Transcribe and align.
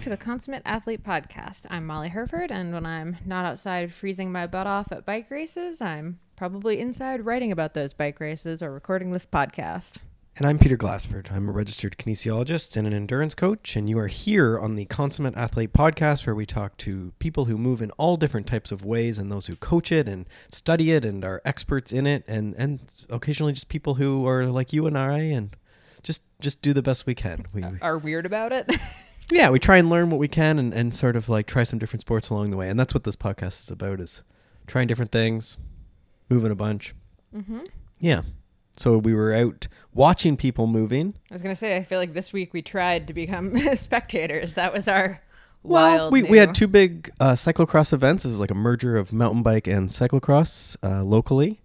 back 0.00 0.04
to 0.04 0.08
the 0.08 0.16
Consummate 0.16 0.62
Athlete 0.64 1.04
Podcast. 1.04 1.66
I'm 1.68 1.84
Molly 1.84 2.08
Hurford, 2.08 2.50
and 2.50 2.72
when 2.72 2.86
I'm 2.86 3.18
not 3.26 3.44
outside 3.44 3.92
freezing 3.92 4.32
my 4.32 4.46
butt 4.46 4.66
off 4.66 4.90
at 4.90 5.04
bike 5.04 5.30
races, 5.30 5.82
I'm 5.82 6.20
probably 6.36 6.80
inside 6.80 7.26
writing 7.26 7.52
about 7.52 7.74
those 7.74 7.92
bike 7.92 8.18
races 8.18 8.62
or 8.62 8.72
recording 8.72 9.10
this 9.10 9.26
podcast. 9.26 9.98
And 10.38 10.46
I'm 10.46 10.58
Peter 10.58 10.78
Glassford. 10.78 11.28
I'm 11.30 11.50
a 11.50 11.52
registered 11.52 11.98
kinesiologist 11.98 12.78
and 12.78 12.86
an 12.86 12.94
endurance 12.94 13.34
coach, 13.34 13.76
and 13.76 13.90
you 13.90 13.98
are 13.98 14.06
here 14.06 14.58
on 14.58 14.74
the 14.74 14.86
Consummate 14.86 15.36
Athlete 15.36 15.74
podcast 15.74 16.24
where 16.24 16.34
we 16.34 16.46
talk 16.46 16.78
to 16.78 17.12
people 17.18 17.44
who 17.44 17.58
move 17.58 17.82
in 17.82 17.90
all 17.98 18.16
different 18.16 18.46
types 18.46 18.72
of 18.72 18.82
ways 18.82 19.18
and 19.18 19.30
those 19.30 19.48
who 19.48 19.56
coach 19.56 19.92
it 19.92 20.08
and 20.08 20.26
study 20.48 20.92
it 20.92 21.04
and 21.04 21.26
are 21.26 21.42
experts 21.44 21.92
in 21.92 22.06
it 22.06 22.24
and 22.26 22.54
and 22.56 22.80
occasionally 23.10 23.52
just 23.52 23.68
people 23.68 23.96
who 23.96 24.26
are 24.26 24.46
like 24.46 24.72
you 24.72 24.86
and 24.86 24.96
I 24.96 25.18
and 25.18 25.54
just 26.02 26.22
just 26.40 26.62
do 26.62 26.72
the 26.72 26.80
best 26.80 27.04
we 27.04 27.14
can. 27.14 27.44
We, 27.52 27.62
Are 27.82 27.98
weird 27.98 28.24
about 28.24 28.52
it? 28.52 28.70
yeah, 29.32 29.50
we 29.50 29.58
try 29.58 29.78
and 29.78 29.90
learn 29.90 30.10
what 30.10 30.18
we 30.18 30.28
can 30.28 30.58
and, 30.58 30.72
and 30.72 30.94
sort 30.94 31.16
of 31.16 31.28
like 31.28 31.46
try 31.46 31.64
some 31.64 31.78
different 31.78 32.02
sports 32.02 32.28
along 32.30 32.50
the 32.50 32.56
way. 32.56 32.68
And 32.68 32.78
that's 32.78 32.94
what 32.94 33.04
this 33.04 33.16
podcast 33.16 33.62
is 33.62 33.70
about 33.70 34.00
is 34.00 34.22
trying 34.66 34.86
different 34.86 35.12
things, 35.12 35.58
moving 36.28 36.50
a 36.50 36.54
bunch. 36.56 36.94
mm-hmm. 37.34 37.60
Yeah. 37.98 38.22
So 38.76 38.96
we 38.96 39.14
were 39.14 39.34
out 39.34 39.68
watching 39.92 40.36
people 40.36 40.66
moving. 40.66 41.14
I 41.30 41.34
was 41.34 41.42
gonna 41.42 41.56
say, 41.56 41.76
I 41.76 41.82
feel 41.82 41.98
like 41.98 42.14
this 42.14 42.32
week 42.32 42.54
we 42.54 42.62
tried 42.62 43.08
to 43.08 43.12
become 43.12 43.54
spectators. 43.76 44.54
That 44.54 44.72
was 44.72 44.88
our 44.88 45.20
Well, 45.62 46.10
we, 46.10 46.22
we 46.22 46.38
had 46.38 46.54
two 46.54 46.66
big 46.66 47.10
uh, 47.20 47.32
cyclocross 47.32 47.92
events. 47.92 48.22
This 48.22 48.32
is 48.32 48.40
like 48.40 48.50
a 48.50 48.54
merger 48.54 48.96
of 48.96 49.12
mountain 49.12 49.42
bike 49.42 49.66
and 49.66 49.90
cyclocross 49.90 50.76
uh, 50.82 51.02
locally. 51.04 51.60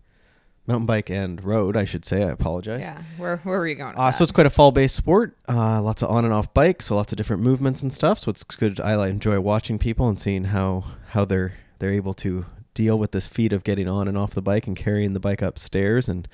Mountain 0.67 0.85
bike 0.87 1.09
and 1.09 1.43
road, 1.43 1.77
I 1.77 1.85
should 1.85 2.05
say. 2.05 2.23
I 2.23 2.31
apologize. 2.31 2.83
Yeah, 2.83 3.01
where 3.17 3.37
where 3.37 3.59
were 3.59 3.67
you 3.67 3.75
going? 3.75 3.95
Uh, 3.95 4.11
so 4.11 4.23
it's 4.23 4.31
quite 4.31 4.47
a 4.47 4.49
fall-based 4.49 4.95
sport. 4.95 5.37
Uh, 5.47 5.81
lots 5.81 6.01
of 6.01 6.09
on 6.09 6.25
and 6.25 6.33
off 6.33 6.53
bikes, 6.53 6.85
so 6.85 6.95
lots 6.95 7.13
of 7.13 7.17
different 7.17 7.43
movements 7.43 7.83
and 7.83 7.93
stuff. 7.93 8.19
So 8.19 8.31
it's 8.31 8.43
good. 8.43 8.79
I 8.79 9.07
enjoy 9.07 9.39
watching 9.39 9.77
people 9.77 10.07
and 10.07 10.19
seeing 10.19 10.45
how 10.45 10.85
how 11.09 11.23
they're 11.25 11.53
they're 11.79 11.91
able 11.91 12.13
to 12.15 12.45
deal 12.73 12.97
with 12.97 13.11
this 13.11 13.27
feat 13.27 13.53
of 13.53 13.63
getting 13.63 13.87
on 13.87 14.07
and 14.07 14.17
off 14.17 14.31
the 14.31 14.41
bike 14.41 14.67
and 14.67 14.75
carrying 14.75 15.13
the 15.13 15.19
bike 15.19 15.41
upstairs. 15.41 16.09
And 16.09 16.27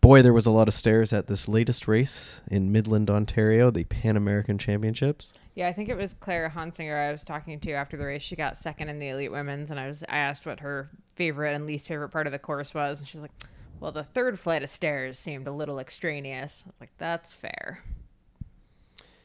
boy, 0.00 0.22
there 0.22 0.32
was 0.32 0.46
a 0.46 0.50
lot 0.50 0.68
of 0.68 0.74
stairs 0.74 1.12
at 1.12 1.26
this 1.26 1.48
latest 1.48 1.88
race 1.88 2.40
in 2.50 2.72
Midland, 2.72 3.10
Ontario, 3.10 3.70
the 3.70 3.84
Pan 3.84 4.16
American 4.16 4.58
Championships. 4.58 5.32
Yeah, 5.54 5.68
I 5.68 5.72
think 5.72 5.88
it 5.88 5.96
was 5.96 6.14
Clara 6.14 6.50
Honsinger 6.50 7.08
I 7.08 7.10
was 7.10 7.24
talking 7.24 7.58
to 7.60 7.72
after 7.72 7.96
the 7.96 8.04
race. 8.04 8.22
She 8.22 8.36
got 8.36 8.56
second 8.56 8.88
in 8.88 8.98
the 8.98 9.08
elite 9.08 9.32
women's, 9.32 9.70
and 9.70 9.80
I 9.80 9.86
was 9.86 10.02
I 10.08 10.18
asked 10.18 10.46
what 10.46 10.60
her 10.60 10.90
favorite 11.16 11.54
and 11.54 11.66
least 11.66 11.88
favorite 11.88 12.10
part 12.10 12.26
of 12.26 12.32
the 12.32 12.38
course 12.38 12.74
was, 12.74 12.98
and 12.98 13.08
she's 13.08 13.20
like, 13.20 13.32
"Well, 13.80 13.92
the 13.92 14.04
third 14.04 14.38
flight 14.38 14.62
of 14.62 14.70
stairs 14.70 15.18
seemed 15.18 15.46
a 15.46 15.52
little 15.52 15.78
extraneous." 15.78 16.64
I 16.66 16.68
was 16.68 16.80
like, 16.80 16.96
"That's 16.98 17.32
fair." 17.32 17.82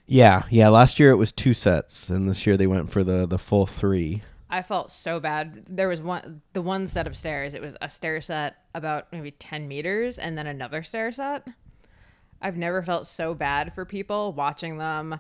Yeah, 0.05 0.43
yeah. 0.49 0.69
Last 0.69 0.99
year 0.99 1.11
it 1.11 1.15
was 1.15 1.31
two 1.31 1.53
sets, 1.53 2.09
and 2.09 2.29
this 2.29 2.45
year 2.45 2.57
they 2.57 2.67
went 2.67 2.91
for 2.91 3.03
the 3.03 3.25
the 3.25 3.39
full 3.39 3.65
three. 3.65 4.21
I 4.49 4.61
felt 4.61 4.91
so 4.91 5.19
bad. 5.19 5.63
There 5.67 5.87
was 5.87 6.01
one 6.01 6.41
the 6.53 6.61
one 6.61 6.87
set 6.87 7.07
of 7.07 7.15
stairs. 7.15 7.53
It 7.53 7.61
was 7.61 7.75
a 7.81 7.89
stair 7.89 8.21
set 8.21 8.55
about 8.75 9.11
maybe 9.11 9.31
ten 9.31 9.67
meters, 9.67 10.19
and 10.19 10.37
then 10.37 10.45
another 10.45 10.83
stair 10.83 11.11
set. 11.11 11.47
I've 12.41 12.57
never 12.57 12.81
felt 12.81 13.07
so 13.07 13.33
bad 13.33 13.73
for 13.73 13.85
people 13.85 14.33
watching 14.33 14.77
them 14.77 15.19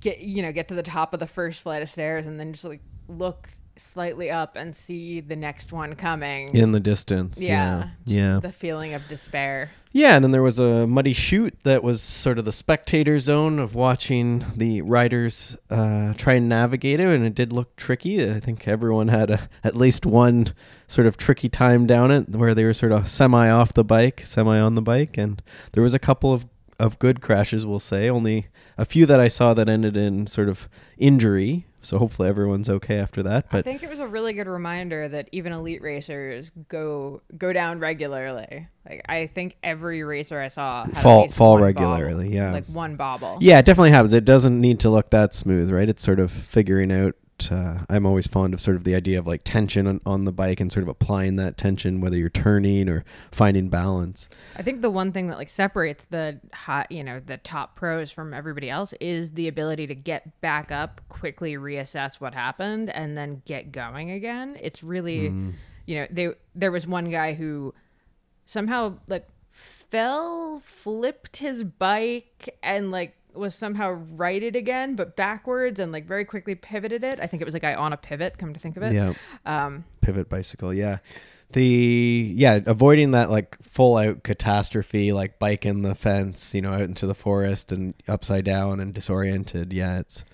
get 0.00 0.18
you 0.20 0.42
know 0.42 0.52
get 0.52 0.68
to 0.68 0.74
the 0.74 0.82
top 0.82 1.12
of 1.12 1.20
the 1.20 1.26
first 1.26 1.62
flight 1.62 1.82
of 1.82 1.88
stairs 1.88 2.26
and 2.26 2.40
then 2.40 2.52
just 2.52 2.64
like 2.64 2.80
look 3.08 3.50
slightly 3.76 4.30
up 4.30 4.56
and 4.56 4.74
see 4.74 5.20
the 5.20 5.36
next 5.36 5.72
one 5.72 5.94
coming. 5.94 6.54
in 6.54 6.72
the 6.72 6.80
distance. 6.80 7.42
Yeah, 7.42 7.88
Yeah. 8.04 8.34
Yeah. 8.34 8.40
The 8.40 8.52
feeling 8.52 8.94
of 8.94 9.06
despair. 9.08 9.70
Yeah, 9.92 10.16
and 10.16 10.24
then 10.24 10.32
there 10.32 10.42
was 10.42 10.58
a 10.58 10.88
muddy 10.88 11.12
chute 11.12 11.56
that 11.62 11.84
was 11.84 12.02
sort 12.02 12.38
of 12.38 12.44
the 12.44 12.50
spectator 12.52 13.20
zone 13.20 13.60
of 13.60 13.76
watching 13.76 14.44
the 14.56 14.82
riders 14.82 15.56
uh, 15.70 16.14
try 16.14 16.34
and 16.34 16.48
navigate 16.48 16.98
it, 16.98 17.06
and 17.06 17.24
it 17.24 17.34
did 17.34 17.52
look 17.52 17.76
tricky. 17.76 18.28
I 18.28 18.40
think 18.40 18.66
everyone 18.66 19.08
had 19.08 19.30
a, 19.30 19.48
at 19.62 19.76
least 19.76 20.04
one 20.04 20.52
sort 20.88 21.06
of 21.06 21.16
tricky 21.16 21.48
time 21.48 21.86
down 21.86 22.10
it 22.10 22.28
where 22.30 22.54
they 22.54 22.64
were 22.64 22.74
sort 22.74 22.90
of 22.90 23.08
semi 23.08 23.48
off 23.48 23.72
the 23.72 23.84
bike, 23.84 24.22
semi 24.24 24.58
on 24.58 24.74
the 24.74 24.82
bike, 24.82 25.16
and 25.16 25.40
there 25.72 25.82
was 25.82 25.94
a 25.94 26.00
couple 26.00 26.32
of 26.32 26.46
of 26.80 26.98
good 26.98 27.20
crashes, 27.20 27.64
we'll 27.64 27.78
say. 27.78 28.08
Only 28.10 28.48
a 28.76 28.84
few 28.84 29.06
that 29.06 29.20
I 29.20 29.28
saw 29.28 29.54
that 29.54 29.68
ended 29.68 29.96
in 29.96 30.26
sort 30.26 30.48
of 30.48 30.68
injury. 30.98 31.66
So 31.84 31.98
hopefully 31.98 32.28
everyone's 32.28 32.68
okay 32.68 32.98
after 32.98 33.22
that. 33.24 33.46
I 33.52 33.62
think 33.62 33.82
it 33.82 33.90
was 33.90 34.00
a 34.00 34.06
really 34.06 34.32
good 34.32 34.46
reminder 34.46 35.08
that 35.08 35.28
even 35.32 35.52
elite 35.52 35.82
racers 35.82 36.50
go 36.68 37.22
go 37.36 37.52
down 37.52 37.78
regularly. 37.80 38.68
Like 38.88 39.02
I 39.08 39.26
think 39.28 39.56
every 39.62 40.02
racer 40.02 40.40
I 40.40 40.48
saw 40.48 40.84
Fall- 40.86 41.28
fall 41.28 41.58
regularly, 41.58 42.24
bobble. 42.28 42.34
yeah. 42.34 42.52
like 42.52 42.66
one 42.66 42.96
bobble. 42.96 43.38
Yeah, 43.40 43.58
it 43.58 43.64
definitely 43.66 43.90
happens. 43.92 44.12
It 44.12 44.24
doesn't 44.24 44.60
need 44.60 44.80
to 44.80 44.90
look 44.90 45.10
that 45.10 45.34
smooth, 45.34 45.70
right? 45.70 45.88
It's 45.88 46.02
sort 46.02 46.20
of 46.20 46.30
figuring 46.30 46.90
out. 46.92 47.14
Uh, 47.50 47.84
I'm 47.88 48.06
always 48.06 48.26
fond 48.26 48.54
of 48.54 48.60
sort 48.60 48.76
of 48.76 48.84
the 48.84 48.94
idea 48.94 49.18
of 49.18 49.26
like 49.26 49.42
tension 49.44 49.86
on, 49.86 50.00
on 50.06 50.24
the 50.24 50.32
bike 50.32 50.60
and 50.60 50.70
sort 50.72 50.82
of 50.82 50.88
applying 50.88 51.36
that 51.36 51.56
tension, 51.56 52.00
whether 52.00 52.16
you're 52.16 52.30
turning 52.30 52.88
or 52.88 53.04
finding 53.30 53.68
balance. 53.68 54.28
I 54.56 54.62
think 54.62 54.82
the 54.82 54.90
one 54.90 55.12
thing 55.12 55.28
that 55.28 55.38
like 55.38 55.50
separates 55.50 56.04
the 56.10 56.40
hot, 56.52 56.90
you 56.90 57.04
know, 57.04 57.20
the 57.20 57.36
top 57.36 57.76
pros 57.76 58.10
from 58.10 58.32
everybody 58.32 58.70
else 58.70 58.92
is 59.00 59.32
the 59.32 59.48
ability 59.48 59.86
to 59.88 59.94
get 59.94 60.40
back 60.40 60.70
up, 60.72 61.00
quickly 61.08 61.54
reassess 61.54 62.20
what 62.20 62.34
happened, 62.34 62.90
and 62.90 63.16
then 63.16 63.42
get 63.44 63.72
going 63.72 64.10
again. 64.10 64.56
It's 64.60 64.82
really, 64.82 65.32
you 65.86 66.00
know, 66.00 66.06
they 66.10 66.30
there 66.54 66.70
was 66.72 66.86
one 66.86 67.10
guy 67.10 67.34
who 67.34 67.74
somehow 68.46 68.98
like 69.08 69.28
fell, 69.50 70.60
flipped 70.64 71.36
his 71.38 71.64
bike, 71.64 72.56
and 72.62 72.90
like 72.90 73.16
was 73.34 73.54
somehow 73.54 73.90
righted 73.90 74.56
again, 74.56 74.94
but 74.96 75.16
backwards, 75.16 75.78
and 75.80 75.92
like 75.92 76.06
very 76.06 76.24
quickly 76.24 76.54
pivoted 76.54 77.04
it. 77.04 77.20
I 77.20 77.26
think 77.26 77.40
it 77.42 77.44
was 77.44 77.54
a 77.54 77.60
guy 77.60 77.74
on 77.74 77.92
a 77.92 77.96
pivot. 77.96 78.38
Come 78.38 78.52
to 78.52 78.60
think 78.60 78.76
of 78.76 78.82
it, 78.82 78.92
Yeah, 78.92 79.14
um, 79.46 79.84
pivot 80.00 80.28
bicycle. 80.28 80.72
Yeah, 80.72 80.98
the 81.52 82.32
yeah 82.34 82.60
avoiding 82.66 83.12
that 83.12 83.30
like 83.30 83.56
full 83.62 83.96
out 83.96 84.22
catastrophe, 84.22 85.12
like 85.12 85.38
bike 85.38 85.64
in 85.64 85.82
the 85.82 85.94
fence, 85.94 86.54
you 86.54 86.62
know, 86.62 86.72
out 86.72 86.82
into 86.82 87.06
the 87.06 87.14
forest 87.14 87.72
and 87.72 87.94
upside 88.08 88.44
down 88.44 88.80
and 88.80 88.92
disoriented. 88.94 89.72
Yeah, 89.72 90.00
it's. 90.00 90.24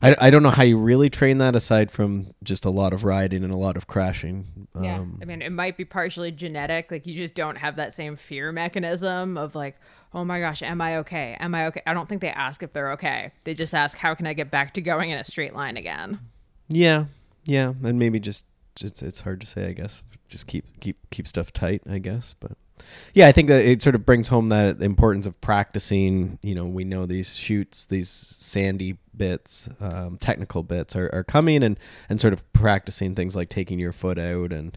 I, 0.00 0.14
I 0.20 0.30
don't 0.30 0.44
know 0.44 0.50
how 0.50 0.62
you 0.62 0.78
really 0.78 1.10
train 1.10 1.38
that 1.38 1.56
aside 1.56 1.90
from 1.90 2.32
just 2.44 2.64
a 2.64 2.70
lot 2.70 2.92
of 2.92 3.02
riding 3.02 3.42
and 3.42 3.52
a 3.52 3.56
lot 3.56 3.76
of 3.76 3.88
crashing. 3.88 4.68
Yeah. 4.80 5.00
Um, 5.00 5.18
I 5.20 5.24
mean, 5.24 5.42
it 5.42 5.50
might 5.50 5.76
be 5.76 5.84
partially 5.84 6.30
genetic. 6.30 6.92
Like, 6.92 7.04
you 7.04 7.14
just 7.16 7.34
don't 7.34 7.56
have 7.56 7.74
that 7.76 7.96
same 7.96 8.14
fear 8.14 8.52
mechanism 8.52 9.36
of, 9.36 9.56
like, 9.56 9.74
oh 10.14 10.24
my 10.24 10.40
gosh, 10.40 10.62
am 10.62 10.80
I 10.80 10.98
okay? 10.98 11.36
Am 11.38 11.54
I 11.54 11.66
okay? 11.66 11.82
I 11.86 11.94
don't 11.94 12.08
think 12.08 12.20
they 12.20 12.30
ask 12.30 12.62
if 12.62 12.72
they're 12.72 12.92
okay. 12.92 13.32
They 13.44 13.54
just 13.54 13.74
ask, 13.74 13.96
how 13.96 14.14
can 14.14 14.26
I 14.26 14.32
get 14.32 14.50
back 14.50 14.74
to 14.74 14.80
going 14.80 15.10
in 15.10 15.18
a 15.18 15.24
straight 15.24 15.54
line 15.54 15.76
again? 15.76 16.20
Yeah, 16.68 17.06
yeah, 17.44 17.72
and 17.82 17.98
maybe 17.98 18.20
just 18.20 18.44
it's 18.80 19.02
it's 19.02 19.20
hard 19.20 19.40
to 19.40 19.46
say. 19.46 19.66
I 19.66 19.72
guess 19.72 20.02
just 20.28 20.46
keep 20.46 20.64
keep 20.80 20.98
keep 21.10 21.26
stuff 21.26 21.52
tight. 21.52 21.82
I 21.88 21.98
guess, 21.98 22.34
but 22.38 22.52
yeah, 23.14 23.26
I 23.26 23.32
think 23.32 23.48
that 23.48 23.64
it 23.64 23.82
sort 23.82 23.94
of 23.94 24.06
brings 24.06 24.28
home 24.28 24.48
that 24.50 24.80
importance 24.82 25.26
of 25.26 25.40
practicing. 25.40 26.38
You 26.42 26.54
know, 26.54 26.66
we 26.66 26.84
know 26.84 27.06
these 27.06 27.36
chutes, 27.36 27.84
these 27.86 28.08
sandy 28.08 28.98
bits, 29.16 29.68
um, 29.80 30.18
technical 30.18 30.62
bits 30.62 30.94
are, 30.94 31.10
are 31.12 31.24
coming, 31.24 31.62
and 31.62 31.78
and 32.08 32.20
sort 32.20 32.32
of 32.32 32.50
practicing 32.52 33.14
things 33.14 33.34
like 33.36 33.48
taking 33.48 33.78
your 33.78 33.92
foot 33.92 34.18
out 34.18 34.52
and 34.52 34.76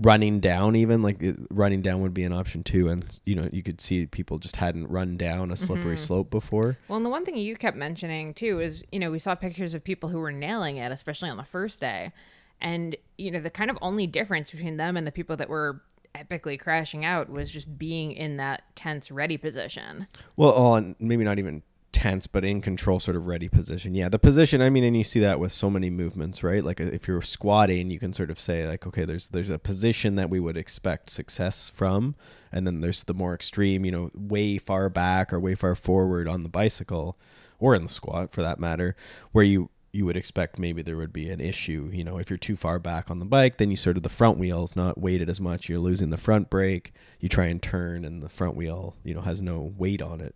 running 0.00 0.40
down 0.40 0.76
even 0.76 1.02
like 1.02 1.22
it- 1.22 1.38
running 1.50 1.82
down 1.82 2.00
would 2.00 2.14
be 2.14 2.24
an 2.24 2.32
option 2.32 2.62
too 2.62 2.88
and 2.88 3.20
you 3.26 3.34
know 3.34 3.48
you 3.52 3.62
could 3.62 3.80
see 3.80 4.06
people 4.06 4.38
just 4.38 4.56
hadn't 4.56 4.86
run 4.88 5.16
down 5.16 5.50
a 5.50 5.56
slippery 5.56 5.94
mm-hmm. 5.94 5.96
slope 5.96 6.30
before 6.30 6.76
Well, 6.88 6.96
and 6.96 7.06
the 7.06 7.10
one 7.10 7.24
thing 7.24 7.36
you 7.36 7.56
kept 7.56 7.76
mentioning, 7.76 8.34
too, 8.34 8.60
is, 8.60 8.84
you 8.90 8.98
know, 8.98 9.10
we 9.10 9.18
saw 9.18 9.34
pictures 9.34 9.74
of 9.74 9.84
people 9.84 10.08
who 10.08 10.18
were 10.18 10.32
nailing 10.32 10.76
it, 10.76 10.92
especially 10.92 11.30
on 11.30 11.36
the 11.36 11.44
first 11.44 11.80
day. 11.80 12.12
And, 12.60 12.96
you 13.16 13.30
know, 13.30 13.40
the 13.40 13.50
kind 13.50 13.70
of 13.70 13.78
only 13.80 14.06
difference 14.06 14.50
between 14.50 14.76
them 14.76 14.96
and 14.96 15.06
the 15.06 15.12
people 15.12 15.36
that 15.36 15.48
were 15.48 15.82
epically 16.14 16.58
crashing 16.58 17.04
out 17.04 17.30
was 17.30 17.50
just 17.50 17.78
being 17.78 18.12
in 18.12 18.36
that 18.36 18.62
tense 18.74 19.10
ready 19.10 19.36
position. 19.36 20.06
Well, 20.36 20.52
oh, 20.54 20.66
on 20.66 20.96
maybe 20.98 21.24
not 21.24 21.38
even 21.38 21.62
tense, 21.92 22.26
but 22.26 22.44
in 22.44 22.60
control, 22.60 23.00
sort 23.00 23.16
of 23.16 23.26
ready 23.26 23.48
position. 23.48 23.94
Yeah, 23.94 24.08
the 24.08 24.18
position. 24.18 24.62
I 24.62 24.70
mean, 24.70 24.84
and 24.84 24.96
you 24.96 25.04
see 25.04 25.20
that 25.20 25.40
with 25.40 25.52
so 25.52 25.70
many 25.70 25.90
movements, 25.90 26.42
right? 26.42 26.64
Like 26.64 26.80
if 26.80 27.08
you're 27.08 27.22
squatting, 27.22 27.90
you 27.90 27.98
can 27.98 28.12
sort 28.12 28.30
of 28.30 28.38
say 28.38 28.66
like, 28.66 28.86
okay, 28.86 29.04
there's 29.04 29.28
there's 29.28 29.50
a 29.50 29.58
position 29.58 30.14
that 30.16 30.30
we 30.30 30.40
would 30.40 30.56
expect 30.56 31.10
success 31.10 31.68
from, 31.68 32.14
and 32.52 32.66
then 32.66 32.80
there's 32.80 33.04
the 33.04 33.14
more 33.14 33.34
extreme, 33.34 33.84
you 33.84 33.92
know, 33.92 34.10
way 34.14 34.58
far 34.58 34.88
back 34.88 35.32
or 35.32 35.40
way 35.40 35.54
far 35.54 35.74
forward 35.74 36.28
on 36.28 36.42
the 36.42 36.48
bicycle, 36.48 37.18
or 37.58 37.74
in 37.74 37.82
the 37.82 37.88
squat 37.88 38.32
for 38.32 38.42
that 38.42 38.60
matter, 38.60 38.96
where 39.32 39.44
you 39.44 39.70
you 39.92 40.06
would 40.06 40.16
expect 40.16 40.58
maybe 40.58 40.82
there 40.82 40.96
would 40.96 41.12
be 41.12 41.30
an 41.30 41.40
issue. 41.40 41.90
You 41.92 42.04
know, 42.04 42.18
if 42.18 42.30
you're 42.30 42.36
too 42.36 42.56
far 42.56 42.78
back 42.78 43.10
on 43.10 43.18
the 43.18 43.24
bike, 43.24 43.58
then 43.58 43.70
you 43.70 43.76
sort 43.76 43.96
of 43.96 44.02
the 44.02 44.08
front 44.08 44.38
wheel's 44.38 44.76
not 44.76 44.98
weighted 45.00 45.28
as 45.28 45.40
much. 45.40 45.68
You're 45.68 45.80
losing 45.80 46.10
the 46.10 46.16
front 46.16 46.48
brake. 46.50 46.92
You 47.18 47.28
try 47.28 47.46
and 47.46 47.60
turn, 47.60 48.04
and 48.04 48.22
the 48.22 48.28
front 48.28 48.56
wheel, 48.56 48.96
you 49.02 49.14
know, 49.14 49.22
has 49.22 49.42
no 49.42 49.72
weight 49.76 50.00
on 50.00 50.20
it. 50.20 50.34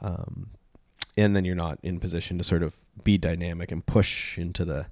Um, 0.00 0.50
and 1.16 1.34
then 1.34 1.44
you're 1.44 1.54
not 1.54 1.78
in 1.82 2.00
position 2.00 2.38
to 2.38 2.44
sort 2.44 2.62
of 2.62 2.76
be 3.02 3.18
dynamic 3.18 3.70
and 3.70 3.84
push 3.86 4.38
into 4.38 4.64
the 4.64 4.86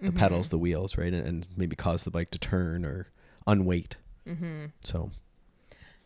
the 0.00 0.12
pedals, 0.12 0.50
the 0.50 0.58
wheels, 0.58 0.96
right, 0.96 1.12
and, 1.12 1.26
and 1.26 1.46
maybe 1.56 1.74
cause 1.74 2.04
the 2.04 2.10
bike 2.10 2.30
to 2.30 2.38
turn 2.38 2.84
or 2.84 3.08
unweight. 3.48 3.96
Mm-hmm. 4.26 4.66
So 4.80 5.10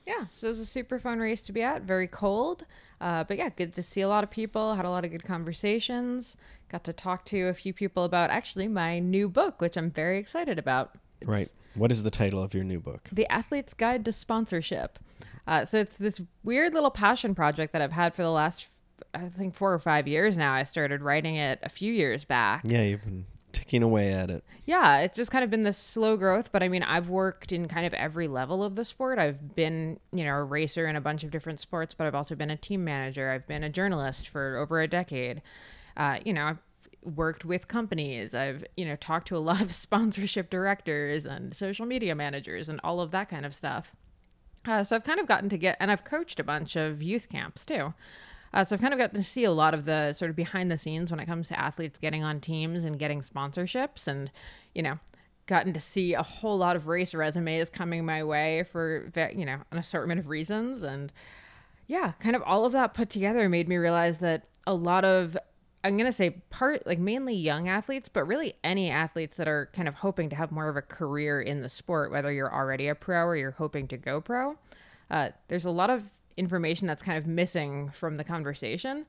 Yeah, 0.07 0.25
so 0.31 0.47
it 0.47 0.51
was 0.51 0.61
a 0.61 0.67
super 0.67 0.99
fun 0.99 1.19
race 1.19 1.43
to 1.43 1.53
be 1.53 1.63
at. 1.63 1.83
Very 1.83 2.09
cold, 2.09 2.65
uh, 3.01 3.25
but 3.25 3.37
yeah, 3.37 3.51
good 3.51 3.75
to 3.75 3.83
see 3.83 4.01
a 4.01 4.09
lot 4.09 4.25
of 4.25 4.31
people. 4.31 4.75
Had 4.75 4.85
a 4.85 4.91
lot 4.91 5.05
of 5.05 5.11
good 5.11 5.25
conversations. 5.25 6.37
Got 6.71 6.85
to 6.85 6.93
talk 6.93 7.27
to 7.27 7.49
a 7.49 7.55
few 7.55 7.75
people 7.75 8.05
about 8.05 8.31
actually 8.31 8.69
my 8.69 8.99
new 8.99 9.29
book, 9.29 9.61
which 9.61 9.77
I'm 9.77 9.91
very 9.91 10.19
excited 10.19 10.59
about. 10.59 10.97
It's 11.21 11.29
right. 11.29 11.53
What 11.75 11.91
is 11.91 12.03
the 12.03 12.11
title 12.11 12.43
of 12.43 12.55
your 12.55 12.65
new 12.65 12.81
book? 12.81 13.09
The 13.13 13.31
Athlete's 13.31 13.75
Guide 13.75 14.05
to 14.05 14.13
Sponsorship. 14.13 14.99
Uh, 15.47 15.65
so 15.65 15.79
it's 15.79 15.97
this 15.97 16.21
weird 16.45 16.73
little 16.75 16.91
passion 16.91 17.35
project 17.35 17.73
that 17.73 17.83
I've 17.83 17.93
had 17.93 18.15
for 18.15 18.23
the 18.23 18.31
last, 18.31 18.69
I 19.15 19.29
think, 19.29 19.55
four 19.55 19.73
or 19.73 19.79
five 19.79 20.09
years 20.09 20.37
now. 20.37 20.53
I 20.53 20.65
started 20.65 21.03
writing 21.03 21.37
it 21.37 21.59
a 21.63 21.69
few 21.69 21.93
years 21.93 22.25
back. 22.25 22.63
Yeah, 22.65 22.83
you've 22.83 23.03
been 23.03 23.27
ticking 23.53 23.83
away 23.83 24.13
at 24.13 24.31
it. 24.31 24.45
Yeah, 24.65 24.99
it's 24.99 25.17
just 25.17 25.31
kind 25.31 25.45
of 25.45 25.51
been 25.51 25.61
this 25.63 25.79
slow 25.79 26.17
growth, 26.17 26.51
but 26.53 26.63
I 26.63 26.69
mean, 26.69 26.83
I've 26.83 27.09
worked 27.09 27.53
in 27.53 27.69
kind 27.69 27.87
of 27.87 27.95
every 27.95 28.29
level 28.29 28.63
of 28.65 28.77
the 28.77 28.85
sport. 28.85 29.19
I've 29.19 29.55
been, 29.55 29.99
you 30.13 30.25
know, 30.25 30.35
a 30.35 30.45
racer 30.45 30.87
in 30.87 30.97
a 30.97 31.01
bunch 31.01 31.25
of 31.25 31.31
different 31.31 31.61
sports, 31.61 31.95
but 31.95 32.07
I've 32.07 32.15
also 32.15 32.35
been 32.35 32.51
a 32.51 32.57
team 32.57 32.85
manager. 32.85 33.31
I've 33.31 33.47
been 33.47 33.65
a 33.65 33.71
journalist 33.71 34.29
for 34.29 34.57
over 34.57 34.81
a 34.81 34.89
decade. 34.89 35.43
Uh, 35.97 36.19
you 36.25 36.33
know, 36.33 36.45
I've 36.47 36.63
worked 37.03 37.45
with 37.45 37.69
companies. 37.69 38.35
I've, 38.35 38.65
you 38.77 38.85
know, 38.85 38.97
talked 38.97 39.29
to 39.29 39.37
a 39.37 39.39
lot 39.51 39.61
of 39.61 39.73
sponsorship 39.73 40.51
directors 40.51 41.27
and 41.27 41.55
social 41.55 41.87
media 41.87 42.15
managers 42.15 42.69
and 42.69 42.81
all 42.83 43.01
of 43.01 43.11
that 43.11 43.29
kind 43.29 43.45
of 43.45 43.55
stuff. 43.55 43.93
Uh, 44.65 44.85
so 44.85 44.95
I've 44.95 45.05
kind 45.05 45.19
of 45.19 45.27
gotten 45.27 45.49
to 45.49 45.59
get, 45.59 45.77
and 45.81 45.91
I've 45.91 46.05
coached 46.05 46.39
a 46.39 46.45
bunch 46.45 46.77
of 46.77 47.03
youth 47.03 47.29
camps 47.29 47.65
too. 47.65 47.95
Uh, 48.55 48.65
so 48.65 48.75
I've 48.75 48.83
kind 48.83 48.93
of 48.93 48.99
gotten 48.99 49.17
to 49.17 49.27
see 49.27 49.45
a 49.45 49.53
lot 49.53 49.75
of 49.75 49.85
the 49.85 50.13
sort 50.13 50.31
of 50.31 50.37
behind 50.37 50.71
the 50.71 50.79
scenes 50.79 51.11
when 51.11 51.21
it 51.21 51.27
comes 51.27 51.49
to 51.49 51.59
athletes 51.59 51.99
getting 51.99 52.23
on 52.23 52.41
teams 52.41 52.85
and 52.85 52.99
getting 52.99 53.23
sponsorships, 53.23 54.07
and 54.07 54.31
you 54.75 54.83
know, 54.83 54.99
gotten 55.47 55.73
to 55.73 55.81
see 55.81 56.15
a 56.15 56.23
whole 56.23 56.59
lot 56.59 56.77
of 56.77 56.87
race 56.87 57.15
resumes 57.15 57.71
coming 57.71 58.05
my 58.05 58.23
way 58.23 58.63
for 58.65 59.11
you 59.35 59.47
know 59.47 59.59
an 59.71 59.79
assortment 59.79 60.21
of 60.21 60.29
reasons, 60.29 60.83
and 60.83 61.13
yeah, 61.87 62.13
kind 62.21 62.37
of 62.37 62.43
all 62.43 62.65
of 62.65 62.73
that 62.73 62.95
put 62.95 63.11
together 63.11 63.49
made 63.49 63.69
me 63.69 63.77
realize 63.77 64.19
that 64.19 64.45
a 64.67 64.75
lot 64.75 65.05
of 65.05 65.37
I'm 65.85 65.97
going 65.97 66.07
to 66.07 66.13
say 66.13 66.31
part 66.51 66.87
like 66.87 66.99
mainly 66.99 67.35
young 67.35 67.69
athletes, 67.69 68.09
but 68.09 68.25
really 68.25 68.55
any 68.63 68.91
athletes 68.91 69.37
that 69.37 69.49
are 69.49 69.69
kind 69.73 69.89
of 69.89 69.95
hoping 69.95 70.29
to 70.31 70.37
have 70.37 70.53
more 70.53 70.69
of 70.69 70.77
a 70.77 70.83
career 70.83 71.41
in 71.41 71.63
the 71.63 71.69
sport, 71.69 72.11
whether 72.11 72.31
you're 72.31 72.53
already 72.53 72.89
a 72.89 72.95
pro 72.95 73.25
or 73.25 73.37
you're 73.37 73.51
hoping 73.53 73.89
to 73.89 73.97
go 73.97 74.21
pro. 74.21 74.57
Uh, 75.11 75.31
there's 75.49 75.65
a 75.65 75.71
lot 75.71 75.91
of 75.91 76.05
information 76.37 76.87
that's 76.87 77.03
kind 77.03 77.19
of 77.19 77.27
missing 77.27 77.91
from 77.91 78.17
the 78.17 78.25
conversation, 78.25 79.07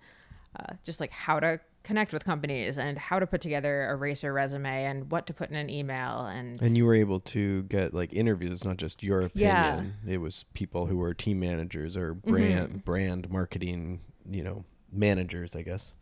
uh, 0.60 0.74
just 0.84 1.00
like 1.00 1.12
how 1.12 1.40
to 1.40 1.60
connect 1.84 2.14
with 2.14 2.24
companies 2.24 2.78
and 2.78 2.98
how 2.98 3.20
to 3.20 3.28
put 3.28 3.42
together 3.42 3.90
a 3.90 3.96
racer 3.96 4.32
resume 4.32 4.86
and 4.86 5.12
what 5.12 5.28
to 5.28 5.34
put 5.34 5.50
in 5.50 5.56
an 5.58 5.70
email 5.70 6.26
and 6.28 6.62
And 6.62 6.78
you 6.78 6.86
were 6.86 6.96
able 6.96 7.20
to 7.22 7.64
get 7.64 7.94
like 7.94 8.14
interviews. 8.14 8.52
It's 8.52 8.64
not 8.64 8.78
just 8.78 9.04
your 9.04 9.30
Yeah. 9.34 9.74
opinion. 9.74 9.96
It 10.08 10.18
was 10.20 10.46
people 10.54 10.86
who 10.86 10.98
were 10.98 11.14
team 11.14 11.40
managers 11.42 11.98
or 11.98 12.14
brand 12.14 12.86
brand 12.86 13.30
marketing, 13.30 14.00
you 14.30 14.44
know, 14.44 14.64
managers, 14.94 15.56
I 15.56 15.64
guess. 15.64 15.94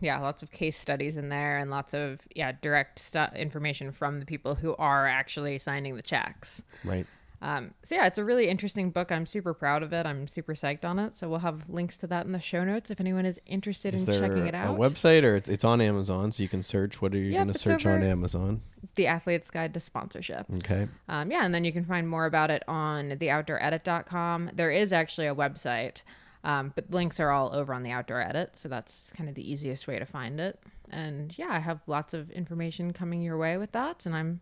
yeah, 0.00 0.20
lots 0.20 0.42
of 0.44 0.52
case 0.52 0.76
studies 0.76 1.16
in 1.16 1.28
there 1.30 1.58
and 1.58 1.70
lots 1.70 1.92
of 1.94 2.20
yeah 2.36 2.52
direct 2.62 3.00
stu- 3.00 3.34
information 3.34 3.90
from 3.90 4.20
the 4.20 4.26
people 4.26 4.54
who 4.54 4.76
are 4.76 5.08
actually 5.08 5.58
signing 5.58 5.96
the 5.96 6.02
checks. 6.02 6.62
Right. 6.84 7.06
Um, 7.42 7.72
so 7.82 7.94
yeah, 7.94 8.06
it's 8.06 8.18
a 8.18 8.24
really 8.24 8.48
interesting 8.48 8.90
book. 8.90 9.10
I'm 9.10 9.24
super 9.24 9.54
proud 9.54 9.82
of 9.82 9.94
it. 9.94 10.04
I'm 10.04 10.28
super 10.28 10.54
psyched 10.54 10.84
on 10.84 10.98
it. 10.98 11.16
So 11.16 11.26
we'll 11.28 11.38
have 11.38 11.70
links 11.70 11.96
to 11.98 12.06
that 12.08 12.26
in 12.26 12.32
the 12.32 12.40
show 12.40 12.64
notes 12.64 12.90
if 12.90 13.00
anyone 13.00 13.24
is 13.24 13.40
interested 13.46 13.94
Is 13.94 14.02
in 14.02 14.20
checking 14.20 14.46
it 14.46 14.54
a 14.54 14.58
out. 14.58 14.78
website 14.78 15.22
or 15.22 15.36
it's, 15.36 15.48
it's 15.48 15.64
on 15.64 15.80
Amazon, 15.80 16.32
so 16.32 16.42
you 16.42 16.50
can 16.50 16.62
search. 16.62 17.00
What 17.00 17.14
are 17.14 17.18
you 17.18 17.30
Yep, 17.32 17.38
going 17.38 17.52
to 17.54 17.58
search 17.58 17.86
on 17.86 18.02
Amazon? 18.02 18.60
the 18.96 19.06
Athlete's 19.06 19.48
Guide 19.50 19.72
to 19.74 19.80
Sponsorship. 19.80 20.46
Okay. 20.56 20.86
Um, 21.08 21.30
yeah, 21.30 21.44
and 21.44 21.54
then 21.54 21.64
you 21.64 21.72
can 21.72 21.84
find 21.84 22.08
more 22.08 22.26
about 22.26 22.50
it 22.50 22.62
on 22.68 23.10
theoutdooredit.com. 23.10 24.50
There 24.54 24.70
is 24.70 24.92
actually 24.92 25.26
a 25.26 25.34
website, 25.34 26.02
um, 26.44 26.72
but 26.74 26.90
links 26.90 27.20
are 27.20 27.30
all 27.30 27.54
over 27.54 27.72
on 27.74 27.82
the 27.82 27.90
Outdoor 27.90 28.20
Edit, 28.20 28.56
so 28.56 28.68
that's 28.68 29.12
kind 29.16 29.28
of 29.28 29.34
the 29.34 29.50
easiest 29.50 29.86
way 29.86 29.98
to 29.98 30.04
find 30.06 30.40
it. 30.40 30.58
And 30.90 31.36
yeah, 31.38 31.48
I 31.50 31.60
have 31.60 31.80
lots 31.86 32.14
of 32.14 32.30
information 32.30 32.92
coming 32.92 33.22
your 33.22 33.38
way 33.38 33.56
with 33.56 33.72
that, 33.72 34.06
and 34.06 34.14
I'm 34.14 34.40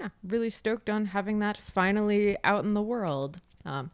yeah 0.00 0.08
really 0.24 0.50
stoked 0.50 0.90
on 0.90 1.06
having 1.06 1.38
that 1.40 1.56
finally 1.56 2.36
out 2.42 2.64
in 2.64 2.74
the 2.74 2.82
world. 2.82 3.40
Um, 3.64 3.90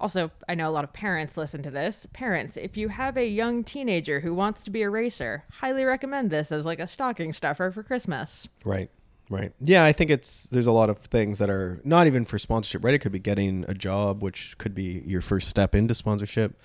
also, 0.00 0.30
I 0.48 0.54
know 0.54 0.68
a 0.68 0.70
lot 0.70 0.84
of 0.84 0.92
parents 0.92 1.36
listen 1.36 1.62
to 1.64 1.70
this. 1.70 2.06
Parents, 2.12 2.56
if 2.56 2.76
you 2.76 2.88
have 2.88 3.16
a 3.16 3.26
young 3.26 3.64
teenager 3.64 4.20
who 4.20 4.32
wants 4.32 4.62
to 4.62 4.70
be 4.70 4.82
a 4.82 4.90
racer, 4.90 5.44
highly 5.50 5.84
recommend 5.84 6.30
this 6.30 6.52
as 6.52 6.64
like 6.64 6.78
a 6.78 6.86
stocking 6.86 7.32
stuffer 7.32 7.72
for 7.72 7.82
Christmas. 7.82 8.48
Right. 8.64 8.90
Right. 9.30 9.52
Yeah, 9.60 9.84
I 9.84 9.92
think 9.92 10.10
it's 10.10 10.44
there's 10.44 10.66
a 10.66 10.72
lot 10.72 10.88
of 10.88 10.98
things 10.98 11.36
that 11.36 11.50
are 11.50 11.82
not 11.84 12.06
even 12.06 12.24
for 12.24 12.38
sponsorship, 12.38 12.82
right? 12.82 12.94
It 12.94 13.00
could 13.00 13.12
be 13.12 13.18
getting 13.18 13.64
a 13.68 13.74
job, 13.74 14.22
which 14.22 14.56
could 14.56 14.74
be 14.74 15.02
your 15.04 15.20
first 15.20 15.48
step 15.50 15.74
into 15.74 15.92
sponsorship. 15.92 16.58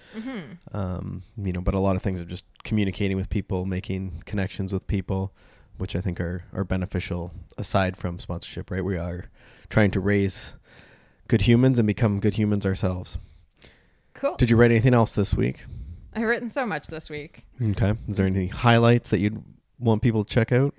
Um, 0.71 1.23
you 1.35 1.51
know, 1.51 1.59
but 1.59 1.73
a 1.73 1.81
lot 1.81 1.97
of 1.97 2.01
things 2.01 2.21
are 2.21 2.25
just 2.25 2.45
communicating 2.63 3.17
with 3.17 3.29
people, 3.29 3.65
making 3.65 4.23
connections 4.25 4.71
with 4.71 4.87
people, 4.87 5.33
which 5.77 5.95
I 5.95 6.01
think 6.01 6.19
are 6.19 6.43
are 6.53 6.63
beneficial 6.63 7.31
aside 7.57 7.97
from 7.97 8.19
sponsorship, 8.19 8.69
right? 8.71 8.83
We 8.83 8.97
are 8.97 9.25
trying 9.69 9.91
to 9.91 9.99
raise 9.99 10.53
good 11.27 11.43
humans 11.43 11.79
and 11.79 11.87
become 11.87 12.19
good 12.19 12.35
humans 12.35 12.65
ourselves. 12.65 13.17
Cool. 14.13 14.35
Did 14.35 14.49
you 14.49 14.57
write 14.57 14.71
anything 14.71 14.93
else 14.93 15.13
this 15.13 15.33
week? 15.33 15.65
I've 16.15 16.23
written 16.23 16.49
so 16.49 16.65
much 16.65 16.87
this 16.87 17.09
week. 17.09 17.43
Okay. 17.69 17.93
Is 18.07 18.17
there 18.17 18.27
any 18.27 18.47
highlights 18.47 19.09
that 19.09 19.17
you'd 19.19 19.43
want 19.79 20.01
people 20.03 20.23
to 20.23 20.31
check 20.31 20.51
out? 20.51 20.75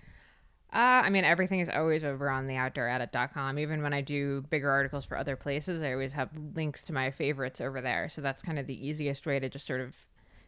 Uh, 0.73 1.02
I 1.06 1.11
mean, 1.11 1.25
everything 1.25 1.61
is 1.61 1.69
always 1.69 2.02
over 2.05 2.29
on 2.31 2.46
the 2.46 2.55
outdooredit.com. 2.55 3.58
Even 3.58 3.82
when 3.82 3.93
I 3.93 4.00
do 4.00 4.43
bigger 4.50 4.70
articles 4.70 5.05
for 5.05 5.17
other 5.17 5.37
places, 5.37 5.82
I 5.82 5.93
always 5.93 6.12
have 6.14 6.31
links 6.55 6.82
to 6.85 6.93
my 6.93 7.11
favorites 7.11 7.61
over 7.61 7.81
there. 7.81 8.08
So 8.08 8.20
that's 8.20 8.43
kind 8.43 8.58
of 8.58 8.67
the 8.67 8.87
easiest 8.87 9.25
way 9.26 9.38
to 9.38 9.49
just 9.49 9.67
sort 9.67 9.81
of 9.81 9.94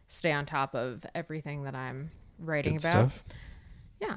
stay 0.07 0.31
on 0.31 0.45
top 0.45 0.73
of 0.75 1.05
everything 1.15 1.63
that 1.63 1.75
I'm 1.75 2.11
writing 2.39 2.75
Good 2.77 2.85
about. 2.89 3.11
stuff. 3.11 3.23
Yeah. 4.01 4.15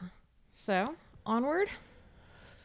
So 0.52 0.94
onward. 1.26 1.68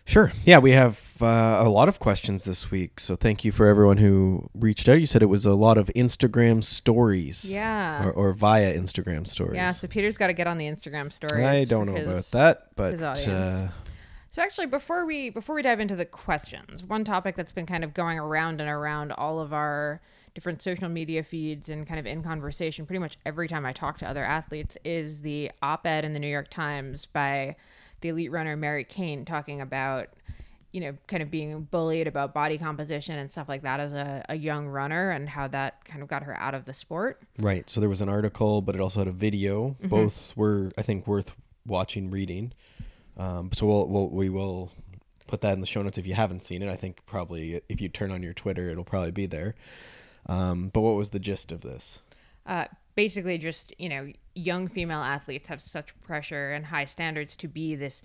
Sure. 0.07 0.31
Yeah, 0.43 0.59
we 0.59 0.71
have 0.73 0.99
uh, 1.19 1.25
a 1.65 1.69
lot 1.69 1.89
of 1.89 1.99
questions 1.99 2.43
this 2.43 2.69
week. 2.69 2.99
So 2.99 3.15
thank 3.15 3.43
you 3.43 3.51
for 3.51 3.65
everyone 3.65 3.97
who 3.97 4.49
reached 4.53 4.87
out. 4.87 4.99
You 4.99 5.07
said 5.07 5.23
it 5.23 5.27
was 5.27 5.47
a 5.47 5.53
lot 5.55 5.79
of 5.79 5.87
Instagram 5.95 6.63
stories. 6.63 7.51
Yeah. 7.51 8.05
Or, 8.05 8.11
or 8.11 8.33
via 8.33 8.71
Instagram 8.77 9.27
stories. 9.27 9.55
yeah. 9.55 9.71
So 9.71 9.87
Peter's 9.87 10.15
got 10.17 10.27
to 10.27 10.33
get 10.33 10.45
on 10.45 10.59
the 10.59 10.65
Instagram 10.65 11.11
stories. 11.11 11.43
I 11.43 11.63
don't 11.63 11.87
know 11.87 11.95
his- 11.95 12.07
about 12.07 12.25
that, 12.31 12.67
but 12.75 12.91
his 12.91 13.01
audience. 13.01 13.27
uh, 13.27 13.69
So 14.29 14.43
actually, 14.43 14.67
before 14.67 15.05
we 15.07 15.31
before 15.31 15.55
we 15.55 15.63
dive 15.63 15.79
into 15.79 15.95
the 15.95 16.05
questions, 16.05 16.83
one 16.83 17.03
topic 17.03 17.35
that's 17.35 17.53
been 17.53 17.65
kind 17.65 17.83
of 17.83 17.95
going 17.95 18.19
around 18.19 18.61
and 18.61 18.69
around 18.69 19.11
all 19.13 19.39
of 19.39 19.53
our 19.53 20.01
different 20.35 20.61
social 20.61 20.89
media 20.89 21.23
feeds 21.23 21.67
and 21.69 21.87
kind 21.87 21.99
of 21.99 22.05
in 22.05 22.21
conversation 22.21 22.85
pretty 22.85 22.99
much 22.99 23.17
every 23.25 23.47
time 23.47 23.65
I 23.65 23.71
talk 23.71 23.97
to 23.99 24.07
other 24.07 24.23
athletes 24.25 24.77
is 24.83 25.19
the 25.21 25.49
op-ed 25.63 26.03
in 26.05 26.11
the 26.13 26.19
New 26.19 26.27
York 26.27 26.49
Times 26.49 27.05
by 27.07 27.55
the 28.05 28.09
elite 28.09 28.31
runner 28.31 28.55
Mary 28.55 28.83
Cain 28.83 29.25
talking 29.25 29.61
about 29.61 30.09
you 30.71 30.81
know 30.81 30.95
kind 31.07 31.23
of 31.23 31.31
being 31.31 31.63
bullied 31.63 32.05
about 32.05 32.33
body 32.33 32.57
composition 32.57 33.17
and 33.17 33.31
stuff 33.31 33.49
like 33.49 33.63
that 33.63 33.79
as 33.79 33.93
a, 33.93 34.23
a 34.29 34.35
young 34.35 34.67
runner 34.67 35.09
and 35.09 35.27
how 35.27 35.47
that 35.47 35.83
kind 35.85 36.03
of 36.03 36.07
got 36.07 36.23
her 36.23 36.39
out 36.39 36.53
of 36.53 36.65
the 36.65 36.73
sport. 36.73 37.21
right. 37.39 37.67
So 37.69 37.79
there 37.79 37.89
was 37.89 38.01
an 38.01 38.09
article, 38.09 38.61
but 38.61 38.75
it 38.75 38.81
also 38.81 38.99
had 38.99 39.07
a 39.07 39.11
video. 39.11 39.69
Mm-hmm. 39.69 39.87
Both 39.87 40.35
were, 40.35 40.71
I 40.77 40.83
think, 40.83 41.07
worth 41.07 41.31
watching, 41.65 42.11
reading. 42.11 42.53
Um, 43.17 43.51
so 43.53 43.65
we'll, 43.65 43.87
we'll 43.87 44.09
we 44.09 44.29
will 44.29 44.71
put 45.25 45.41
that 45.41 45.53
in 45.53 45.61
the 45.61 45.67
show 45.67 45.81
notes 45.81 45.97
if 45.97 46.05
you 46.05 46.13
haven't 46.13 46.43
seen 46.43 46.61
it. 46.61 46.69
I 46.69 46.75
think 46.75 47.03
probably 47.07 47.61
if 47.69 47.81
you 47.81 47.89
turn 47.89 48.11
on 48.11 48.21
your 48.21 48.33
Twitter, 48.33 48.69
it'll 48.69 48.83
probably 48.83 49.11
be 49.11 49.25
there. 49.25 49.55
Um, 50.27 50.69
but 50.69 50.81
what 50.81 50.95
was 50.95 51.09
the 51.09 51.19
gist 51.19 51.51
of 51.51 51.61
this? 51.61 51.99
uh, 52.45 52.65
basically 52.95 53.37
just 53.37 53.73
you 53.79 53.89
know 53.89 54.11
young 54.33 54.67
female 54.67 55.01
athletes 55.01 55.47
have 55.47 55.61
such 55.61 55.99
pressure 56.01 56.51
and 56.51 56.65
high 56.65 56.85
standards 56.85 57.35
to 57.35 57.47
be 57.47 57.75
this 57.75 58.01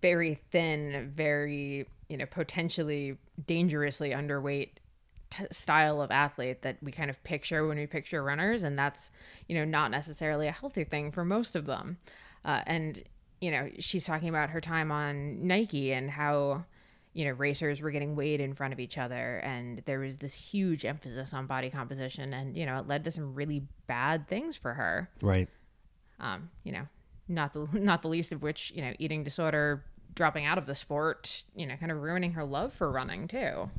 very 0.00 0.40
thin 0.50 1.12
very 1.14 1.86
you 2.08 2.16
know 2.16 2.26
potentially 2.26 3.16
dangerously 3.46 4.10
underweight 4.10 4.70
t- 5.30 5.46
style 5.50 6.00
of 6.00 6.10
athlete 6.10 6.62
that 6.62 6.76
we 6.82 6.92
kind 6.92 7.10
of 7.10 7.22
picture 7.24 7.66
when 7.66 7.78
we 7.78 7.86
picture 7.86 8.22
runners 8.22 8.62
and 8.62 8.78
that's 8.78 9.10
you 9.48 9.54
know 9.54 9.64
not 9.64 9.90
necessarily 9.90 10.46
a 10.46 10.52
healthy 10.52 10.84
thing 10.84 11.10
for 11.10 11.24
most 11.24 11.56
of 11.56 11.66
them. 11.66 11.98
Uh, 12.44 12.62
and 12.66 13.02
you 13.40 13.50
know 13.50 13.68
she's 13.78 14.04
talking 14.04 14.28
about 14.28 14.50
her 14.50 14.60
time 14.60 14.90
on 14.90 15.46
nike 15.46 15.92
and 15.92 16.10
how 16.10 16.64
you 17.14 17.24
know 17.24 17.32
racers 17.32 17.80
were 17.80 17.90
getting 17.90 18.14
weighed 18.16 18.40
in 18.40 18.54
front 18.54 18.72
of 18.72 18.80
each 18.80 18.98
other 18.98 19.38
and 19.38 19.82
there 19.86 19.98
was 19.98 20.18
this 20.18 20.32
huge 20.32 20.84
emphasis 20.84 21.32
on 21.34 21.46
body 21.46 21.70
composition 21.70 22.32
and 22.34 22.56
you 22.56 22.64
know 22.66 22.78
it 22.78 22.86
led 22.86 23.04
to 23.04 23.10
some 23.10 23.34
really 23.34 23.66
bad 23.86 24.28
things 24.28 24.56
for 24.56 24.74
her 24.74 25.08
Right. 25.22 25.48
um 26.20 26.50
you 26.64 26.72
know 26.72 26.86
not 27.28 27.52
the 27.54 27.66
not 27.72 28.02
the 28.02 28.08
least 28.08 28.32
of 28.32 28.42
which 28.42 28.72
you 28.74 28.82
know 28.82 28.92
eating 28.98 29.24
disorder 29.24 29.84
dropping 30.14 30.44
out 30.46 30.58
of 30.58 30.66
the 30.66 30.74
sport 30.74 31.44
you 31.54 31.66
know 31.66 31.76
kind 31.76 31.92
of 31.92 31.98
ruining 31.98 32.32
her 32.32 32.44
love 32.44 32.72
for 32.72 32.90
running 32.90 33.28
too 33.28 33.70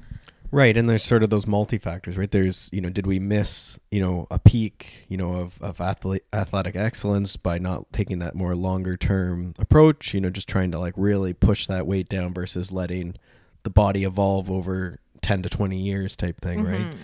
Right, 0.52 0.76
and 0.76 0.90
there's 0.90 1.04
sort 1.04 1.22
of 1.22 1.30
those 1.30 1.46
multi 1.46 1.78
factors, 1.78 2.18
right? 2.18 2.30
There's, 2.30 2.70
you 2.74 2.82
know, 2.82 2.90
did 2.90 3.06
we 3.06 3.20
miss, 3.20 3.78
you 3.92 4.02
know, 4.02 4.26
a 4.32 4.40
peak, 4.40 5.06
you 5.08 5.16
know, 5.16 5.34
of, 5.34 5.62
of 5.62 5.80
athlete, 5.80 6.24
athletic 6.34 6.76
excellence 6.76 7.38
by 7.38 7.60
not 7.60 7.92
taking 7.94 8.20
that 8.20 8.34
more 8.36 8.56
longer 8.56 8.98
term 8.98 9.54
approach, 9.60 10.14
you 10.14 10.22
know, 10.22 10.32
just 10.32 10.48
trying 10.48 10.72
to 10.72 10.80
like 10.80 10.96
really 10.98 11.34
push 11.34 11.68
that 11.68 11.86
weight 11.86 12.10
down 12.10 12.34
versus 12.34 12.72
letting 12.72 13.16
the 13.64 13.70
body 13.70 14.04
evolve 14.04 14.50
over 14.50 15.00
10 15.22 15.44
to 15.44 15.50
20 15.50 15.78
years 15.78 16.18
type 16.18 16.42
thing, 16.42 16.64
right? 16.64 16.80
Mhm. 16.80 16.98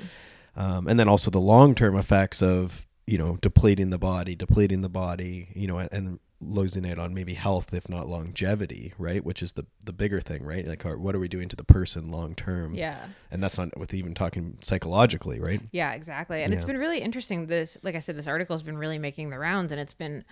Um, 0.59 0.87
and 0.87 0.99
then 0.99 1.07
also 1.07 1.29
the 1.29 1.39
long 1.39 1.75
term 1.75 1.95
effects 1.97 2.41
of, 2.41 2.87
you 3.05 3.19
know, 3.19 3.37
depleting 3.41 3.91
the 3.91 3.99
body, 3.99 4.35
depleting 4.35 4.81
the 4.81 4.89
body, 4.89 5.49
you 5.53 5.67
know, 5.67 5.77
and 5.77 6.19
losing 6.41 6.85
on 6.99 7.13
maybe 7.13 7.33
health, 7.33 7.73
if 7.73 7.89
not 7.89 8.07
longevity, 8.07 8.93
right? 8.97 9.23
Which 9.23 9.41
is 9.41 9.53
the, 9.53 9.65
the 9.83 9.93
bigger 9.93 10.21
thing, 10.21 10.43
right? 10.43 10.67
Like, 10.67 10.85
are, 10.85 10.97
what 10.97 11.15
are 11.15 11.19
we 11.19 11.27
doing 11.27 11.49
to 11.49 11.55
the 11.55 11.63
person 11.63 12.11
long 12.11 12.35
term? 12.35 12.75
Yeah. 12.75 13.07
And 13.31 13.41
that's 13.41 13.57
not 13.57 13.77
with 13.77 13.93
even 13.93 14.13
talking 14.13 14.57
psychologically, 14.61 15.39
right? 15.39 15.61
Yeah, 15.71 15.93
exactly. 15.93 16.43
And 16.43 16.53
it's 16.53 16.65
been 16.65 16.77
really 16.77 16.99
interesting. 16.99 17.47
This, 17.47 17.77
like 17.83 17.95
I 17.95 17.99
said, 17.99 18.17
this 18.17 18.27
article 18.27 18.55
has 18.55 18.63
been 18.63 18.77
really 18.77 18.99
making 18.99 19.29
the 19.29 19.39
rounds, 19.39 19.71
and 19.71 19.79
it's 19.79 19.93
been 19.93 20.23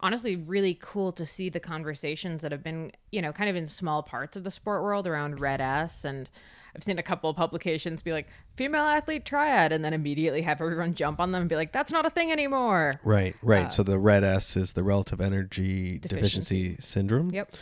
honestly 0.00 0.36
really 0.36 0.76
cool 0.80 1.12
to 1.12 1.24
see 1.24 1.48
the 1.48 1.60
conversations 1.60 2.42
that 2.42 2.50
have 2.50 2.62
been, 2.62 2.90
you 3.12 3.22
know, 3.22 3.32
kind 3.32 3.48
of 3.48 3.56
in 3.56 3.68
small 3.68 4.02
parts 4.02 4.36
of 4.36 4.44
the 4.44 4.50
sport 4.50 4.82
world 4.82 5.06
around 5.06 5.40
Red 5.40 5.60
S. 5.60 6.04
And 6.04 6.28
I've 6.74 6.84
seen 6.84 6.98
a 6.98 7.02
couple 7.02 7.28
of 7.28 7.36
publications 7.36 8.02
be 8.02 8.12
like, 8.12 8.28
female 8.56 8.84
athlete 8.84 9.24
triad, 9.24 9.72
and 9.72 9.84
then 9.84 9.92
immediately 9.92 10.42
have 10.42 10.60
everyone 10.60 10.94
jump 10.94 11.20
on 11.20 11.32
them 11.32 11.42
and 11.42 11.48
be 11.48 11.56
like, 11.56 11.72
that's 11.72 11.92
not 11.92 12.06
a 12.06 12.10
thing 12.10 12.32
anymore. 12.32 12.98
Right, 13.04 13.36
right. 13.42 13.72
so 13.72 13.82
the 13.82 13.98
red 13.98 14.24
S 14.24 14.56
is 14.56 14.72
the 14.72 14.82
relative 14.82 15.20
energy 15.20 15.98
deficiency, 15.98 16.68
Deficiency. 16.68 16.76
syndrome. 16.80 17.30
Yep. 17.30 17.52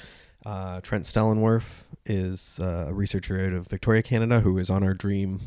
Uh, 0.46 0.80
Trent 0.80 1.04
Stellingwerff 1.04 1.82
is 2.06 2.58
uh, 2.62 2.86
a 2.88 2.94
researcher 2.94 3.44
out 3.46 3.52
of 3.52 3.66
Victoria, 3.66 4.02
Canada, 4.02 4.40
who 4.40 4.56
is 4.58 4.70
on 4.70 4.82
our 4.82 4.94
dream 4.94 5.40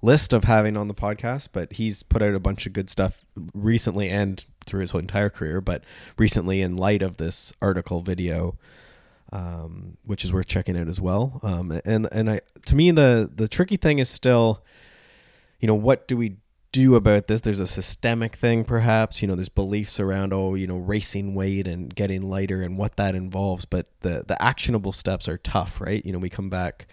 list 0.00 0.32
of 0.32 0.44
having 0.44 0.76
on 0.76 0.88
the 0.88 0.94
podcast. 0.94 1.50
But 1.52 1.74
he's 1.74 2.02
put 2.02 2.22
out 2.22 2.34
a 2.34 2.40
bunch 2.40 2.66
of 2.66 2.72
good 2.72 2.90
stuff 2.90 3.24
recently 3.54 4.08
and 4.08 4.44
through 4.66 4.80
his 4.80 4.90
whole 4.90 5.00
entire 5.00 5.30
career. 5.30 5.60
But 5.60 5.84
recently, 6.18 6.60
in 6.60 6.76
light 6.76 7.02
of 7.02 7.18
this 7.18 7.52
article 7.62 8.00
video, 8.00 8.56
um, 9.32 9.96
which 10.04 10.24
is 10.24 10.32
worth 10.32 10.46
checking 10.46 10.78
out 10.78 10.88
as 10.88 11.00
well. 11.00 11.40
Um, 11.42 11.80
and 11.84 12.08
and 12.12 12.30
I 12.30 12.40
to 12.66 12.76
me 12.76 12.90
the 12.90 13.30
the 13.34 13.48
tricky 13.48 13.76
thing 13.76 13.98
is 13.98 14.08
still, 14.08 14.62
you 15.58 15.66
know, 15.66 15.74
what 15.74 16.06
do 16.06 16.16
we 16.16 16.36
do 16.70 16.94
about 16.94 17.26
this? 17.26 17.40
There's 17.40 17.60
a 17.60 17.66
systemic 17.66 18.36
thing, 18.36 18.64
perhaps. 18.64 19.22
You 19.22 19.28
know, 19.28 19.34
there's 19.34 19.48
beliefs 19.48 19.98
around 19.98 20.32
oh, 20.32 20.54
you 20.54 20.66
know, 20.66 20.76
racing 20.76 21.34
weight 21.34 21.66
and 21.66 21.94
getting 21.94 22.22
lighter 22.22 22.62
and 22.62 22.76
what 22.76 22.96
that 22.96 23.14
involves. 23.14 23.64
But 23.64 23.86
the 24.00 24.24
the 24.26 24.40
actionable 24.40 24.92
steps 24.92 25.28
are 25.28 25.38
tough, 25.38 25.80
right? 25.80 26.04
You 26.04 26.12
know, 26.12 26.18
we 26.18 26.30
come 26.30 26.50
back 26.50 26.86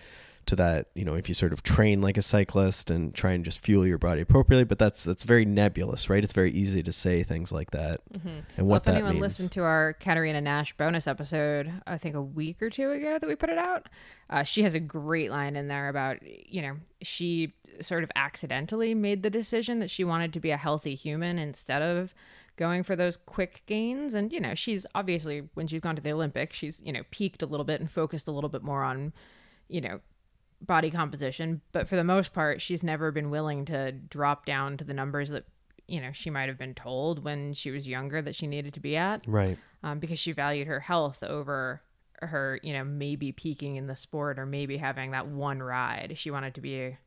to 0.50 0.56
that 0.58 0.88
you 0.96 1.06
know 1.06 1.15
if 1.15 1.29
you 1.29 1.36
sort 1.36 1.53
of 1.53 1.63
train 1.63 2.01
like 2.01 2.18
a 2.18 2.22
cyclist 2.22 2.91
and 2.91 3.15
try 3.15 3.32
and 3.32 3.46
just 3.46 3.60
fuel 3.60 3.88
your 3.88 3.98
body 3.98 4.22
appropriately 4.22 4.65
but 4.65 4.77
that's 4.77 5.03
that's 5.03 5.24
very 5.24 5.46
nebulous 5.46 6.10
right? 6.10 6.24
It's 6.24 6.34
very 6.34 6.51
easy 6.51 6.84
to 6.84 6.91
say 6.91 7.24
things 7.24 7.51
like 7.51 7.72
that. 7.72 8.01
And 8.13 8.44
Well, 8.58 8.65
what 8.65 8.77
if 8.77 8.84
that 8.84 8.96
anyone 8.96 9.13
means. 9.13 9.22
listened 9.22 9.51
to 9.53 9.63
our 9.63 9.94
Katerina 9.94 10.41
Nash 10.41 10.75
bonus 10.75 11.08
episode, 11.08 11.72
I 11.88 11.98
think 11.98 12.15
a 12.15 12.22
week 12.22 12.62
or 12.62 12.70
two 12.70 12.89
ago 12.91 13.20
that 13.20 13.27
we 13.27 13.36
put 13.36 13.50
it 13.50 13.58
out, 13.58 13.88
uh, 14.29 14.44
she 14.44 14.63
has 14.63 14.74
a 14.74 14.79
great 14.79 15.32
line 15.32 15.56
in 15.56 15.68
there 15.68 15.89
about, 15.89 16.18
you 16.25 16.62
know, 16.62 16.77
she 17.01 17.53
sort 17.82 18.03
of 18.03 18.12
accidentally 18.15 18.94
made 18.94 19.24
the 19.24 19.29
decision 19.29 19.79
that 19.79 19.89
she 19.89 20.03
wanted 20.03 20.34
to 20.34 20.39
be 20.39 20.51
a 20.51 20.58
healthy 20.58 20.96
human 20.96 21.38
instead 21.38 21.82
of 21.82 22.13
going 22.58 22.84
for 22.84 22.96
those 22.96 23.15
quick 23.15 23.63
gains. 23.65 24.13
And, 24.13 24.34
you 24.34 24.39
know, 24.39 24.56
she's 24.56 24.86
obviously, 24.94 25.48
when 25.53 25.68
she's 25.68 25.82
gone 25.82 25.96
to 25.96 26.01
the 26.01 26.12
Olympics, 26.12 26.58
she's, 26.58 26.82
you 26.84 26.91
know, 26.91 27.03
peaked 27.12 27.41
a 27.41 27.46
little 27.46 27.63
bit 27.63 27.79
and 27.79 27.89
focused 27.89 28.27
a 28.27 28.32
little 28.32 28.50
bit 28.50 28.63
more 28.63 28.84
on, 28.84 29.13
you 29.70 29.79
know, 29.79 30.00
body 30.62 30.92
composition. 30.92 31.62
But 31.72 31.88
for 31.88 31.96
the 31.96 32.04
most 32.04 32.34
part, 32.34 32.62
she's 32.62 32.84
never 32.84 33.12
been 33.12 33.30
willing 33.30 33.66
to 33.66 33.92
drop 33.92 34.46
down 34.46 34.78
to 34.78 34.84
the 34.84 34.94
numbers 34.94 35.30
that, 35.30 35.46
you 35.88 36.01
know, 36.01 36.12
she 36.12 36.30
might 36.30 36.50
have 36.50 36.58
been 36.58 36.75
told 36.75 37.24
when 37.24 37.54
she 37.54 37.72
was 37.72 37.88
younger 37.88 38.22
that 38.22 38.36
she 38.36 38.48
needed 38.48 38.74
to 38.74 38.80
be 38.80 38.96
at 38.96 39.24
right 39.28 39.58
um, 39.84 40.00
because 40.00 40.20
she 40.20 40.32
valued 40.32 40.68
her 40.68 40.80
health 40.80 41.24
over 41.24 41.82
her, 42.22 42.60
you 42.63 42.74
know, 42.74 42.84
maybe 42.84 43.32
peaking 43.32 43.78
in 43.78 43.88
the 43.88 43.96
sport 43.96 44.38
or 44.38 44.46
maybe 44.46 44.78
having 44.78 45.12
that 45.12 45.28
one 45.28 45.63
ride. 45.63 46.13
She 46.18 46.32
wanted 46.32 46.56
to 46.56 46.62
be 46.62 46.82
a, 46.82 46.98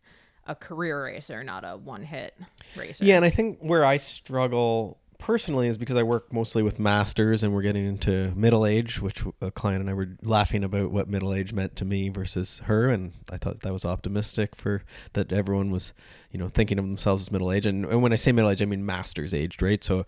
a 0.46 0.54
career 0.54 1.04
racer, 1.04 1.44
not 1.44 1.64
a 1.64 1.76
one 1.76 2.02
hit 2.02 2.34
racer. 2.76 3.04
Yeah, 3.04 3.16
and 3.16 3.24
I 3.24 3.30
think 3.30 3.58
where 3.60 3.84
I 3.84 3.98
struggle 3.98 4.98
personally 5.22 5.68
is 5.68 5.78
because 5.78 5.96
I 5.96 6.02
work 6.02 6.32
mostly 6.32 6.64
with 6.64 6.80
masters 6.80 7.44
and 7.44 7.54
we're 7.54 7.62
getting 7.62 7.86
into 7.86 8.32
middle 8.34 8.66
age, 8.66 9.00
which 9.00 9.22
a 9.40 9.52
client 9.52 9.80
and 9.80 9.88
I 9.88 9.94
were 9.94 10.08
laughing 10.20 10.64
about 10.64 10.90
what 10.90 11.08
middle 11.08 11.32
age 11.32 11.52
meant 11.52 11.76
to 11.76 11.84
me 11.84 12.08
versus 12.08 12.58
her, 12.64 12.88
and 12.88 13.12
I 13.30 13.36
thought 13.36 13.60
that 13.60 13.72
was 13.72 13.84
optimistic 13.84 14.56
for 14.56 14.82
that 15.12 15.32
everyone 15.32 15.70
was, 15.70 15.92
you 16.32 16.40
know, 16.40 16.48
thinking 16.48 16.76
of 16.76 16.84
themselves 16.84 17.22
as 17.22 17.30
middle 17.30 17.52
age. 17.52 17.66
And, 17.66 17.84
and 17.86 18.02
when 18.02 18.12
I 18.12 18.16
say 18.16 18.32
middle 18.32 18.50
age, 18.50 18.62
I 18.62 18.64
mean 18.64 18.84
masters 18.84 19.32
aged, 19.32 19.62
right? 19.62 19.82
So 19.84 20.04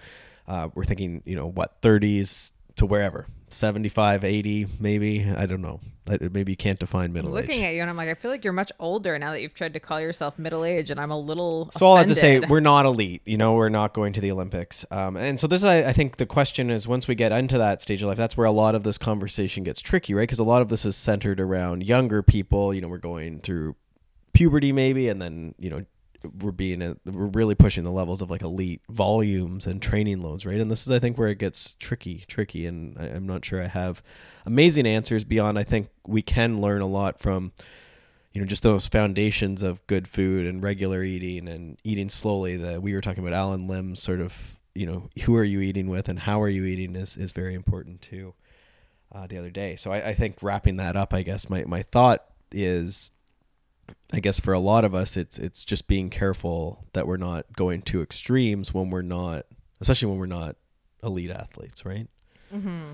uh, 0.49 0.71
we're 0.75 0.85
thinking, 0.85 1.23
you 1.25 1.37
know, 1.37 1.47
what 1.47 1.81
30s 1.81 2.51
to 2.77 2.85
wherever 2.85 3.27
75 3.55 4.25
80 4.25 4.67
maybe 4.81 5.27
i 5.37 5.47
don't 5.47 5.63
know 5.63 5.81
I- 6.11 6.19
maybe 6.33 6.53
you 6.53 6.57
can't 6.57 6.79
define 6.79 7.07
I'm 7.07 7.13
middle 7.15 7.31
looking 7.31 7.63
age 7.63 7.69
at 7.69 7.75
you 7.75 7.81
and 7.81 7.89
I'm 7.89 7.97
like, 7.97 8.09
I 8.09 8.15
feel 8.15 8.31
like 8.31 8.45
you're 8.45 8.53
much 8.53 8.71
older 8.79 9.19
now 9.19 9.33
that 9.33 9.41
you've 9.41 9.55
tried 9.55 9.73
to 9.75 9.81
call 9.81 10.01
yourself 10.01 10.39
middle 10.39 10.65
age, 10.65 10.91
and 10.91 11.01
I'm 11.01 11.11
a 11.11 11.19
little. 11.19 11.71
So 11.75 11.87
all 11.87 11.97
I 11.97 12.01
have 12.01 12.09
to 12.09 12.15
say, 12.15 12.41
we're 12.41 12.61
not 12.61 12.85
elite. 12.85 13.23
You 13.25 13.39
know, 13.39 13.55
we're 13.55 13.71
not 13.71 13.95
going 13.95 14.13
to 14.15 14.21
the 14.21 14.31
Olympics. 14.31 14.85
Um, 14.91 15.17
and 15.17 15.41
so 15.41 15.47
this, 15.47 15.61
is, 15.61 15.65
I, 15.65 15.89
I 15.89 15.93
think, 15.93 16.19
the 16.19 16.27
question 16.27 16.71
is, 16.71 16.87
once 16.87 17.09
we 17.09 17.15
get 17.15 17.33
into 17.33 17.57
that 17.57 17.81
stage 17.81 18.03
of 18.03 18.09
life, 18.09 18.19
that's 18.19 18.37
where 18.37 18.47
a 18.47 18.53
lot 18.53 18.75
of 18.75 18.83
this 18.83 18.99
conversation 18.99 19.65
gets 19.65 19.81
tricky, 19.81 20.13
right? 20.13 20.25
Because 20.25 20.39
a 20.39 20.45
lot 20.45 20.61
of 20.61 20.69
this 20.69 20.85
is 20.85 20.95
centered 20.97 21.41
around 21.41 21.85
younger 21.85 22.23
people. 22.23 22.75
You 22.75 22.83
know, 22.83 22.89
we're 22.89 22.99
going 22.99 23.41
through 23.41 23.75
puberty, 24.35 24.73
maybe, 24.73 25.09
and 25.09 25.23
then 25.23 25.55
you 25.59 25.71
know, 25.71 25.85
we're 26.41 26.53
being 26.53 26.83
a, 26.83 26.97
we're 27.05 27.27
really 27.27 27.55
pushing 27.55 27.85
the 27.85 27.91
levels 27.91 28.23
of 28.23 28.31
like 28.31 28.43
elite 28.43 28.83
volumes 28.89 29.67
and 29.67 29.81
training 29.81 30.23
loads, 30.23 30.47
right? 30.47 30.61
And 30.61 30.71
this 30.71 30.87
is, 30.87 30.93
I 30.93 30.99
think, 30.99 31.19
where 31.19 31.29
it 31.29 31.39
gets 31.39 31.75
tricky, 31.77 32.25
tricky. 32.29 32.67
And 32.67 32.97
I, 32.99 33.07
I'm 33.07 33.27
not 33.27 33.45
sure 33.45 33.63
I 33.63 33.67
have 33.67 34.03
amazing 34.47 34.87
answers 34.87 35.25
beyond. 35.25 35.59
I 35.59 35.65
think 35.65 35.89
we 36.07 36.23
can 36.23 36.61
learn 36.61 36.83
a 36.83 36.87
lot 36.87 37.21
from 37.21 37.53
you 38.33 38.41
know 38.41 38.47
just 38.47 38.63
those 38.63 38.89
foundations 38.89 39.63
of 39.63 39.87
good 39.87 40.09
food 40.09 40.47
and 40.47 40.63
regular 40.63 41.03
eating 41.05 41.49
and 41.49 41.79
eating 41.85 42.09
slowly 42.09 42.57
that 42.57 42.83
we 42.83 42.93
were 42.93 43.01
talking 43.01 43.25
about 43.25 43.37
Allen 43.37 43.69
Lim's 43.69 44.03
sort 44.03 44.21
of 44.21 44.55
you 44.75 44.87
know 44.87 45.09
who 45.25 45.37
are 45.37 45.45
you 45.45 45.61
eating 45.61 45.89
with 45.89 46.09
and 46.09 46.19
how 46.19 46.43
are 46.43 46.49
you 46.49 46.65
eating 46.65 46.97
is 46.97 47.17
is 47.17 47.33
very 47.33 47.55
important 47.55 48.03
too 48.03 48.35
uh, 49.13 49.27
the 49.27 49.39
other 49.39 49.51
day 49.51 49.77
so 49.77 49.93
I, 49.93 50.09
I 50.09 50.15
think 50.15 50.43
wrapping 50.43 50.77
that 50.77 50.97
up 50.97 51.15
i 51.15 51.23
guess 51.23 51.49
my, 51.49 51.65
my 51.65 51.83
thought 51.83 52.25
is 52.51 53.13
i 54.13 54.21
guess 54.21 54.41
for 54.41 54.53
a 54.53 54.59
lot 54.59 54.85
of 54.85 54.95
us 54.95 55.17
it's 55.17 55.39
it's 55.39 55.65
just 55.65 55.89
being 55.89 56.11
careful 56.11 56.85
that 56.93 57.07
we're 57.07 57.17
not 57.17 57.45
going 57.57 57.83
to 57.83 58.03
extremes 58.03 58.73
when 58.73 58.91
we're 58.91 59.03
not 59.03 59.47
especially 59.81 60.09
when 60.09 60.19
we're 60.19 60.27
not 60.27 60.57
elite 61.03 61.31
athletes 61.31 61.85
right 61.85 62.09
mm-hmm. 62.53 62.93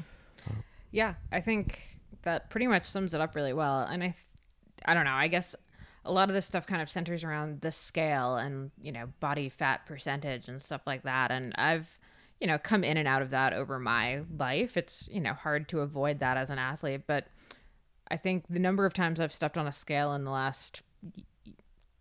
uh, 0.49 0.55
Yeah, 0.93 1.15
I 1.31 1.41
think 1.41 1.99
that 2.23 2.51
pretty 2.51 2.67
much 2.67 2.85
sums 2.85 3.15
it 3.15 3.21
up 3.21 3.35
really 3.35 3.53
well. 3.53 3.81
And 3.81 4.03
I, 4.03 4.15
I 4.85 4.95
don't 4.95 5.05
know. 5.05 5.13
I 5.13 5.29
guess 5.29 5.55
a 6.05 6.13
lot 6.13 6.29
of 6.29 6.35
this 6.35 6.47
stuff 6.47 6.67
kind 6.67 6.83
of 6.83 6.91
centers 6.91 7.25
around 7.25 7.61
the 7.61 7.73
scale 7.73 8.37
and 8.37 8.71
you 8.81 8.93
know 8.93 9.07
body 9.21 9.49
fat 9.49 9.87
percentage 9.87 10.49
and 10.49 10.61
stuff 10.61 10.83
like 10.87 11.03
that. 11.05 11.31
And 11.31 11.55
I've 11.57 11.99
you 12.41 12.47
know 12.47 12.59
come 12.59 12.85
in 12.85 12.97
and 12.97 13.07
out 13.07 13.23
of 13.23 13.31
that 13.31 13.53
over 13.53 13.79
my 13.79 14.23
life. 14.37 14.77
It's 14.77 15.09
you 15.11 15.21
know 15.21 15.35
hard 15.35 15.69
to 15.69 15.81
avoid 15.81 16.21
that 16.21 16.37
as 16.37 16.51
an 16.51 16.59
athlete, 16.59 17.03
but 17.07 17.27
I 18.11 18.17
think 18.17 18.45
the 18.49 18.59
number 18.59 18.87
of 18.87 18.93
times 18.93 19.21
I've 19.21 19.33
stepped 19.33 19.57
on 19.57 19.67
a 19.67 19.73
scale 19.73 20.13
in 20.15 20.25
the 20.25 20.31
last 20.31 20.83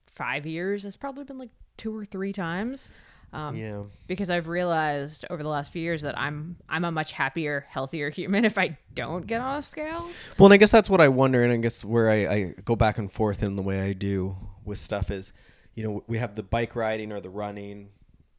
five 0.07 0.45
years 0.45 0.83
has 0.83 0.95
probably 0.97 1.23
been 1.23 1.37
like 1.37 1.51
two 1.77 1.95
or 1.95 2.05
three 2.05 2.33
times. 2.33 2.89
Um, 3.31 3.55
yeah 3.55 3.83
because 4.07 4.31
I've 4.31 4.47
realized 4.47 5.23
over 5.29 5.43
the 5.43 5.49
last 5.49 5.71
few 5.71 5.83
years 5.83 6.01
that 6.01 6.17
I'm 6.17 6.57
I'm 6.67 6.83
a 6.83 6.91
much 6.91 7.11
happier, 7.11 7.65
healthier 7.69 8.09
human 8.09 8.43
if 8.51 8.57
I 8.57 8.77
don't 8.95 9.27
get 9.27 9.39
on 9.39 9.59
a 9.59 9.61
scale. 9.61 10.09
Well, 10.37 10.47
and 10.47 10.53
I 10.53 10.57
guess 10.57 10.71
that's 10.71 10.89
what 10.89 10.99
I 10.99 11.07
wonder, 11.07 11.43
and 11.43 11.53
I 11.53 11.57
guess 11.57 11.85
where 11.85 12.09
I, 12.09 12.15
I 12.15 12.55
go 12.65 12.75
back 12.75 12.97
and 12.97 13.11
forth 13.11 13.43
in 13.43 13.55
the 13.55 13.61
way 13.61 13.81
I 13.81 13.93
do 13.93 14.35
with 14.65 14.79
stuff 14.79 15.11
is, 15.11 15.31
you 15.75 15.83
know, 15.83 16.03
we 16.07 16.17
have 16.17 16.35
the 16.35 16.43
bike 16.43 16.75
riding 16.75 17.11
or 17.11 17.19
the 17.21 17.29
running. 17.29 17.89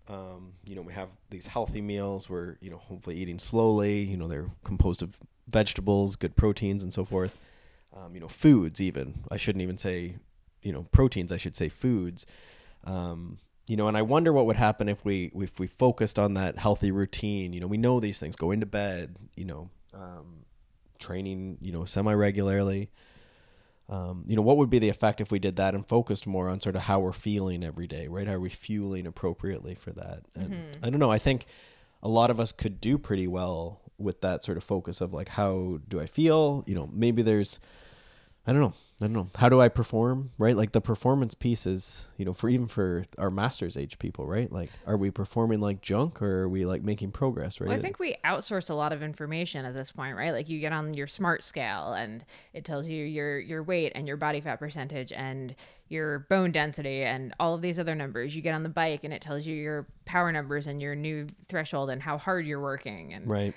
Um, 0.08 0.54
you 0.66 0.74
know, 0.74 0.82
we 0.82 0.92
have 0.92 1.08
these 1.30 1.46
healthy 1.46 1.80
meals. 1.80 2.28
We're 2.28 2.56
you 2.60 2.70
know 2.70 2.78
hopefully 2.78 3.16
eating 3.16 3.38
slowly. 3.38 4.02
You 4.02 4.16
know, 4.16 4.26
they're 4.26 4.50
composed 4.64 5.02
of 5.02 5.16
vegetables, 5.46 6.16
good 6.16 6.34
proteins, 6.34 6.82
and 6.82 6.92
so 6.92 7.04
forth. 7.04 7.38
Um, 7.96 8.14
you 8.14 8.20
know, 8.20 8.28
foods 8.28 8.80
even. 8.80 9.24
I 9.30 9.36
shouldn't 9.36 9.62
even 9.62 9.76
say, 9.76 10.16
you 10.62 10.72
know, 10.72 10.86
proteins. 10.92 11.32
I 11.32 11.36
should 11.36 11.56
say 11.56 11.68
foods. 11.68 12.24
Um, 12.84 13.38
you 13.66 13.76
know, 13.76 13.88
and 13.88 13.96
I 13.96 14.02
wonder 14.02 14.32
what 14.32 14.46
would 14.46 14.56
happen 14.56 14.88
if 14.88 15.04
we 15.04 15.30
if 15.34 15.58
we 15.58 15.66
focused 15.66 16.18
on 16.18 16.34
that 16.34 16.58
healthy 16.58 16.90
routine. 16.90 17.52
You 17.52 17.60
know, 17.60 17.66
we 17.66 17.78
know 17.78 18.00
these 18.00 18.18
things. 18.18 18.36
Go 18.36 18.50
into 18.50 18.66
bed. 18.66 19.16
You 19.36 19.44
know, 19.44 19.70
um, 19.94 20.44
training. 20.98 21.58
You 21.60 21.72
know, 21.72 21.84
semi 21.84 22.12
regularly. 22.12 22.90
Um, 23.88 24.24
you 24.28 24.36
know, 24.36 24.42
what 24.42 24.56
would 24.56 24.70
be 24.70 24.78
the 24.78 24.88
effect 24.88 25.20
if 25.20 25.32
we 25.32 25.40
did 25.40 25.56
that 25.56 25.74
and 25.74 25.84
focused 25.84 26.24
more 26.24 26.48
on 26.48 26.60
sort 26.60 26.76
of 26.76 26.82
how 26.82 27.00
we're 27.00 27.12
feeling 27.12 27.64
every 27.64 27.88
day, 27.88 28.06
right? 28.06 28.28
Are 28.28 28.38
we 28.38 28.48
fueling 28.48 29.04
appropriately 29.04 29.74
for 29.74 29.90
that? 29.90 30.22
And 30.36 30.76
I 30.84 30.90
don't 30.90 31.00
know. 31.00 31.10
I 31.10 31.18
think 31.18 31.46
a 32.00 32.08
lot 32.08 32.30
of 32.30 32.38
us 32.38 32.52
could 32.52 32.80
do 32.80 32.98
pretty 32.98 33.26
well 33.26 33.80
with 34.00 34.20
that 34.22 34.42
sort 34.44 34.58
of 34.58 34.64
focus 34.64 35.00
of 35.00 35.12
like, 35.12 35.28
how 35.28 35.80
do 35.88 36.00
I 36.00 36.06
feel? 36.06 36.64
You 36.66 36.74
know, 36.74 36.88
maybe 36.92 37.22
there's 37.22 37.60
I 38.46 38.52
don't 38.52 38.62
know. 38.62 38.72
I 39.02 39.04
don't 39.04 39.12
know. 39.12 39.28
How 39.36 39.48
do 39.50 39.60
I 39.60 39.68
perform? 39.68 40.30
Right? 40.38 40.56
Like 40.56 40.72
the 40.72 40.80
performance 40.80 41.34
piece 41.34 41.66
is, 41.66 42.06
you 42.16 42.24
know, 42.24 42.32
for 42.32 42.48
even 42.48 42.68
for 42.68 43.04
our 43.18 43.30
master's 43.30 43.76
age 43.76 43.98
people, 43.98 44.26
right? 44.26 44.50
Like, 44.50 44.70
are 44.86 44.96
we 44.96 45.10
performing 45.10 45.60
like 45.60 45.82
junk 45.82 46.22
or 46.22 46.42
are 46.42 46.48
we 46.48 46.64
like 46.64 46.82
making 46.82 47.12
progress? 47.12 47.60
Right? 47.60 47.68
Well, 47.68 47.78
I 47.78 47.80
think 47.80 47.98
we 47.98 48.16
outsource 48.24 48.70
a 48.70 48.74
lot 48.74 48.92
of 48.92 49.02
information 49.02 49.66
at 49.66 49.74
this 49.74 49.92
point, 49.92 50.16
right? 50.16 50.32
Like 50.32 50.48
you 50.48 50.58
get 50.58 50.72
on 50.72 50.94
your 50.94 51.06
smart 51.06 51.44
scale 51.44 51.92
and 51.92 52.24
it 52.54 52.64
tells 52.64 52.88
you 52.88 53.04
your 53.04 53.38
your 53.38 53.62
weight 53.62 53.92
and 53.94 54.08
your 54.08 54.16
body 54.16 54.40
fat 54.40 54.56
percentage 54.56 55.12
and 55.12 55.54
your 55.88 56.20
bone 56.30 56.50
density 56.50 57.02
and 57.02 57.34
all 57.38 57.54
of 57.54 57.60
these 57.60 57.78
other 57.78 57.94
numbers. 57.94 58.34
You 58.34 58.40
get 58.40 58.54
on 58.54 58.62
the 58.62 58.68
bike 58.70 59.04
and 59.04 59.12
it 59.12 59.20
tells 59.20 59.46
you 59.46 59.54
your 59.54 59.86
power 60.06 60.32
numbers 60.32 60.66
and 60.66 60.80
your 60.80 60.94
new 60.94 61.26
threshold 61.48 61.90
and 61.90 62.00
how 62.02 62.16
hard 62.16 62.46
you're 62.46 62.60
working 62.60 63.12
and 63.12 63.28
right. 63.28 63.54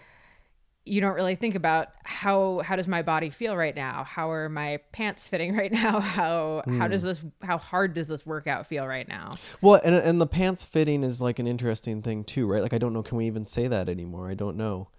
You 0.86 1.00
don't 1.00 1.14
really 1.14 1.36
think 1.36 1.56
about 1.56 1.90
how 2.04 2.60
how 2.60 2.76
does 2.76 2.88
my 2.88 3.02
body 3.02 3.30
feel 3.30 3.56
right 3.56 3.76
now? 3.76 4.04
How 4.04 4.32
are 4.32 4.50
my 4.50 4.80
pants 4.92 5.28
fitting 5.28 5.56
right 5.58 5.72
now? 5.72 6.00
How 6.00 6.64
how 6.78 6.88
does 6.88 7.02
this 7.02 7.22
how 7.42 7.58
hard 7.58 7.94
does 7.94 8.08
this 8.08 8.26
workout 8.26 8.68
feel 8.68 8.86
right 8.88 9.08
now? 9.08 9.32
Well, 9.62 9.80
and 9.84 9.96
and 9.96 10.20
the 10.20 10.28
pants 10.28 10.66
fitting 10.66 11.04
is 11.04 11.22
like 11.22 11.40
an 11.40 11.48
interesting 11.48 12.02
thing 12.02 12.24
too, 12.24 12.48
right? 12.48 12.62
Like 12.62 12.74
I 12.74 12.78
don't 12.78 12.94
know, 12.94 13.04
can 13.04 13.18
we 13.18 13.26
even 13.28 13.46
say 13.46 13.68
that 13.68 13.90
anymore? 13.90 14.30
I 14.30 14.34
don't 14.34 14.58
know. 14.58 14.90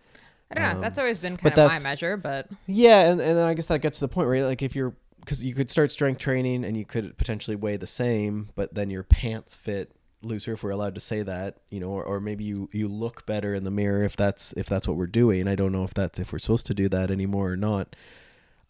I 0.50 0.54
don't 0.54 0.64
know. 0.64 0.70
Um, 0.76 0.80
That's 0.80 0.98
always 0.98 1.18
been 1.18 1.36
kind 1.36 1.58
of 1.58 1.70
my 1.70 1.80
measure, 1.80 2.16
but 2.16 2.48
Yeah, 2.66 3.10
and, 3.10 3.20
and 3.20 3.36
then 3.36 3.46
I 3.46 3.54
guess 3.54 3.66
that 3.66 3.80
gets 3.80 3.98
to 3.98 4.04
the 4.04 4.12
point, 4.12 4.28
right? 4.28 4.42
Like 4.42 4.62
if 4.62 4.74
you're 4.74 4.94
because 5.20 5.42
you 5.42 5.54
could 5.54 5.70
start 5.70 5.90
strength 5.90 6.18
training 6.18 6.64
and 6.64 6.76
you 6.76 6.84
could 6.84 7.16
potentially 7.16 7.56
weigh 7.56 7.76
the 7.76 7.86
same, 7.86 8.50
but 8.54 8.74
then 8.74 8.90
your 8.90 9.02
pants 9.02 9.56
fit 9.56 9.90
looser 10.24 10.52
if 10.52 10.62
we're 10.62 10.70
allowed 10.70 10.94
to 10.94 11.00
say 11.00 11.22
that, 11.22 11.58
you 11.70 11.80
know, 11.80 11.90
or, 11.90 12.04
or 12.04 12.20
maybe 12.20 12.44
you 12.44 12.68
you 12.72 12.88
look 12.88 13.26
better 13.26 13.54
in 13.54 13.64
the 13.64 13.70
mirror 13.70 14.02
if 14.04 14.16
that's 14.16 14.52
if 14.54 14.66
that's 14.66 14.88
what 14.88 14.96
we're 14.96 15.06
doing. 15.06 15.48
I 15.48 15.54
don't 15.54 15.72
know 15.72 15.84
if 15.84 15.94
that's 15.94 16.18
if 16.18 16.32
we're 16.32 16.38
supposed 16.38 16.66
to 16.66 16.74
do 16.74 16.88
that 16.88 17.10
anymore 17.10 17.52
or 17.52 17.56
not. 17.56 17.94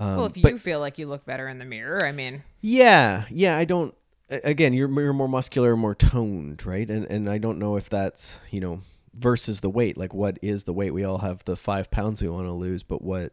Um, 0.01 0.17
well, 0.17 0.27
if 0.27 0.37
you 0.37 0.43
but 0.43 0.61
feel 0.61 0.81
like 0.81 0.99
you 0.99 1.07
look 1.07 1.25
better 1.25 1.49
in 1.49 1.59
the 1.59 1.65
mirror, 1.65 2.05
I 2.05 2.13
mean, 2.13 2.43
yeah, 2.61 3.25
yeah, 3.31 3.57
I 3.57 3.65
don't. 3.65 3.95
Again, 4.29 4.73
you're 4.73 4.91
you're 5.01 5.13
more 5.13 5.29
muscular, 5.29 5.77
more 5.77 5.95
toned, 5.95 6.67
right? 6.67 6.89
And 6.89 7.05
and 7.07 7.31
I 7.31 7.39
don't 7.39 7.59
know 7.59 7.77
if 7.77 7.89
that's 7.89 8.39
you 8.51 8.61
know 8.61 8.81
versus 9.15 9.61
the 9.61 9.71
weight. 9.71 9.97
Like, 9.97 10.13
what 10.13 10.39
is 10.43 10.65
the 10.65 10.73
weight? 10.73 10.93
We 10.93 11.05
all 11.05 11.19
have 11.19 11.45
the 11.45 11.57
five 11.57 11.91
pounds 11.91 12.23
we 12.23 12.29
want 12.29 12.47
to 12.47 12.53
lose, 12.53 12.83
but 12.83 13.03
what 13.03 13.33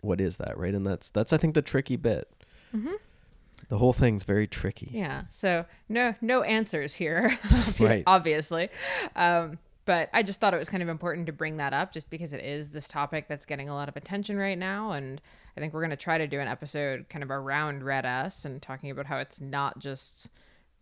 what 0.00 0.20
is 0.20 0.36
that, 0.38 0.56
right? 0.56 0.74
And 0.74 0.86
that's 0.86 1.10
that's 1.10 1.32
I 1.32 1.36
think 1.36 1.54
the 1.54 1.62
tricky 1.62 1.96
bit. 1.96 2.28
The 3.68 3.78
whole 3.78 3.92
thing's 3.92 4.22
very 4.24 4.46
tricky. 4.46 4.90
yeah. 4.92 5.24
So 5.30 5.64
no 5.88 6.14
no 6.20 6.42
answers 6.42 6.94
here, 6.94 7.38
Right. 7.80 8.02
obviously. 8.06 8.70
Um, 9.14 9.58
but 9.84 10.10
I 10.12 10.22
just 10.22 10.38
thought 10.40 10.52
it 10.52 10.58
was 10.58 10.68
kind 10.68 10.82
of 10.82 10.88
important 10.90 11.26
to 11.26 11.32
bring 11.32 11.56
that 11.58 11.72
up, 11.72 11.92
just 11.92 12.10
because 12.10 12.32
it 12.34 12.44
is 12.44 12.70
this 12.70 12.86
topic 12.88 13.26
that's 13.28 13.46
getting 13.46 13.68
a 13.70 13.74
lot 13.74 13.88
of 13.88 13.96
attention 13.96 14.36
right 14.36 14.58
now, 14.58 14.92
and 14.92 15.20
I 15.56 15.60
think 15.60 15.72
we're 15.72 15.80
going 15.80 15.90
to 15.90 15.96
try 15.96 16.18
to 16.18 16.26
do 16.26 16.40
an 16.40 16.46
episode 16.48 17.06
kind 17.08 17.22
of 17.22 17.30
around 17.30 17.82
Red 17.82 18.04
S 18.04 18.44
and 18.44 18.60
talking 18.60 18.90
about 18.90 19.06
how 19.06 19.16
it's 19.18 19.40
not 19.40 19.78
just 19.78 20.28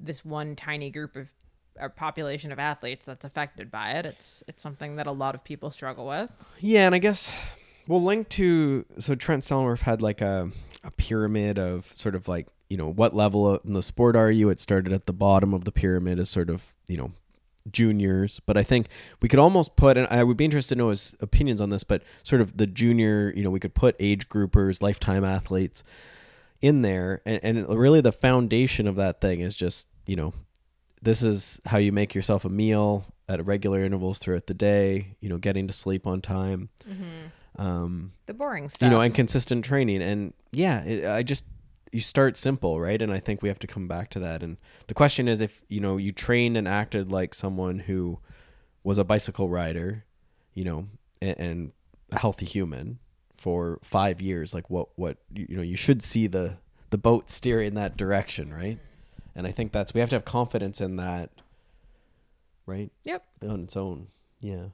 this 0.01 0.25
one 0.25 0.57
tiny 0.57 0.91
group 0.91 1.15
of 1.17 1.29
a 1.79 1.89
population 1.89 2.51
of 2.53 2.59
athletes 2.59 3.05
that's 3.07 3.25
affected 3.25 3.71
by 3.71 3.93
it. 3.93 4.07
It's 4.07 4.43
it's 4.49 4.61
something 4.63 4.97
that 4.97 5.07
a 5.07 5.13
lot 5.13 5.35
of 5.35 5.45
people 5.45 5.71
struggle 5.71 6.07
with. 6.07 6.31
Yeah, 6.59 6.87
and 6.87 6.95
I 6.95 6.99
guess 6.99 7.31
we'll 7.87 8.03
link 8.03 8.29
to 8.31 8.85
so 8.99 9.15
Trent 9.15 9.43
Stellingwerff 9.45 9.83
had 9.83 10.03
like 10.03 10.21
a 10.21 10.51
a 10.83 10.91
pyramid 10.91 11.59
of 11.59 11.91
sort 11.95 12.15
of 12.15 12.27
like 12.29 12.47
you 12.69 12.77
know 12.77 12.89
what 12.89 13.15
level 13.15 13.57
in 13.59 13.73
the 13.75 13.83
sport 13.83 14.17
are 14.17 14.31
you? 14.31 14.49
It 14.51 14.61
started 14.61 14.93
at 14.93 15.07
the 15.07 15.13
bottom 15.13 15.55
of 15.55 15.65
the 15.65 15.73
pyramid 15.73 16.19
as 16.19 16.31
sort 16.31 16.51
of 16.51 16.75
you 16.89 16.97
know 16.97 17.13
juniors, 17.71 18.41
but 18.47 18.57
I 18.57 18.63
think 18.63 18.87
we 19.21 19.29
could 19.29 19.39
almost 19.41 19.75
put 19.77 19.97
and 19.97 20.07
I 20.11 20.23
would 20.23 20.37
be 20.37 20.45
interested 20.45 20.75
to 20.77 20.79
know 20.79 20.91
his 20.91 21.17
opinions 21.21 21.61
on 21.61 21.71
this, 21.71 21.85
but 21.85 22.03
sort 22.23 22.41
of 22.41 22.57
the 22.57 22.67
junior 22.67 23.33
you 23.35 23.43
know 23.43 23.51
we 23.51 23.61
could 23.61 23.75
put 23.75 23.97
age 23.99 24.29
groupers, 24.29 24.83
lifetime 24.83 25.25
athletes 25.25 25.83
in 26.63 26.83
there, 26.83 27.23
and, 27.27 27.41
and 27.43 27.69
really 27.69 28.01
the 28.01 28.13
foundation 28.13 28.87
of 28.87 28.97
that 28.97 29.21
thing 29.21 29.41
is 29.41 29.55
just 29.55 29.89
you 30.07 30.17
know 30.17 30.33
this 31.03 31.23
is 31.23 31.61
how 31.67 31.79
you 31.79 31.93
make 31.93 32.15
yourself 32.15 32.45
a 32.45 32.49
meal 32.49 33.05
at 33.29 33.45
regular 33.45 33.85
intervals 33.85 34.19
throughout 34.19 34.47
the 34.47 34.55
day 34.55 35.17
you 35.21 35.29
know 35.29 35.37
getting 35.39 35.67
to 35.67 35.73
sleep 35.73 36.07
on 36.07 36.21
time. 36.21 36.69
Um 37.59 38.13
The 38.27 38.35
boring 38.35 38.69
stuff. 38.69 38.87
you 38.87 38.91
know 38.91 39.01
and 39.01 39.15
consistent 39.15 39.65
training. 39.65 40.03
And 40.03 40.33
yeah 40.53 40.85
it, 40.85 41.05
i 41.05 41.23
just 41.23 41.45
you 41.97 42.01
start 42.01 42.37
simple 42.37 42.79
right? 42.79 43.01
And 43.01 43.11
i 43.11 43.19
think 43.19 43.41
we 43.41 43.49
have 43.49 43.59
to 43.61 43.67
come 43.67 43.89
back 43.89 44.11
to 44.11 44.21
that. 44.21 44.43
And 44.43 44.59
the 44.87 44.95
question 44.95 45.29
is 45.29 45.41
if 45.41 45.65
you 45.69 45.81
know 45.81 45.97
you 45.97 46.13
trained 46.13 46.57
and 46.59 46.69
acted 46.69 47.11
like 47.11 47.35
someone 47.35 47.79
who 47.81 48.19
was 48.85 48.99
a 48.99 49.05
bicycle 49.05 49.49
rider 49.49 50.05
you 50.53 50.63
know 50.63 50.87
and, 51.23 51.41
and 51.41 51.73
a 52.13 52.19
healthy 52.19 52.45
human 52.45 52.99
for 53.39 53.79
five 53.83 54.21
years 54.21 54.53
like 54.53 54.69
what 54.69 54.89
what 54.97 55.17
you, 55.35 55.57
know 55.57 55.63
you 55.63 55.77
should 55.77 56.03
see 56.03 56.27
the 56.27 56.59
the 56.91 56.99
boat 56.99 57.31
steering 57.31 57.75
that 57.75 57.97
direction 57.97 58.53
right? 58.53 58.79
And 59.35 59.47
i 59.47 59.51
think 59.51 59.73
that's 59.73 59.95
we 59.95 60.01
have 60.01 60.11
to 60.11 60.17
have 60.17 60.27
confidence 60.27 60.83
in 60.83 60.97
that 60.97 61.31
right? 62.67 62.91
Yep. 63.05 63.25
on 63.49 63.63
its 63.63 63.77
own. 63.77 64.09
Yeah 64.41 64.67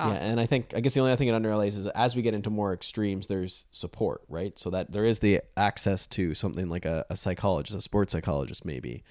Awesome. 0.00 0.16
yeah, 0.16 0.30
and 0.32 0.40
I 0.40 0.46
think 0.46 0.72
I 0.74 0.80
guess 0.80 0.94
the 0.94 1.00
only 1.00 1.12
other 1.12 1.18
thing 1.18 1.28
it 1.28 1.40
underlays 1.40 1.76
is 1.76 1.86
as 1.88 2.16
we 2.16 2.22
get 2.22 2.34
into 2.34 2.50
more 2.50 2.72
extremes, 2.72 3.28
there's 3.28 3.66
support, 3.70 4.22
right? 4.28 4.58
So 4.58 4.70
that 4.70 4.90
there 4.90 5.04
is 5.04 5.20
the 5.20 5.40
access 5.56 6.06
to 6.08 6.34
something 6.34 6.68
like 6.68 6.84
a, 6.84 7.06
a 7.10 7.16
psychologist, 7.16 7.78
a 7.78 7.80
sports 7.80 8.12
psychologist, 8.12 8.64
maybe. 8.64 9.04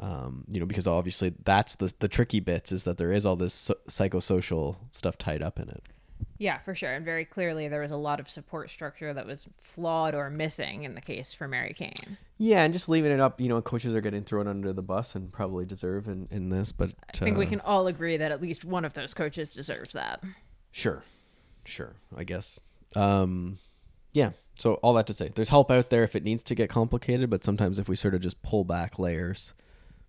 Um, 0.00 0.44
you 0.50 0.58
know, 0.58 0.66
because 0.66 0.88
obviously 0.88 1.34
that's 1.44 1.74
the 1.76 1.92
the 1.98 2.08
tricky 2.08 2.40
bits 2.40 2.72
is 2.72 2.84
that 2.84 2.96
there 2.98 3.12
is 3.12 3.26
all 3.26 3.36
this 3.36 3.54
so- 3.54 3.76
psychosocial 3.88 4.76
stuff 4.90 5.18
tied 5.18 5.42
up 5.42 5.60
in 5.60 5.68
it. 5.68 5.82
Yeah, 6.38 6.58
for 6.58 6.74
sure. 6.74 6.92
And 6.92 7.04
very 7.04 7.24
clearly, 7.24 7.68
there 7.68 7.82
was 7.82 7.90
a 7.90 7.96
lot 7.96 8.20
of 8.20 8.28
support 8.28 8.70
structure 8.70 9.14
that 9.14 9.26
was 9.26 9.46
flawed 9.62 10.14
or 10.14 10.30
missing 10.30 10.84
in 10.84 10.94
the 10.94 11.00
case 11.00 11.32
for 11.32 11.46
Mary 11.46 11.72
Cain. 11.72 12.16
Yeah, 12.38 12.64
and 12.64 12.72
just 12.72 12.88
leaving 12.88 13.12
it 13.12 13.20
up, 13.20 13.40
you 13.40 13.48
know, 13.48 13.62
coaches 13.62 13.94
are 13.94 14.00
getting 14.00 14.24
thrown 14.24 14.48
under 14.48 14.72
the 14.72 14.82
bus 14.82 15.14
and 15.14 15.32
probably 15.32 15.64
deserve 15.64 16.08
in, 16.08 16.26
in 16.30 16.48
this, 16.48 16.72
but 16.72 16.90
I 17.08 17.16
think 17.16 17.36
we 17.36 17.46
uh, 17.46 17.50
can 17.50 17.60
all 17.60 17.86
agree 17.86 18.16
that 18.16 18.32
at 18.32 18.42
least 18.42 18.64
one 18.64 18.84
of 18.84 18.94
those 18.94 19.14
coaches 19.14 19.52
deserves 19.52 19.92
that. 19.92 20.22
Sure. 20.72 21.04
Sure. 21.64 21.94
I 22.16 22.24
guess. 22.24 22.58
Um 22.96 23.58
yeah. 24.12 24.30
So 24.54 24.74
all 24.74 24.94
that 24.94 25.06
to 25.06 25.14
say, 25.14 25.28
there's 25.34 25.48
help 25.48 25.70
out 25.70 25.90
there 25.90 26.02
if 26.02 26.16
it 26.16 26.24
needs 26.24 26.42
to 26.44 26.54
get 26.54 26.68
complicated, 26.68 27.30
but 27.30 27.44
sometimes 27.44 27.78
if 27.78 27.88
we 27.88 27.96
sort 27.96 28.14
of 28.14 28.20
just 28.20 28.42
pull 28.42 28.64
back 28.64 28.98
layers, 28.98 29.54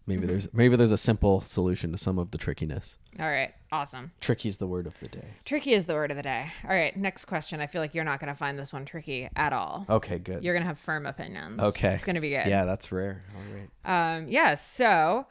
maybe 0.05 0.25
there's 0.27 0.51
maybe 0.53 0.75
there's 0.75 0.91
a 0.91 0.97
simple 0.97 1.41
solution 1.41 1.91
to 1.91 1.97
some 1.97 2.17
of 2.19 2.31
the 2.31 2.37
trickiness. 2.37 2.97
All 3.19 3.29
right, 3.29 3.53
awesome. 3.71 4.11
Tricky's 4.19 4.57
the 4.57 4.67
word 4.67 4.87
of 4.87 4.99
the 4.99 5.07
day. 5.07 5.25
Tricky 5.45 5.73
is 5.73 5.85
the 5.85 5.93
word 5.93 6.11
of 6.11 6.17
the 6.17 6.23
day. 6.23 6.51
All 6.63 6.69
right, 6.75 6.95
next 6.95 7.25
question. 7.25 7.59
I 7.61 7.67
feel 7.67 7.81
like 7.81 7.93
you're 7.93 8.03
not 8.03 8.19
going 8.19 8.31
to 8.33 8.37
find 8.37 8.57
this 8.57 8.73
one 8.73 8.85
tricky 8.85 9.29
at 9.35 9.53
all. 9.53 9.85
Okay, 9.89 10.19
good. 10.19 10.43
You're 10.43 10.53
going 10.53 10.63
to 10.63 10.67
have 10.67 10.79
firm 10.79 11.05
opinions. 11.05 11.61
okay. 11.61 11.93
It's 11.95 12.05
going 12.05 12.15
to 12.15 12.21
be 12.21 12.29
good. 12.31 12.47
Yeah, 12.47 12.65
that's 12.65 12.91
rare. 12.91 13.23
All 13.35 13.55
right. 13.55 14.15
Um, 14.17 14.27
yeah, 14.27 14.55
so 14.55 15.25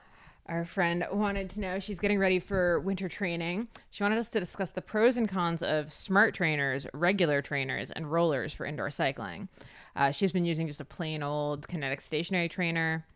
our 0.47 0.65
friend 0.65 1.07
wanted 1.13 1.49
to 1.51 1.61
know 1.61 1.79
she's 1.79 2.01
getting 2.01 2.19
ready 2.19 2.39
for 2.41 2.81
winter 2.81 3.09
training. 3.09 3.69
She 3.91 4.03
wanted 4.03 4.19
us 4.19 4.29
to 4.31 4.41
discuss 4.41 4.71
the 4.71 4.83
pros 4.83 5.17
and 5.17 5.29
cons 5.29 5.63
of 5.63 5.93
smart 5.93 6.35
trainers, 6.35 6.87
regular 6.93 7.43
trainers, 7.43 7.91
and 7.93 8.11
rollers 8.11 8.53
for 8.53 8.67
indoor 8.67 8.91
cycling. 8.91 9.49
Uh, 9.95 10.11
she's 10.11 10.33
been 10.33 10.45
using 10.45 10.67
just 10.67 10.81
a 10.81 10.85
plain 10.85 11.23
old 11.23 11.69
kinetic 11.69 12.01
stationary 12.01 12.49
trainer. 12.49 13.07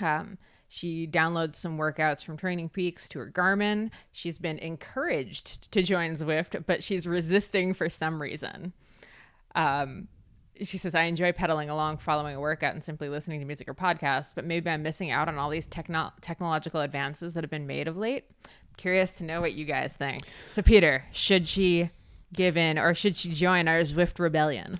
Um, 0.00 0.38
she 0.68 1.06
downloads 1.06 1.56
some 1.56 1.78
workouts 1.78 2.24
from 2.24 2.36
Training 2.36 2.68
Peaks 2.68 3.08
to 3.08 3.18
her 3.20 3.30
Garmin. 3.30 3.90
She's 4.12 4.38
been 4.38 4.58
encouraged 4.58 5.70
to 5.72 5.82
join 5.82 6.14
Zwift, 6.14 6.64
but 6.66 6.82
she's 6.82 7.06
resisting 7.06 7.72
for 7.72 7.88
some 7.88 8.20
reason. 8.20 8.74
Um, 9.54 10.08
she 10.60 10.76
says, 10.76 10.94
I 10.94 11.04
enjoy 11.04 11.32
pedaling 11.32 11.70
along, 11.70 11.98
following 11.98 12.34
a 12.36 12.40
workout, 12.40 12.74
and 12.74 12.84
simply 12.84 13.08
listening 13.08 13.40
to 13.40 13.46
music 13.46 13.68
or 13.68 13.74
podcasts, 13.74 14.32
but 14.34 14.44
maybe 14.44 14.68
I'm 14.68 14.82
missing 14.82 15.10
out 15.10 15.28
on 15.28 15.38
all 15.38 15.50
these 15.50 15.66
techno- 15.66 16.12
technological 16.20 16.80
advances 16.80 17.34
that 17.34 17.44
have 17.44 17.50
been 17.50 17.66
made 17.66 17.88
of 17.88 17.96
late. 17.96 18.24
Curious 18.76 19.12
to 19.16 19.24
know 19.24 19.40
what 19.40 19.54
you 19.54 19.64
guys 19.64 19.92
think. 19.92 20.22
So, 20.48 20.62
Peter, 20.62 21.04
should 21.12 21.48
she 21.48 21.90
give 22.34 22.56
in 22.56 22.78
or 22.78 22.94
should 22.94 23.16
she 23.16 23.32
join 23.32 23.68
our 23.68 23.80
Zwift 23.80 24.18
rebellion? 24.18 24.78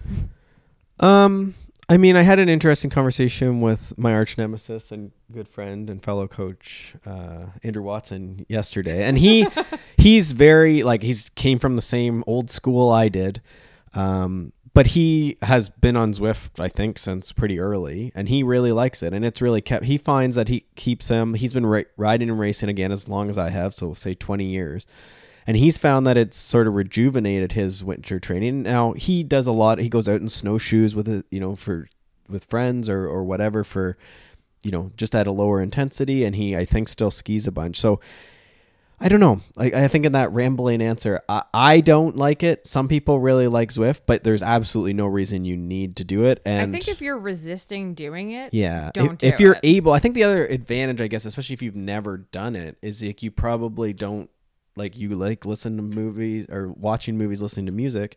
Um, 1.00 1.54
I 1.90 1.96
mean, 1.96 2.16
I 2.16 2.22
had 2.22 2.38
an 2.38 2.50
interesting 2.50 2.90
conversation 2.90 3.62
with 3.62 3.96
my 3.96 4.12
arch 4.12 4.36
nemesis 4.36 4.92
and 4.92 5.10
good 5.32 5.48
friend 5.48 5.88
and 5.88 6.02
fellow 6.02 6.28
coach, 6.28 6.94
uh, 7.06 7.46
Andrew 7.64 7.82
Watson, 7.82 8.44
yesterday, 8.46 9.04
and 9.04 9.16
he 9.18 9.46
he's 9.96 10.32
very 10.32 10.82
like 10.82 11.02
he's 11.02 11.30
came 11.30 11.58
from 11.58 11.76
the 11.76 11.82
same 11.82 12.24
old 12.26 12.50
school 12.50 12.90
I 12.90 13.08
did, 13.08 13.40
um, 13.94 14.52
but 14.74 14.88
he 14.88 15.38
has 15.40 15.70
been 15.70 15.96
on 15.96 16.12
Zwift 16.12 16.60
I 16.60 16.68
think 16.68 16.98
since 16.98 17.32
pretty 17.32 17.58
early, 17.58 18.12
and 18.14 18.28
he 18.28 18.42
really 18.42 18.72
likes 18.72 19.02
it, 19.02 19.14
and 19.14 19.24
it's 19.24 19.40
really 19.40 19.62
kept. 19.62 19.86
He 19.86 19.96
finds 19.96 20.36
that 20.36 20.48
he 20.48 20.66
keeps 20.76 21.08
him. 21.08 21.32
He's 21.32 21.54
been 21.54 21.64
ri- 21.64 21.86
riding 21.96 22.28
and 22.28 22.38
racing 22.38 22.68
again 22.68 22.92
as 22.92 23.08
long 23.08 23.30
as 23.30 23.38
I 23.38 23.48
have, 23.48 23.72
so 23.72 23.94
say 23.94 24.12
twenty 24.12 24.44
years 24.46 24.86
and 25.48 25.56
he's 25.56 25.78
found 25.78 26.06
that 26.06 26.18
it's 26.18 26.36
sort 26.36 26.66
of 26.66 26.74
rejuvenated 26.74 27.52
his 27.52 27.82
winter 27.82 28.20
training. 28.20 28.64
Now 28.64 28.92
he 28.92 29.24
does 29.24 29.46
a 29.46 29.52
lot. 29.52 29.78
He 29.78 29.88
goes 29.88 30.06
out 30.06 30.20
in 30.20 30.28
snowshoes 30.28 30.94
with 30.94 31.08
it, 31.08 31.24
you 31.30 31.40
know, 31.40 31.56
for 31.56 31.88
with 32.28 32.44
friends 32.44 32.86
or 32.86 33.08
or 33.08 33.24
whatever 33.24 33.64
for, 33.64 33.96
you 34.62 34.70
know, 34.70 34.92
just 34.98 35.14
at 35.14 35.26
a 35.26 35.32
lower 35.32 35.62
intensity. 35.62 36.22
And 36.22 36.36
he 36.36 36.54
I 36.54 36.66
think 36.66 36.86
still 36.86 37.10
skis 37.10 37.46
a 37.46 37.50
bunch. 37.50 37.80
So 37.80 37.98
I 39.00 39.08
don't 39.08 39.20
know. 39.20 39.40
I, 39.56 39.66
I 39.66 39.88
think 39.88 40.04
in 40.04 40.12
that 40.12 40.32
rambling 40.32 40.82
answer, 40.82 41.22
I, 41.30 41.44
I 41.54 41.80
don't 41.80 42.16
like 42.16 42.42
it. 42.42 42.66
Some 42.66 42.86
people 42.86 43.18
really 43.18 43.46
like 43.46 43.70
Zwift, 43.70 44.02
but 44.04 44.24
there's 44.24 44.42
absolutely 44.42 44.92
no 44.92 45.06
reason 45.06 45.46
you 45.46 45.56
need 45.56 45.96
to 45.96 46.04
do 46.04 46.24
it. 46.24 46.42
And 46.44 46.68
I 46.68 46.72
think 46.72 46.88
if 46.88 47.00
you're 47.00 47.16
resisting 47.16 47.94
doing 47.94 48.32
it, 48.32 48.52
yeah, 48.52 48.90
don't 48.92 49.22
if, 49.22 49.34
if 49.34 49.40
you're 49.40 49.54
it. 49.54 49.60
able, 49.62 49.92
I 49.92 49.98
think 49.98 50.14
the 50.14 50.24
other 50.24 50.44
advantage, 50.46 51.00
I 51.00 51.06
guess, 51.06 51.24
especially 51.24 51.54
if 51.54 51.62
you've 51.62 51.76
never 51.76 52.18
done 52.18 52.54
it, 52.54 52.76
is 52.82 53.02
like 53.02 53.22
you 53.22 53.30
probably 53.30 53.94
don't 53.94 54.28
like 54.78 54.96
you 54.96 55.10
like 55.10 55.44
listen 55.44 55.76
to 55.76 55.82
movies 55.82 56.46
or 56.50 56.68
watching 56.68 57.18
movies, 57.18 57.42
listening 57.42 57.66
to 57.66 57.72
music. 57.72 58.16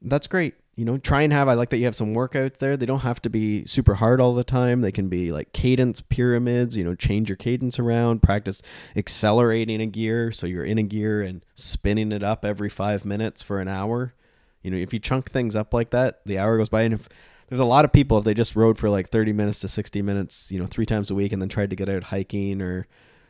That's 0.00 0.26
great. 0.26 0.54
You 0.74 0.84
know, 0.84 0.96
try 0.98 1.22
and 1.22 1.32
have. 1.32 1.48
I 1.48 1.54
like 1.54 1.70
that 1.70 1.76
you 1.78 1.84
have 1.84 1.94
some 1.94 2.14
workouts 2.14 2.58
there. 2.58 2.76
They 2.76 2.86
don't 2.86 3.00
have 3.00 3.20
to 3.22 3.30
be 3.30 3.66
super 3.66 3.94
hard 3.94 4.20
all 4.20 4.34
the 4.34 4.44
time. 4.44 4.80
They 4.80 4.92
can 4.92 5.08
be 5.08 5.30
like 5.30 5.52
cadence 5.52 6.00
pyramids. 6.00 6.76
You 6.76 6.84
know, 6.84 6.94
change 6.94 7.28
your 7.28 7.36
cadence 7.36 7.78
around. 7.78 8.22
Practice 8.22 8.62
accelerating 8.96 9.80
a 9.80 9.86
gear 9.86 10.32
so 10.32 10.46
you're 10.46 10.64
in 10.64 10.78
a 10.78 10.82
gear 10.82 11.20
and 11.20 11.44
spinning 11.54 12.10
it 12.10 12.22
up 12.22 12.44
every 12.44 12.70
five 12.70 13.04
minutes 13.04 13.42
for 13.42 13.60
an 13.60 13.68
hour. 13.68 14.14
You 14.62 14.70
know, 14.70 14.76
if 14.76 14.92
you 14.92 14.98
chunk 14.98 15.30
things 15.30 15.56
up 15.56 15.74
like 15.74 15.90
that, 15.90 16.20
the 16.24 16.38
hour 16.38 16.56
goes 16.56 16.68
by. 16.68 16.82
And 16.82 16.94
if 16.94 17.08
there's 17.48 17.60
a 17.60 17.66
lot 17.66 17.84
of 17.84 17.92
people, 17.92 18.16
if 18.16 18.24
they 18.24 18.32
just 18.32 18.56
rode 18.56 18.78
for 18.78 18.88
like 18.88 19.10
30 19.10 19.34
minutes 19.34 19.60
to 19.60 19.68
60 19.68 20.00
minutes, 20.00 20.50
you 20.50 20.58
know, 20.58 20.66
three 20.66 20.86
times 20.86 21.10
a 21.10 21.14
week 21.14 21.32
and 21.32 21.42
then 21.42 21.50
tried 21.50 21.68
to 21.68 21.76
get 21.76 21.88
out 21.88 22.04
hiking 22.04 22.62
or 22.62 22.86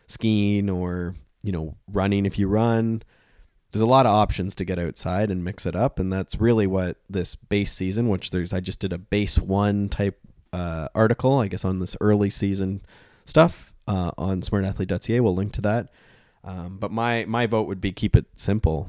skiing 0.07 0.71
or, 0.71 1.17
you 1.43 1.53
know, 1.53 1.77
running 1.87 2.27
if 2.27 2.39
you 2.39 2.49
run, 2.49 3.03
there's 3.71 3.83
a 3.83 3.87
lot 3.87 4.07
of 4.07 4.13
options 4.13 4.55
to 4.57 4.65
get 4.65 4.79
outside 4.79 5.31
and 5.31 5.43
mix 5.43 5.67
it 5.67 5.75
up. 5.75 5.99
And 5.99 6.13
that's 6.13 6.37
really 6.37 6.67
what 6.67 6.99
this 7.09 7.35
base 7.35 7.73
season, 7.73 8.09
which 8.09 8.31
there's, 8.31 8.53
I 8.53 8.61
just 8.61 8.81
did 8.81 8.93
a 8.93 8.99
base 8.99 9.39
one 9.39 9.89
type 9.89 10.19
uh, 10.53 10.89
article, 10.95 11.39
I 11.39 11.49
guess, 11.49 11.65
on 11.65 11.79
this 11.79 11.97
early 12.01 12.31
season 12.31 12.83
stuff 13.25 13.73
uh, 13.89 14.13
on 14.19 14.43
smartathlete.ca. 14.43 15.21
We'll 15.21 15.35
link 15.35 15.53
to 15.55 15.61
that. 15.63 15.89
Um, 16.45 16.77
but 16.79 16.91
my, 16.91 17.25
my 17.25 17.47
vote 17.47 17.67
would 17.67 17.81
be 17.81 17.93
keep 17.93 18.15
it 18.15 18.27
simple. 18.37 18.89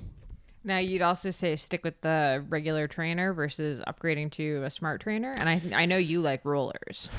Now 0.63 0.77
you'd 0.77 1.01
also 1.01 1.29
say 1.29 1.55
stick 1.57 1.83
with 1.83 1.99
the 2.01 2.43
regular 2.47 2.87
trainer 2.87 3.33
versus 3.33 3.81
upgrading 3.81 4.31
to 4.31 4.63
a 4.63 4.69
smart 4.69 5.01
trainer, 5.01 5.33
and 5.37 5.49
I 5.49 5.61
I 5.73 5.85
know 5.85 5.97
you 5.97 6.21
like 6.21 6.45
rollers. 6.45 7.09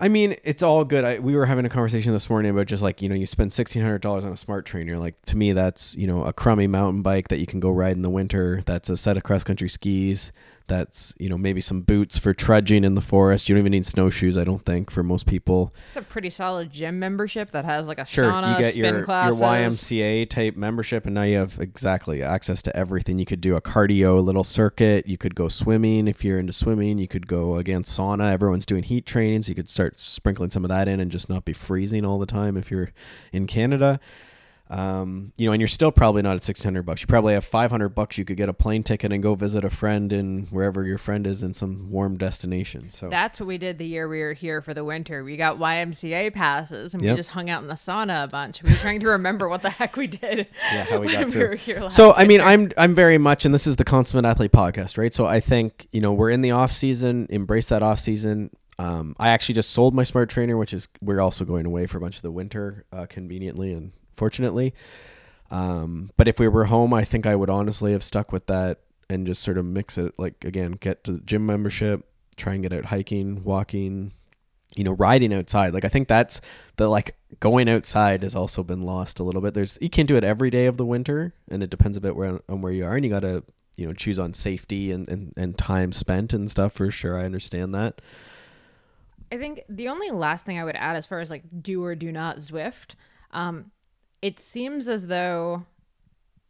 I 0.00 0.08
mean, 0.08 0.36
it's 0.44 0.62
all 0.62 0.84
good. 0.84 1.04
I, 1.04 1.18
we 1.18 1.34
were 1.34 1.46
having 1.46 1.64
a 1.64 1.68
conversation 1.68 2.12
this 2.12 2.28
morning 2.28 2.50
about 2.50 2.66
just 2.66 2.82
like 2.82 3.00
you 3.00 3.08
know, 3.08 3.14
you 3.14 3.26
spend 3.26 3.52
sixteen 3.52 3.82
hundred 3.82 4.00
dollars 4.00 4.24
on 4.24 4.32
a 4.32 4.36
smart 4.36 4.66
trainer. 4.66 4.96
Like 4.96 5.20
to 5.26 5.36
me, 5.36 5.52
that's 5.52 5.94
you 5.96 6.06
know 6.06 6.24
a 6.24 6.32
crummy 6.32 6.66
mountain 6.66 7.02
bike 7.02 7.28
that 7.28 7.38
you 7.38 7.46
can 7.46 7.60
go 7.60 7.70
ride 7.70 7.96
in 7.96 8.02
the 8.02 8.10
winter. 8.10 8.62
That's 8.66 8.90
a 8.90 8.96
set 8.96 9.16
of 9.16 9.22
cross 9.22 9.44
country 9.44 9.68
skis. 9.68 10.32
That's 10.68 11.14
you 11.18 11.28
know 11.28 11.36
maybe 11.38 11.60
some 11.60 11.80
boots 11.80 12.18
for 12.18 12.32
trudging 12.34 12.84
in 12.84 12.94
the 12.94 13.00
forest. 13.00 13.48
You 13.48 13.54
don't 13.54 13.60
even 13.60 13.72
need 13.72 13.86
snowshoes. 13.86 14.36
I 14.36 14.44
don't 14.44 14.64
think 14.64 14.90
for 14.90 15.02
most 15.02 15.26
people. 15.26 15.72
It's 15.88 15.96
a 15.96 16.02
pretty 16.02 16.30
solid 16.30 16.70
gym 16.70 16.98
membership 16.98 17.50
that 17.50 17.64
has 17.64 17.88
like 17.88 17.98
a 17.98 18.04
Sure, 18.04 18.30
sauna, 18.30 18.52
you 18.56 18.62
get 18.62 18.72
spin 18.74 18.94
your 18.94 19.04
classes. 19.04 19.40
your 19.40 19.48
YMCA 19.50 20.28
type 20.28 20.56
membership, 20.56 21.06
and 21.06 21.14
now 21.14 21.22
you 21.22 21.38
have 21.38 21.58
exactly 21.58 22.22
access 22.22 22.62
to 22.62 22.76
everything. 22.76 23.18
You 23.18 23.26
could 23.26 23.40
do 23.40 23.56
a 23.56 23.60
cardio 23.60 24.22
little 24.22 24.44
circuit. 24.44 25.08
You 25.08 25.18
could 25.18 25.34
go 25.34 25.48
swimming 25.48 26.06
if 26.06 26.22
you're 26.22 26.38
into 26.38 26.52
swimming. 26.52 26.98
You 26.98 27.08
could 27.08 27.26
go 27.26 27.56
again 27.56 27.82
sauna. 27.82 28.30
Everyone's 28.32 28.66
doing 28.66 28.82
heat 28.84 29.06
training, 29.06 29.42
so 29.42 29.48
you 29.48 29.54
could 29.54 29.68
start 29.68 29.96
sprinkling 29.96 30.50
some 30.50 30.64
of 30.64 30.68
that 30.68 30.86
in 30.86 31.00
and 31.00 31.10
just 31.10 31.28
not 31.28 31.44
be 31.44 31.52
freezing 31.52 32.04
all 32.04 32.18
the 32.18 32.26
time 32.26 32.56
if 32.56 32.70
you're 32.70 32.90
in 33.32 33.46
Canada. 33.46 33.98
Um, 34.70 35.32
you 35.36 35.46
know, 35.46 35.52
and 35.52 35.60
you're 35.60 35.66
still 35.68 35.90
probably 35.90 36.20
not 36.22 36.34
at 36.36 36.42
six 36.42 36.62
hundred 36.62 36.82
bucks. 36.84 37.00
You 37.00 37.06
probably 37.06 37.32
have 37.34 37.44
five 37.44 37.70
hundred 37.70 37.90
bucks. 37.90 38.18
You 38.18 38.24
could 38.24 38.36
get 38.36 38.48
a 38.48 38.52
plane 38.52 38.82
ticket 38.82 39.12
and 39.12 39.22
go 39.22 39.34
visit 39.34 39.64
a 39.64 39.70
friend 39.70 40.12
in 40.12 40.46
wherever 40.50 40.84
your 40.84 40.98
friend 40.98 41.26
is 41.26 41.42
in 41.42 41.54
some 41.54 41.90
warm 41.90 42.18
destination. 42.18 42.90
So 42.90 43.08
That's 43.08 43.40
what 43.40 43.46
we 43.46 43.56
did 43.56 43.78
the 43.78 43.86
year 43.86 44.08
we 44.08 44.20
were 44.20 44.34
here 44.34 44.60
for 44.60 44.74
the 44.74 44.84
winter. 44.84 45.24
We 45.24 45.36
got 45.36 45.56
YMCA 45.58 46.34
passes 46.34 46.92
and 46.92 47.02
Yep. 47.02 47.12
we 47.12 47.16
just 47.16 47.30
hung 47.30 47.48
out 47.48 47.62
in 47.62 47.68
the 47.68 47.74
sauna 47.74 48.24
a 48.24 48.26
bunch. 48.28 48.62
We 48.62 48.70
were 48.70 48.76
trying 48.76 49.00
to 49.00 49.08
remember 49.10 49.48
what 49.48 49.62
the 49.62 49.70
heck 49.70 49.96
we 49.96 50.06
did. 50.06 50.48
Yeah, 50.72 50.84
how 50.84 50.98
we 51.00 51.06
got 51.12 51.30
through. 51.30 51.40
we 51.42 51.48
were 51.48 51.54
here 51.54 51.80
last 51.80 51.96
So 51.96 52.12
I 52.14 52.24
mean, 52.24 52.42
winter. 52.44 52.44
I'm 52.44 52.72
I'm 52.90 52.94
very 52.94 53.18
much, 53.18 53.44
and 53.46 53.54
this 53.54 53.66
is 53.66 53.76
the 53.76 53.84
consummate 53.84 54.24
athlete 54.26 54.52
podcast, 54.52 54.98
right? 54.98 55.14
So 55.14 55.24
I 55.26 55.40
think 55.40 55.88
you 55.92 56.00
know 56.02 56.12
we're 56.12 56.30
in 56.30 56.42
the 56.42 56.50
off 56.50 56.72
season. 56.72 57.26
Embrace 57.30 57.66
that 57.66 57.82
off 57.82 58.00
season. 58.00 58.50
Um, 58.78 59.16
I 59.18 59.30
actually 59.30 59.56
just 59.56 59.70
sold 59.70 59.94
my 59.94 60.04
smart 60.04 60.30
trainer, 60.30 60.56
which 60.56 60.72
is 60.72 60.88
we're 61.00 61.20
also 61.20 61.44
going 61.44 61.66
away 61.66 61.86
for 61.86 61.98
a 61.98 62.00
bunch 62.00 62.16
of 62.16 62.22
the 62.22 62.30
winter, 62.30 62.84
uh, 62.92 63.06
conveniently 63.06 63.72
and 63.72 63.92
fortunately. 64.14 64.74
Um, 65.50 66.10
but 66.16 66.28
if 66.28 66.38
we 66.38 66.48
were 66.48 66.66
home, 66.66 66.92
I 66.94 67.04
think 67.04 67.26
I 67.26 67.34
would 67.34 67.50
honestly 67.50 67.92
have 67.92 68.04
stuck 68.04 68.32
with 68.32 68.46
that 68.46 68.80
and 69.10 69.26
just 69.26 69.42
sort 69.42 69.58
of 69.58 69.64
mix 69.64 69.98
it. 69.98 70.14
Like 70.18 70.44
again, 70.44 70.72
get 70.72 71.04
to 71.04 71.12
the 71.12 71.20
gym 71.20 71.46
membership, 71.46 72.04
try 72.36 72.54
and 72.54 72.62
get 72.62 72.72
out 72.72 72.86
hiking, 72.86 73.42
walking, 73.44 74.12
you 74.76 74.84
know, 74.84 74.92
riding 74.92 75.32
outside. 75.32 75.74
Like 75.74 75.84
I 75.84 75.88
think 75.88 76.08
that's 76.08 76.40
the 76.76 76.88
like 76.88 77.16
going 77.40 77.68
outside 77.68 78.22
has 78.22 78.34
also 78.34 78.62
been 78.62 78.82
lost 78.82 79.18
a 79.18 79.24
little 79.24 79.40
bit. 79.40 79.54
There's 79.54 79.78
you 79.80 79.90
can't 79.90 80.08
do 80.08 80.16
it 80.16 80.24
every 80.24 80.50
day 80.50 80.66
of 80.66 80.76
the 80.76 80.86
winter, 80.86 81.34
and 81.50 81.62
it 81.62 81.70
depends 81.70 81.96
a 81.96 82.00
bit 82.00 82.14
where 82.14 82.40
on 82.48 82.62
where 82.62 82.72
you 82.72 82.84
are, 82.84 82.94
and 82.94 83.04
you 83.04 83.10
got 83.10 83.20
to 83.20 83.42
you 83.76 83.86
know 83.86 83.92
choose 83.94 84.18
on 84.18 84.34
safety 84.34 84.92
and, 84.92 85.08
and 85.08 85.32
and 85.36 85.56
time 85.56 85.92
spent 85.92 86.32
and 86.32 86.50
stuff 86.50 86.74
for 86.74 86.90
sure. 86.90 87.18
I 87.18 87.24
understand 87.24 87.74
that. 87.74 88.00
I 89.30 89.36
think 89.36 89.62
the 89.68 89.88
only 89.88 90.10
last 90.10 90.44
thing 90.44 90.58
I 90.58 90.64
would 90.64 90.76
add 90.76 90.96
as 90.96 91.06
far 91.06 91.20
as 91.20 91.30
like 91.30 91.42
do 91.62 91.84
or 91.84 91.94
do 91.94 92.10
not 92.10 92.38
Zwift, 92.38 92.94
um, 93.32 93.70
it 94.22 94.38
seems 94.38 94.88
as 94.88 95.06
though, 95.06 95.64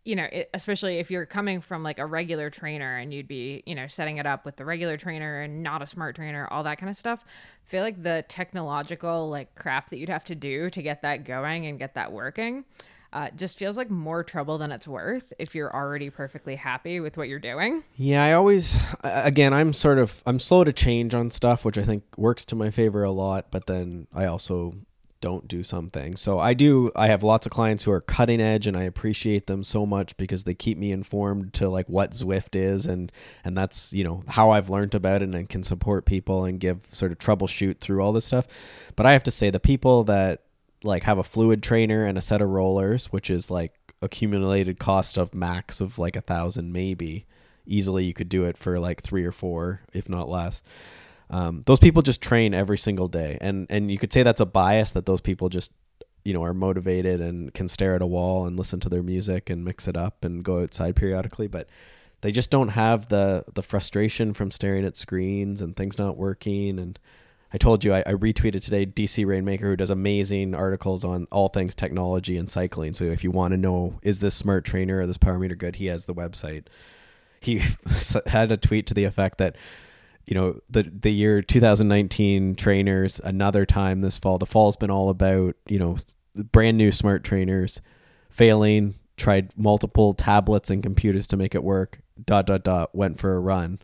you 0.04 0.16
know, 0.16 0.26
it, 0.30 0.48
especially 0.54 0.98
if 0.98 1.10
you're 1.10 1.26
coming 1.26 1.60
from 1.60 1.82
like 1.82 1.98
a 1.98 2.06
regular 2.06 2.50
trainer 2.50 2.96
and 2.96 3.12
you'd 3.12 3.28
be, 3.28 3.62
you 3.66 3.74
know, 3.74 3.86
setting 3.86 4.18
it 4.18 4.26
up 4.26 4.44
with 4.44 4.56
the 4.56 4.64
regular 4.64 4.96
trainer 4.96 5.40
and 5.40 5.62
not 5.62 5.82
a 5.82 5.86
smart 5.86 6.16
trainer, 6.16 6.46
all 6.50 6.62
that 6.62 6.78
kind 6.78 6.88
of 6.88 6.96
stuff. 6.96 7.24
I 7.26 7.68
feel 7.68 7.82
like 7.82 8.02
the 8.02 8.24
technological 8.28 9.28
like 9.28 9.54
crap 9.54 9.90
that 9.90 9.98
you'd 9.98 10.08
have 10.08 10.24
to 10.24 10.34
do 10.34 10.70
to 10.70 10.82
get 10.82 11.02
that 11.02 11.24
going 11.24 11.66
and 11.66 11.78
get 11.78 11.94
that 11.94 12.12
working. 12.12 12.64
Uh, 13.12 13.30
just 13.36 13.56
feels 13.56 13.76
like 13.76 13.88
more 13.88 14.22
trouble 14.22 14.58
than 14.58 14.70
it's 14.70 14.86
worth 14.86 15.32
if 15.38 15.54
you're 15.54 15.74
already 15.74 16.10
perfectly 16.10 16.56
happy 16.56 17.00
with 17.00 17.16
what 17.16 17.26
you're 17.28 17.38
doing. 17.38 17.82
Yeah, 17.96 18.22
I 18.22 18.34
always 18.34 18.78
again 19.02 19.54
I'm 19.54 19.72
sort 19.72 19.98
of 19.98 20.22
I'm 20.26 20.38
slow 20.38 20.62
to 20.64 20.74
change 20.74 21.14
on 21.14 21.30
stuff, 21.30 21.64
which 21.64 21.78
I 21.78 21.84
think 21.84 22.04
works 22.18 22.44
to 22.46 22.56
my 22.56 22.70
favor 22.70 23.02
a 23.02 23.10
lot. 23.10 23.50
But 23.50 23.66
then 23.66 24.08
I 24.14 24.26
also 24.26 24.74
don't 25.20 25.48
do 25.48 25.62
something. 25.62 26.16
So 26.16 26.38
I 26.38 26.54
do. 26.54 26.90
I 26.94 27.08
have 27.08 27.22
lots 27.22 27.46
of 27.46 27.52
clients 27.52 27.84
who 27.84 27.90
are 27.90 28.00
cutting 28.00 28.40
edge, 28.40 28.66
and 28.66 28.76
I 28.76 28.84
appreciate 28.84 29.46
them 29.46 29.64
so 29.64 29.86
much 29.86 30.16
because 30.16 30.44
they 30.44 30.54
keep 30.54 30.78
me 30.78 30.92
informed 30.92 31.52
to 31.54 31.68
like 31.68 31.88
what 31.88 32.12
Zwift 32.12 32.56
is, 32.56 32.86
and 32.86 33.10
and 33.44 33.56
that's 33.56 33.92
you 33.92 34.04
know 34.04 34.22
how 34.28 34.50
I've 34.50 34.70
learned 34.70 34.94
about 34.94 35.22
it 35.22 35.34
and 35.34 35.48
can 35.48 35.62
support 35.62 36.04
people 36.04 36.44
and 36.44 36.60
give 36.60 36.80
sort 36.90 37.12
of 37.12 37.18
troubleshoot 37.18 37.80
through 37.80 38.02
all 38.02 38.12
this 38.12 38.26
stuff. 38.26 38.46
But 38.96 39.06
I 39.06 39.12
have 39.12 39.24
to 39.24 39.30
say 39.30 39.50
the 39.50 39.60
people 39.60 40.04
that 40.04 40.42
like 40.84 41.02
have 41.04 41.18
a 41.18 41.24
fluid 41.24 41.62
trainer 41.62 42.04
and 42.04 42.16
a 42.16 42.22
set 42.22 42.40
of 42.40 42.48
rollers, 42.48 43.06
which 43.06 43.30
is 43.30 43.50
like 43.50 43.72
accumulated 44.00 44.78
cost 44.78 45.18
of 45.18 45.34
max 45.34 45.80
of 45.80 45.98
like 45.98 46.16
a 46.16 46.20
thousand 46.20 46.72
maybe. 46.72 47.26
Easily 47.66 48.04
you 48.04 48.14
could 48.14 48.28
do 48.28 48.44
it 48.44 48.56
for 48.56 48.78
like 48.78 49.02
three 49.02 49.24
or 49.24 49.32
four, 49.32 49.80
if 49.92 50.08
not 50.08 50.28
less. 50.28 50.62
Um, 51.30 51.62
those 51.66 51.80
people 51.80 52.00
just 52.00 52.22
train 52.22 52.54
every 52.54 52.78
single 52.78 53.08
day, 53.08 53.36
and 53.40 53.66
and 53.68 53.90
you 53.90 53.98
could 53.98 54.12
say 54.12 54.22
that's 54.22 54.40
a 54.40 54.46
bias 54.46 54.92
that 54.92 55.04
those 55.04 55.20
people 55.20 55.50
just 55.50 55.72
you 56.24 56.32
know 56.32 56.42
are 56.42 56.54
motivated 56.54 57.20
and 57.20 57.52
can 57.52 57.68
stare 57.68 57.94
at 57.94 58.02
a 58.02 58.06
wall 58.06 58.46
and 58.46 58.56
listen 58.56 58.80
to 58.80 58.88
their 58.88 59.02
music 59.02 59.50
and 59.50 59.64
mix 59.64 59.86
it 59.86 59.96
up 59.96 60.24
and 60.24 60.42
go 60.42 60.62
outside 60.62 60.96
periodically, 60.96 61.46
but 61.46 61.68
they 62.22 62.32
just 62.32 62.50
don't 62.50 62.68
have 62.68 63.08
the 63.08 63.44
the 63.52 63.62
frustration 63.62 64.32
from 64.32 64.50
staring 64.50 64.84
at 64.84 64.96
screens 64.96 65.60
and 65.60 65.76
things 65.76 65.98
not 65.98 66.16
working 66.16 66.78
and 66.78 66.98
I 67.52 67.56
told 67.56 67.84
you 67.84 67.94
I, 67.94 68.00
I 68.00 68.12
retweeted 68.12 68.60
today 68.60 68.84
DC 68.84 69.24
Rainmaker 69.24 69.68
who 69.68 69.76
does 69.76 69.90
amazing 69.90 70.54
articles 70.54 71.04
on 71.04 71.26
all 71.30 71.48
things 71.48 71.74
technology 71.74 72.36
and 72.36 72.48
cycling. 72.50 72.92
So 72.92 73.04
if 73.04 73.24
you 73.24 73.30
want 73.30 73.52
to 73.52 73.56
know 73.56 73.98
is 74.02 74.20
this 74.20 74.34
smart 74.34 74.64
trainer 74.64 75.00
or 75.00 75.06
this 75.06 75.16
power 75.16 75.38
meter 75.38 75.54
good, 75.54 75.76
he 75.76 75.86
has 75.86 76.04
the 76.04 76.14
website. 76.14 76.66
He 77.40 77.62
had 78.26 78.52
a 78.52 78.56
tweet 78.56 78.86
to 78.88 78.94
the 78.94 79.04
effect 79.04 79.38
that 79.38 79.56
you 80.26 80.34
know 80.34 80.60
the 80.68 80.82
the 80.82 81.10
year 81.10 81.40
2019 81.40 82.54
trainers 82.54 83.18
another 83.24 83.64
time 83.64 84.00
this 84.00 84.18
fall. 84.18 84.36
The 84.36 84.44
fall's 84.44 84.76
been 84.76 84.90
all 84.90 85.08
about 85.08 85.56
you 85.66 85.78
know 85.78 85.96
brand 86.34 86.76
new 86.76 86.92
smart 86.92 87.24
trainers 87.24 87.80
failing. 88.28 88.94
Tried 89.16 89.50
multiple 89.58 90.14
tablets 90.14 90.70
and 90.70 90.80
computers 90.80 91.26
to 91.28 91.36
make 91.36 91.56
it 91.56 91.64
work. 91.64 92.00
Dot 92.24 92.46
dot 92.46 92.62
dot. 92.62 92.94
Went 92.94 93.18
for 93.18 93.34
a 93.34 93.40
run 93.40 93.80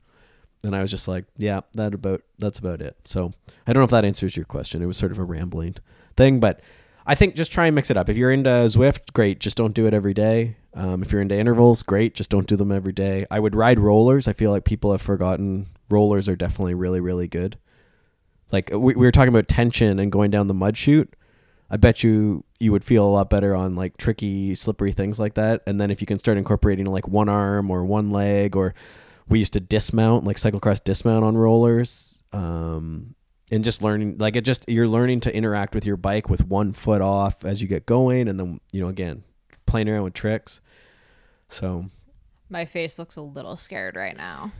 and 0.64 0.74
I 0.74 0.80
was 0.80 0.90
just 0.90 1.06
like, 1.06 1.24
yeah, 1.36 1.60
that 1.74 1.94
about 1.94 2.22
that's 2.38 2.58
about 2.58 2.80
it. 2.80 2.96
So 3.04 3.32
I 3.66 3.72
don't 3.72 3.80
know 3.80 3.84
if 3.84 3.90
that 3.90 4.04
answers 4.04 4.36
your 4.36 4.46
question. 4.46 4.82
It 4.82 4.86
was 4.86 4.96
sort 4.96 5.12
of 5.12 5.18
a 5.18 5.24
rambling 5.24 5.76
thing, 6.16 6.40
but 6.40 6.60
I 7.06 7.14
think 7.14 7.36
just 7.36 7.52
try 7.52 7.66
and 7.66 7.74
mix 7.74 7.90
it 7.90 7.96
up. 7.96 8.08
If 8.08 8.16
you're 8.16 8.32
into 8.32 8.48
Zwift, 8.48 9.12
great. 9.12 9.38
Just 9.38 9.56
don't 9.56 9.74
do 9.74 9.86
it 9.86 9.94
every 9.94 10.14
day. 10.14 10.56
Um, 10.72 11.02
if 11.02 11.12
you're 11.12 11.20
into 11.20 11.36
intervals, 11.36 11.82
great. 11.82 12.14
Just 12.14 12.30
don't 12.30 12.46
do 12.46 12.56
them 12.56 12.72
every 12.72 12.92
day. 12.92 13.26
I 13.30 13.38
would 13.40 13.54
ride 13.54 13.78
rollers. 13.78 14.26
I 14.26 14.32
feel 14.32 14.50
like 14.50 14.64
people 14.64 14.90
have 14.92 15.02
forgotten 15.02 15.66
rollers 15.90 16.28
are 16.28 16.36
definitely 16.36 16.74
really 16.74 17.00
really 17.00 17.28
good. 17.28 17.58
Like 18.50 18.70
we, 18.70 18.94
we 18.94 19.06
were 19.06 19.12
talking 19.12 19.28
about 19.28 19.48
tension 19.48 19.98
and 19.98 20.10
going 20.10 20.30
down 20.30 20.46
the 20.46 20.54
mud 20.54 20.76
chute. 20.76 21.14
I 21.70 21.76
bet 21.76 22.02
you 22.02 22.44
you 22.60 22.72
would 22.72 22.84
feel 22.84 23.04
a 23.04 23.08
lot 23.08 23.30
better 23.30 23.54
on 23.54 23.74
like 23.74 23.96
tricky, 23.96 24.54
slippery 24.54 24.92
things 24.92 25.18
like 25.18 25.34
that. 25.34 25.62
And 25.66 25.80
then 25.80 25.90
if 25.90 26.00
you 26.00 26.06
can 26.06 26.18
start 26.18 26.38
incorporating 26.38 26.86
like 26.86 27.08
one 27.08 27.28
arm 27.28 27.70
or 27.70 27.84
one 27.84 28.10
leg, 28.10 28.56
or 28.56 28.74
we 29.28 29.38
used 29.38 29.52
to 29.54 29.60
dismount 29.60 30.24
like 30.24 30.36
cyclocross 30.36 30.82
dismount 30.82 31.24
on 31.24 31.36
rollers, 31.36 32.22
um, 32.32 33.14
and 33.50 33.64
just 33.64 33.82
learning 33.82 34.18
like 34.18 34.36
it 34.36 34.42
just 34.42 34.64
you're 34.68 34.88
learning 34.88 35.20
to 35.20 35.34
interact 35.34 35.74
with 35.74 35.86
your 35.86 35.96
bike 35.96 36.28
with 36.28 36.46
one 36.46 36.72
foot 36.72 37.00
off 37.00 37.44
as 37.44 37.62
you 37.62 37.68
get 37.68 37.86
going, 37.86 38.28
and 38.28 38.38
then 38.38 38.60
you 38.72 38.80
know 38.80 38.88
again 38.88 39.24
playing 39.66 39.88
around 39.88 40.04
with 40.04 40.14
tricks. 40.14 40.60
So 41.48 41.86
My 42.48 42.64
face 42.64 42.98
looks 42.98 43.16
a 43.16 43.22
little 43.22 43.56
scared 43.56 43.96
right 43.96 44.16
now. 44.16 44.52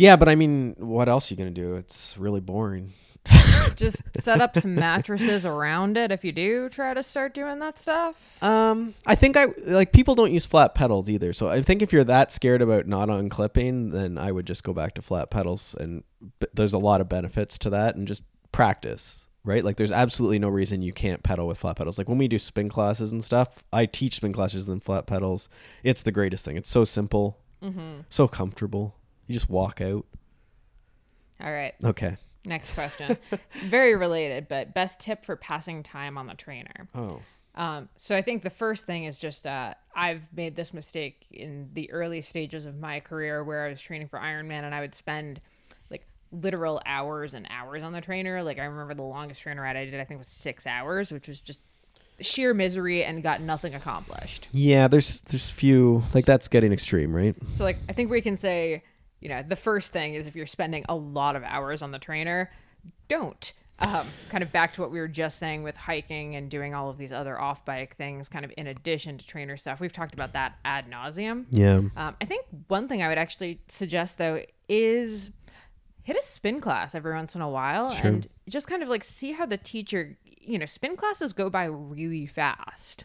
Yeah, 0.00 0.16
but 0.16 0.28
I 0.30 0.34
mean, 0.34 0.74
what 0.78 1.08
else 1.10 1.30
are 1.30 1.34
you 1.34 1.38
gonna 1.38 1.50
do? 1.50 1.74
It's 1.74 2.16
really 2.16 2.40
boring. 2.40 2.92
Just 3.76 4.02
set 4.16 4.40
up 4.40 4.58
some 4.58 4.74
mattresses 4.74 5.44
around 5.44 5.98
it 5.98 6.10
if 6.10 6.24
you 6.24 6.32
do 6.32 6.70
try 6.70 6.94
to 6.94 7.02
start 7.02 7.34
doing 7.34 7.58
that 7.58 7.78
stuff. 7.78 8.42
Um, 8.42 8.94
I 9.06 9.14
think 9.14 9.36
I 9.36 9.48
like 9.66 9.92
people 9.92 10.14
don't 10.14 10.32
use 10.32 10.46
flat 10.46 10.74
pedals 10.74 11.10
either. 11.10 11.34
So 11.34 11.48
I 11.48 11.60
think 11.60 11.82
if 11.82 11.92
you're 11.92 12.04
that 12.04 12.32
scared 12.32 12.62
about 12.62 12.86
not 12.86 13.08
unclipping, 13.10 13.92
then 13.92 14.16
I 14.16 14.32
would 14.32 14.46
just 14.46 14.64
go 14.64 14.72
back 14.72 14.94
to 14.94 15.02
flat 15.02 15.30
pedals. 15.30 15.76
And 15.78 16.02
b- 16.40 16.46
there's 16.54 16.72
a 16.72 16.78
lot 16.78 17.02
of 17.02 17.08
benefits 17.10 17.58
to 17.58 17.70
that, 17.70 17.94
and 17.96 18.08
just 18.08 18.24
practice. 18.52 19.28
Right, 19.42 19.64
like 19.64 19.76
there's 19.76 19.92
absolutely 19.92 20.38
no 20.38 20.48
reason 20.48 20.82
you 20.82 20.92
can't 20.92 21.22
pedal 21.22 21.46
with 21.46 21.56
flat 21.58 21.76
pedals. 21.76 21.96
Like 21.96 22.10
when 22.10 22.18
we 22.18 22.28
do 22.28 22.38
spin 22.38 22.68
classes 22.68 23.10
and 23.12 23.24
stuff, 23.24 23.48
I 23.72 23.86
teach 23.86 24.16
spin 24.16 24.34
classes 24.34 24.68
in 24.68 24.80
flat 24.80 25.06
pedals. 25.06 25.48
It's 25.82 26.02
the 26.02 26.12
greatest 26.12 26.44
thing. 26.44 26.56
It's 26.56 26.68
so 26.70 26.84
simple, 26.84 27.38
Mm-hmm. 27.62 28.00
so 28.10 28.28
comfortable. 28.28 28.96
You 29.30 29.34
just 29.34 29.48
walk 29.48 29.80
out. 29.80 30.04
All 31.40 31.52
right. 31.52 31.72
Okay. 31.84 32.16
Next 32.44 32.72
question. 32.72 33.16
it's 33.30 33.60
very 33.60 33.94
related, 33.94 34.48
but 34.48 34.74
best 34.74 34.98
tip 34.98 35.24
for 35.24 35.36
passing 35.36 35.84
time 35.84 36.18
on 36.18 36.26
the 36.26 36.34
trainer. 36.34 36.88
Oh. 36.96 37.20
Um, 37.54 37.88
so 37.96 38.16
I 38.16 38.22
think 38.22 38.42
the 38.42 38.50
first 38.50 38.86
thing 38.86 39.04
is 39.04 39.20
just 39.20 39.46
uh, 39.46 39.74
I've 39.94 40.26
made 40.34 40.56
this 40.56 40.74
mistake 40.74 41.26
in 41.30 41.70
the 41.74 41.88
early 41.92 42.22
stages 42.22 42.66
of 42.66 42.76
my 42.80 42.98
career 42.98 43.44
where 43.44 43.64
I 43.64 43.70
was 43.70 43.80
training 43.80 44.08
for 44.08 44.18
Ironman 44.18 44.64
and 44.64 44.74
I 44.74 44.80
would 44.80 44.96
spend 44.96 45.40
like 45.90 46.08
literal 46.32 46.82
hours 46.84 47.32
and 47.34 47.46
hours 47.50 47.84
on 47.84 47.92
the 47.92 48.00
trainer. 48.00 48.42
Like 48.42 48.58
I 48.58 48.64
remember 48.64 48.94
the 48.94 49.02
longest 49.02 49.42
trainer 49.42 49.62
ride 49.62 49.76
I 49.76 49.84
did 49.84 50.00
I 50.00 50.04
think 50.06 50.18
was 50.18 50.26
six 50.26 50.66
hours, 50.66 51.12
which 51.12 51.28
was 51.28 51.40
just 51.40 51.60
sheer 52.20 52.54
misery 52.54 53.04
and 53.04 53.22
got 53.22 53.40
nothing 53.40 53.74
accomplished. 53.74 54.48
Yeah, 54.52 54.88
there's 54.88 55.20
there's 55.22 55.50
few 55.50 56.02
like 56.14 56.24
that's 56.24 56.48
getting 56.48 56.72
extreme, 56.72 57.14
right? 57.14 57.34
So 57.54 57.64
like 57.64 57.78
I 57.88 57.92
think 57.92 58.10
we 58.10 58.20
can 58.20 58.36
say, 58.36 58.82
you 59.20 59.28
know, 59.28 59.42
the 59.46 59.56
first 59.56 59.92
thing 59.92 60.14
is 60.14 60.26
if 60.26 60.34
you're 60.36 60.46
spending 60.46 60.84
a 60.88 60.94
lot 60.94 61.36
of 61.36 61.42
hours 61.44 61.82
on 61.82 61.90
the 61.90 61.98
trainer, 61.98 62.50
don't. 63.08 63.52
Um, 63.82 64.06
kind 64.28 64.42
of 64.42 64.52
back 64.52 64.74
to 64.74 64.82
what 64.82 64.90
we 64.90 65.00
were 65.00 65.08
just 65.08 65.38
saying 65.38 65.62
with 65.62 65.74
hiking 65.74 66.36
and 66.36 66.50
doing 66.50 66.74
all 66.74 66.90
of 66.90 66.98
these 66.98 67.12
other 67.12 67.40
off 67.40 67.64
bike 67.64 67.96
things, 67.96 68.28
kind 68.28 68.44
of 68.44 68.52
in 68.58 68.66
addition 68.66 69.16
to 69.16 69.26
trainer 69.26 69.56
stuff. 69.56 69.80
We've 69.80 69.92
talked 69.92 70.12
about 70.12 70.34
that 70.34 70.58
ad 70.66 70.90
nauseum. 70.90 71.46
Yeah. 71.50 71.76
Um, 71.96 72.14
I 72.20 72.26
think 72.26 72.44
one 72.68 72.88
thing 72.88 73.02
I 73.02 73.08
would 73.08 73.16
actually 73.16 73.60
suggest 73.68 74.18
though 74.18 74.42
is 74.68 75.30
hit 76.02 76.14
a 76.16 76.22
spin 76.22 76.60
class 76.60 76.94
every 76.94 77.14
once 77.14 77.34
in 77.34 77.40
a 77.40 77.48
while 77.48 77.90
Sure. 77.90 78.06
and 78.06 78.26
just 78.50 78.66
kind 78.66 78.82
of 78.82 78.88
like 78.90 79.02
see 79.04 79.32
how 79.32 79.46
the 79.46 79.56
teacher, 79.56 80.18
you 80.24 80.58
know, 80.58 80.66
spin 80.66 80.94
classes 80.96 81.32
go 81.32 81.48
by 81.48 81.64
really 81.64 82.26
fast. 82.26 83.04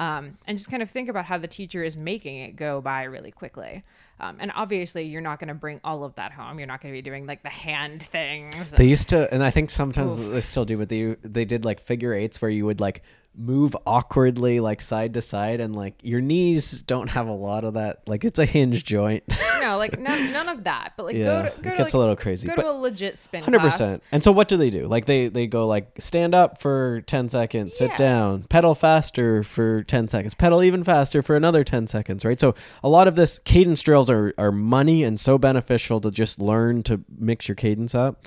Um, 0.00 0.38
and 0.46 0.56
just 0.56 0.70
kind 0.70 0.82
of 0.82 0.88
think 0.88 1.10
about 1.10 1.26
how 1.26 1.36
the 1.36 1.46
teacher 1.46 1.84
is 1.84 1.94
making 1.94 2.38
it 2.40 2.56
go 2.56 2.80
by 2.80 3.02
really 3.02 3.30
quickly. 3.30 3.84
Um, 4.18 4.38
and 4.40 4.50
obviously, 4.54 5.04
you're 5.04 5.20
not 5.20 5.38
going 5.38 5.48
to 5.48 5.54
bring 5.54 5.78
all 5.84 6.04
of 6.04 6.14
that 6.14 6.32
home. 6.32 6.58
You're 6.58 6.68
not 6.68 6.80
going 6.80 6.94
to 6.94 6.96
be 6.96 7.02
doing 7.02 7.26
like 7.26 7.42
the 7.42 7.50
hand 7.50 8.02
things. 8.02 8.70
They 8.70 8.86
used 8.86 9.10
to, 9.10 9.32
and 9.32 9.42
I 9.44 9.50
think 9.50 9.68
sometimes 9.68 10.16
they 10.16 10.40
still 10.40 10.64
do, 10.64 10.78
but 10.78 10.88
they 10.88 11.16
they 11.22 11.44
did 11.44 11.66
like 11.66 11.80
figure 11.80 12.14
eights 12.14 12.40
where 12.40 12.50
you 12.50 12.64
would 12.64 12.80
like 12.80 13.02
move 13.36 13.76
awkwardly 13.86 14.58
like 14.60 14.80
side 14.80 15.14
to 15.14 15.20
side, 15.20 15.60
and 15.60 15.74
like 15.74 15.94
your 16.02 16.20
knees 16.20 16.82
don't 16.82 17.08
have 17.10 17.28
a 17.28 17.32
lot 17.32 17.64
of 17.64 17.74
that. 17.74 18.06
Like 18.08 18.24
it's 18.24 18.38
a 18.38 18.44
hinge 18.44 18.84
joint. 18.84 19.22
no, 19.62 19.76
like 19.78 19.98
none, 19.98 20.32
none 20.32 20.48
of 20.48 20.64
that. 20.64 20.94
But 20.96 21.06
like 21.06 21.16
yeah, 21.16 21.24
go 21.24 21.42
to 21.42 21.48
it 21.48 21.56
to 21.56 21.62
gets 21.62 21.78
like, 21.80 21.94
a 21.94 21.98
little 21.98 22.16
crazy. 22.16 22.48
go 22.48 22.56
but 22.56 22.62
to 22.62 22.70
a 22.70 22.72
legit 22.72 23.16
spin 23.18 23.42
Hundred 23.44 23.60
class. 23.60 23.74
percent. 23.78 24.02
And 24.12 24.22
so, 24.24 24.32
what 24.32 24.48
do 24.48 24.56
they 24.56 24.68
do? 24.70 24.86
Like 24.88 25.06
they 25.06 25.28
they 25.28 25.46
go 25.46 25.66
like 25.66 25.90
stand 25.98 26.34
up 26.34 26.60
for 26.60 27.02
ten 27.06 27.28
seconds, 27.28 27.76
sit 27.76 27.90
Yeah. 27.90 27.96
down, 27.96 28.42
pedal 28.44 28.74
faster 28.74 29.42
for 29.42 29.84
ten 29.84 30.08
seconds, 30.08 30.34
pedal 30.34 30.62
even 30.62 30.82
faster 30.84 31.22
for 31.22 31.36
another 31.36 31.62
ten 31.64 31.86
seconds, 31.86 32.24
right? 32.24 32.38
So 32.40 32.54
a 32.82 32.88
lot 32.88 33.06
of 33.08 33.14
this 33.16 33.38
cadence 33.38 33.80
drills 33.80 34.10
are 34.10 34.34
are 34.38 34.52
money 34.52 35.02
and 35.04 35.18
so 35.18 35.38
beneficial 35.38 36.00
to 36.00 36.10
just 36.10 36.40
learn 36.40 36.82
to 36.82 37.00
mix 37.16 37.48
your 37.48 37.54
cadence 37.54 37.94
up, 37.94 38.24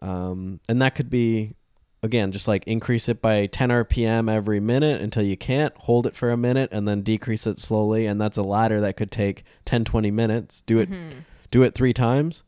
um, 0.00 0.60
and 0.68 0.80
that 0.82 0.94
could 0.94 1.10
be. 1.10 1.54
Again, 2.06 2.32
just 2.32 2.48
like 2.48 2.64
increase 2.66 3.08
it 3.08 3.20
by 3.20 3.46
10 3.46 3.68
RPM 3.68 4.32
every 4.32 4.60
minute 4.60 5.02
until 5.02 5.22
you 5.24 5.36
can't, 5.36 5.76
hold 5.76 6.06
it 6.06 6.16
for 6.16 6.30
a 6.30 6.36
minute, 6.36 6.70
and 6.72 6.86
then 6.88 7.02
decrease 7.02 7.46
it 7.46 7.58
slowly. 7.58 8.06
And 8.06 8.20
that's 8.20 8.36
a 8.38 8.42
ladder 8.42 8.80
that 8.80 8.96
could 8.96 9.10
take 9.10 9.44
10, 9.66 9.84
20 9.84 10.10
minutes. 10.10 10.62
Do 10.62 10.78
it 10.78 10.88
Mm-hmm. 10.90 11.18
do 11.50 11.62
it 11.62 11.74
three 11.74 11.92
times 11.92 12.44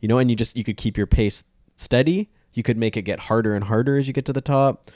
you 0.00 0.08
know 0.08 0.18
and 0.18 0.28
you 0.30 0.36
just 0.36 0.56
you 0.56 0.64
could 0.64 0.76
keep 0.76 0.96
your 0.96 1.06
pace 1.06 1.44
steady 1.76 2.28
you 2.52 2.62
could 2.62 2.76
make 2.76 2.96
it 2.96 3.02
get 3.02 3.18
harder 3.20 3.54
and 3.54 3.64
harder 3.64 3.96
as 3.96 4.06
you 4.08 4.12
get 4.12 4.24
to 4.26 4.32
the 4.32 4.40
top 4.40 4.90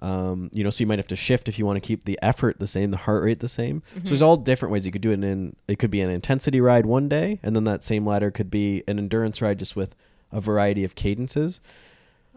um, 0.00 0.48
you 0.52 0.62
know 0.64 0.70
so 0.70 0.80
you 0.80 0.86
might 0.86 0.98
have 0.98 1.08
to 1.08 1.16
shift 1.16 1.48
if 1.48 1.58
you 1.58 1.66
want 1.66 1.76
to 1.76 1.80
keep 1.86 2.04
the 2.04 2.18
effort 2.22 2.58
the 2.58 2.66
same 2.66 2.90
the 2.90 2.96
heart 2.96 3.22
rate 3.24 3.40
the 3.40 3.48
same 3.48 3.82
so 3.94 4.00
there's 4.10 4.22
all 4.22 4.36
different 4.36 4.72
ways 4.72 4.86
you 4.86 4.92
could 4.92 5.02
do 5.02 5.10
it 5.10 5.22
in 5.24 5.56
it 5.68 5.78
could 5.78 5.90
be 5.90 6.00
an 6.00 6.10
intensity 6.10 6.60
ride 6.60 6.86
one 6.86 7.08
day 7.08 7.38
and 7.42 7.54
then 7.56 7.64
that 7.64 7.82
same 7.84 8.06
ladder 8.06 8.30
could 8.30 8.50
be 8.50 8.82
an 8.88 8.98
endurance 8.98 9.42
ride 9.42 9.58
just 9.58 9.74
with 9.76 9.94
a 10.32 10.40
variety 10.40 10.84
of 10.84 10.94
cadences 10.94 11.60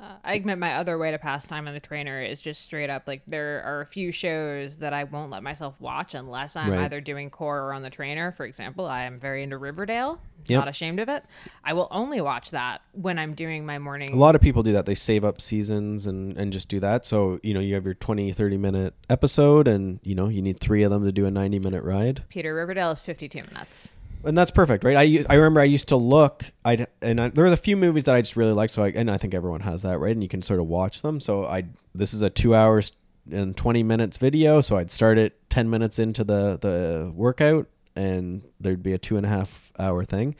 Uh, 0.03 0.15
I 0.23 0.33
admit 0.33 0.57
my 0.57 0.73
other 0.75 0.97
way 0.97 1.11
to 1.11 1.17
pass 1.17 1.47
time 1.47 1.65
on 1.67 1.73
the 1.73 1.79
trainer 1.79 2.21
is 2.21 2.41
just 2.41 2.61
straight 2.61 2.89
up 2.89 3.03
like 3.07 3.21
there 3.25 3.63
are 3.63 3.79
a 3.81 3.85
few 3.85 4.11
shows 4.11 4.77
that 4.79 4.91
I 4.91 5.05
won't 5.05 5.31
let 5.31 5.43
myself 5.43 5.79
watch 5.79 6.13
unless 6.13 6.57
I'm 6.57 6.71
Right. 6.71 6.79
either 6.81 6.99
doing 6.99 7.29
core 7.29 7.59
or 7.59 7.73
on 7.73 7.83
the 7.83 7.89
trainer. 7.89 8.33
For 8.33 8.45
example, 8.45 8.85
I 8.85 9.03
am 9.03 9.17
very 9.17 9.43
into 9.43 9.57
Riverdale. 9.57 10.19
Yep. 10.47 10.59
Not 10.59 10.67
ashamed 10.67 10.99
of 10.99 11.07
it. 11.07 11.23
I 11.63 11.71
will 11.71 11.87
only 11.89 12.19
watch 12.19 12.51
that 12.51 12.81
when 12.91 13.17
I'm 13.17 13.33
doing 13.33 13.65
my 13.65 13.79
morning. 13.79 14.11
a 14.11 14.17
lot 14.17 14.35
of 14.35 14.41
people 14.41 14.61
do 14.61 14.73
that 14.73 14.85
they 14.85 14.95
save 14.95 15.23
up 15.23 15.39
seasons 15.39 16.05
and 16.05 16.35
and 16.37 16.51
just 16.51 16.67
do 16.67 16.81
that 16.81 17.05
so 17.05 17.39
you 17.43 17.53
know 17.53 17.61
you 17.61 17.75
have 17.75 17.85
your 17.85 17.93
20 17.93 18.33
30 18.33 18.57
minute 18.57 18.93
episode 19.09 19.69
and 19.69 20.01
you 20.03 20.15
know 20.15 20.27
you 20.27 20.41
need 20.41 20.59
three 20.59 20.83
of 20.83 20.91
them 20.91 21.05
to 21.05 21.13
do 21.13 21.25
a 21.25 21.31
90 21.31 21.59
minute 21.59 21.81
ride 21.81 22.23
Peter 22.27 22.53
Riverdale 22.53 22.91
is 22.91 22.99
52 22.99 23.43
minutes. 23.43 23.89
And 24.23 24.37
that's 24.37 24.51
perfect, 24.51 24.83
right? 24.83 24.95
I 24.95 25.23
I 25.29 25.35
remember 25.35 25.59
I 25.59 25.65
used 25.65 25.89
to 25.89 25.97
look, 25.97 26.45
I 26.63 26.87
and 27.01 27.19
I, 27.19 27.29
there 27.29 27.43
was 27.43 27.53
a 27.53 27.57
few 27.57 27.77
movies 27.77 28.05
that 28.05 28.15
I 28.15 28.21
just 28.21 28.35
really 28.35 28.53
liked, 28.53 28.73
so 28.73 28.83
I 28.83 28.89
and 28.89 29.09
I 29.09 29.17
think 29.17 29.33
everyone 29.33 29.61
has 29.61 29.81
that, 29.81 29.99
right? 29.99 30.11
And 30.11 30.23
you 30.23 30.29
can 30.29 30.41
sort 30.41 30.59
of 30.59 30.67
watch 30.67 31.01
them. 31.01 31.19
So 31.19 31.45
I 31.45 31.65
this 31.93 32.13
is 32.13 32.21
a 32.21 32.29
two 32.29 32.55
hours 32.55 32.91
and 33.31 33.55
twenty 33.55 33.83
minutes 33.83 34.17
video, 34.17 34.61
so 34.61 34.77
I'd 34.77 34.91
start 34.91 35.17
it 35.17 35.49
ten 35.49 35.69
minutes 35.69 35.99
into 35.99 36.23
the 36.23 36.57
the 36.59 37.11
workout, 37.13 37.67
and 37.95 38.43
there'd 38.59 38.83
be 38.83 38.93
a 38.93 38.97
two 38.97 39.17
and 39.17 39.25
a 39.25 39.29
half 39.29 39.71
hour 39.77 40.03
thing. 40.03 40.35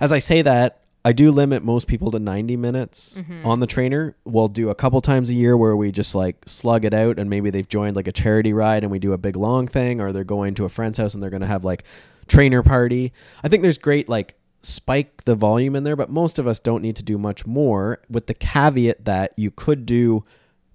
As 0.00 0.12
I 0.12 0.18
say 0.18 0.42
that, 0.42 0.80
I 1.04 1.12
do 1.12 1.30
limit 1.30 1.62
most 1.62 1.86
people 1.86 2.10
to 2.10 2.18
90 2.18 2.56
minutes 2.56 3.18
mm-hmm. 3.18 3.46
on 3.46 3.60
the 3.60 3.66
trainer. 3.66 4.16
We'll 4.24 4.48
do 4.48 4.68
a 4.68 4.74
couple 4.74 5.00
times 5.00 5.30
a 5.30 5.34
year 5.34 5.56
where 5.56 5.74
we 5.74 5.92
just 5.92 6.14
like 6.14 6.36
slug 6.46 6.84
it 6.84 6.92
out 6.92 7.18
and 7.18 7.30
maybe 7.30 7.48
they've 7.50 7.68
joined 7.68 7.96
like 7.96 8.06
a 8.06 8.12
charity 8.12 8.52
ride 8.52 8.82
and 8.82 8.90
we 8.90 8.98
do 8.98 9.14
a 9.14 9.18
big 9.18 9.36
long 9.36 9.66
thing 9.66 10.00
or 10.00 10.12
they're 10.12 10.24
going 10.24 10.54
to 10.56 10.66
a 10.66 10.68
friend's 10.68 10.98
house 10.98 11.14
and 11.14 11.22
they're 11.22 11.30
going 11.30 11.40
to 11.40 11.46
have 11.46 11.64
like 11.64 11.84
trainer 12.30 12.62
party. 12.62 13.12
I 13.42 13.48
think 13.48 13.62
there's 13.62 13.78
great 13.78 14.08
like 14.08 14.36
spike 14.62 15.24
the 15.24 15.34
volume 15.34 15.76
in 15.76 15.84
there, 15.84 15.96
but 15.96 16.10
most 16.10 16.38
of 16.38 16.46
us 16.46 16.60
don't 16.60 16.82
need 16.82 16.96
to 16.96 17.02
do 17.02 17.18
much 17.18 17.46
more 17.46 18.00
with 18.08 18.26
the 18.26 18.34
caveat 18.34 19.04
that 19.04 19.32
you 19.36 19.50
could 19.50 19.84
do 19.84 20.24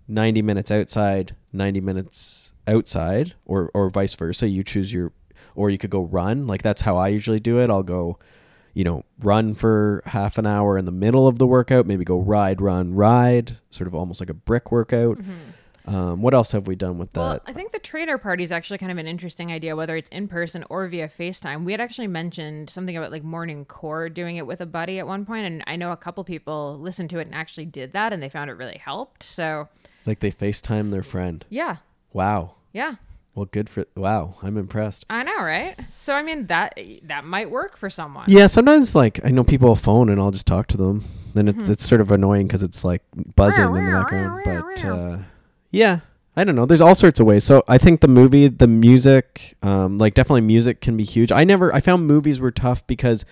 90 0.07 0.41
minutes 0.41 0.69
outside, 0.69 1.35
90 1.53 1.81
minutes 1.81 2.53
outside 2.67 3.33
or 3.45 3.71
or 3.73 3.89
vice 3.89 4.13
versa. 4.13 4.47
You 4.47 4.63
choose 4.63 4.93
your 4.93 5.13
or 5.55 5.69
you 5.69 5.77
could 5.77 5.89
go 5.89 6.03
run. 6.03 6.45
Like 6.45 6.61
that's 6.61 6.81
how 6.81 6.97
I 6.97 7.07
usually 7.07 7.39
do 7.39 7.59
it. 7.59 7.69
I'll 7.69 7.83
go 7.83 8.19
you 8.75 8.83
know, 8.83 9.05
run 9.19 9.55
for 9.55 10.03
half 10.05 10.37
an 10.37 10.45
hour 10.45 10.77
in 10.77 10.83
the 10.83 10.91
middle 10.91 11.27
of 11.27 11.39
the 11.39 11.47
workout, 11.47 11.87
maybe 11.87 12.03
go 12.03 12.19
ride, 12.19 12.59
run, 12.59 12.93
ride, 12.93 13.57
sort 13.69 13.87
of 13.87 13.95
almost 13.95 14.19
like 14.19 14.29
a 14.29 14.33
brick 14.33 14.69
workout. 14.69 15.17
Mm-hmm. 15.17 15.31
Um, 15.87 16.21
what 16.21 16.33
else 16.33 16.51
have 16.53 16.67
we 16.67 16.75
done 16.75 16.97
with 16.97 17.13
Mm-hmm. 17.13 17.19
Well, 17.19 17.33
that? 17.33 17.41
I 17.45 17.53
think 17.53 17.71
the 17.71 17.79
trainer 17.79 18.17
party 18.17 18.43
is 18.43 18.51
actually 18.51 18.77
kind 18.79 18.91
of 18.91 18.97
an 18.97 19.07
interesting 19.07 19.51
idea, 19.51 19.75
whether 19.75 19.95
it's 19.95 20.09
in 20.09 20.27
person 20.27 20.63
or 20.69 20.87
via 20.87 21.07
FaceTime. 21.07 21.63
We 21.63 21.71
had 21.71 21.81
actually 21.81 22.07
mentioned 22.07 22.69
something 22.69 22.97
about 22.97 23.11
like 23.11 23.23
morning 23.23 23.65
core 23.65 24.09
doing 24.09 24.37
it 24.37 24.47
with 24.47 24.61
a 24.61 24.65
buddy 24.65 24.99
at 24.99 25.07
one 25.07 25.25
point, 25.25 25.45
and 25.45 25.63
I 25.67 25.75
know 25.75 25.91
a 25.91 25.97
couple 25.97 26.23
people 26.23 26.77
listened 26.79 27.09
to 27.11 27.19
it 27.19 27.27
and 27.27 27.35
actually 27.35 27.65
did 27.65 27.93
that, 27.93 28.13
and 28.13 28.21
they 28.23 28.29
found 28.29 28.49
it 28.49 28.53
really 28.53 28.77
helped. 28.79 29.23
So 29.23 29.69
like 30.05 30.19
they 30.19 30.31
FaceTime 30.31 30.91
their 30.91 31.03
friend. 31.03 31.45
yeah, 31.49 31.77
Wow. 32.13 32.55
yeah, 32.73 32.95
Well, 33.35 33.45
good 33.45 33.69
for 33.69 33.85
wow. 33.95 34.35
I'm 34.41 34.57
impressed. 34.57 35.05
I 35.09 35.23
know, 35.23 35.37
right? 35.43 35.75
So 35.95 36.13
I 36.15 36.23
mean 36.23 36.47
that 36.47 36.79
that 37.03 37.25
might 37.25 37.49
work 37.51 37.77
for 37.77 37.89
someone. 37.89 38.25
Yeah, 38.27 38.47
sometimes 38.47 38.95
like 38.95 39.19
I 39.25 39.29
know 39.31 39.43
people 39.43 39.67
will 39.67 39.75
phone 39.75 40.09
and 40.09 40.19
I'll 40.21 40.31
just 40.31 40.47
talk 40.47 40.67
to 40.67 40.77
them. 40.77 41.03
Then 41.33 41.47
Mm-hmm. 41.47 41.59
it's 41.59 41.69
it's 41.69 41.85
sort 41.87 41.99
of 42.01 42.11
annoying 42.11 42.47
because 42.47 42.63
it's 42.63 42.83
like 42.85 43.01
buzzing 43.35 43.65
in 43.65 43.85
the 43.85 43.91
background. 43.91 44.41
But 44.45 44.85
uh, 44.85 45.17
yeah, 45.75 45.99
I 46.35 46.43
don't 46.43 46.55
know. 46.55 46.65
There's 46.65 46.81
all 46.81 46.95
sorts 46.95 47.19
of 47.19 47.25
ways. 47.25 47.43
So 47.43 47.63
I 47.67 47.77
think 47.77 48.01
the 48.01 48.07
movie, 48.07 48.47
the 48.47 48.67
music, 48.67 49.55
um, 49.63 49.97
like 49.97 50.13
definitely 50.13 50.41
music 50.41 50.81
can 50.81 50.97
be 50.97 51.03
huge. 51.03 51.31
I 51.31 51.43
never 51.43 51.73
I 51.73 51.79
found 51.79 52.07
movies 52.07 52.39
were 52.39 52.51
tough 52.51 52.85
because 52.87 53.25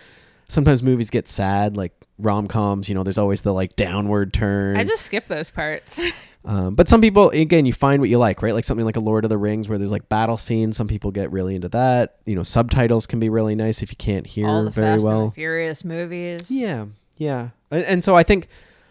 sometimes 0.50 0.84
movies 0.84 1.10
get 1.10 1.28
sad, 1.28 1.76
like 1.76 1.94
rom 2.18 2.48
coms. 2.48 2.90
You 2.90 2.96
know, 2.96 3.04
there's 3.04 3.18
always 3.18 3.42
the 3.42 3.54
like 3.54 3.76
downward 3.76 4.34
turn. 4.34 4.78
I 4.78 4.84
just 4.84 5.06
skip 5.06 5.28
those 5.28 5.50
parts. 5.50 6.00
Um, 6.46 6.76
but 6.76 6.90
some 6.90 7.00
people, 7.00 7.30
again, 7.30 7.66
you 7.66 7.72
find 7.72 8.02
what 8.02 8.10
you 8.10 8.18
like, 8.18 8.42
right? 8.42 8.54
Like 8.54 8.66
something 8.66 8.86
like 8.86 8.98
a 8.98 9.00
Lord 9.00 9.24
of 9.24 9.30
the 9.30 9.38
Rings 9.38 9.70
where 9.70 9.78
there's 9.78 9.94
like 9.94 10.10
battle 10.10 10.38
scenes. 10.38 10.76
Some 10.76 10.90
people 10.90 11.10
get 11.10 11.32
really 11.32 11.56
into 11.56 11.70
that. 11.70 12.18
You 12.26 12.36
know, 12.36 12.44
subtitles 12.44 13.08
can 13.08 13.22
be 13.22 13.30
really 13.30 13.56
nice 13.56 13.82
if 13.82 13.92
you 13.92 13.96
can't 13.96 14.28
hear 14.28 14.48
All 14.48 14.66
the 14.66 14.70
very 14.70 14.88
Fast 14.88 15.00
and 15.00 15.06
well. 15.06 15.26
the 15.28 15.32
Furious 15.36 15.86
movies. 15.86 16.52
Yeah, 16.52 16.88
yeah. 17.16 17.52
And, 17.72 17.86
and 17.86 18.04
so 18.04 18.18
I 18.18 18.24
think 18.24 18.50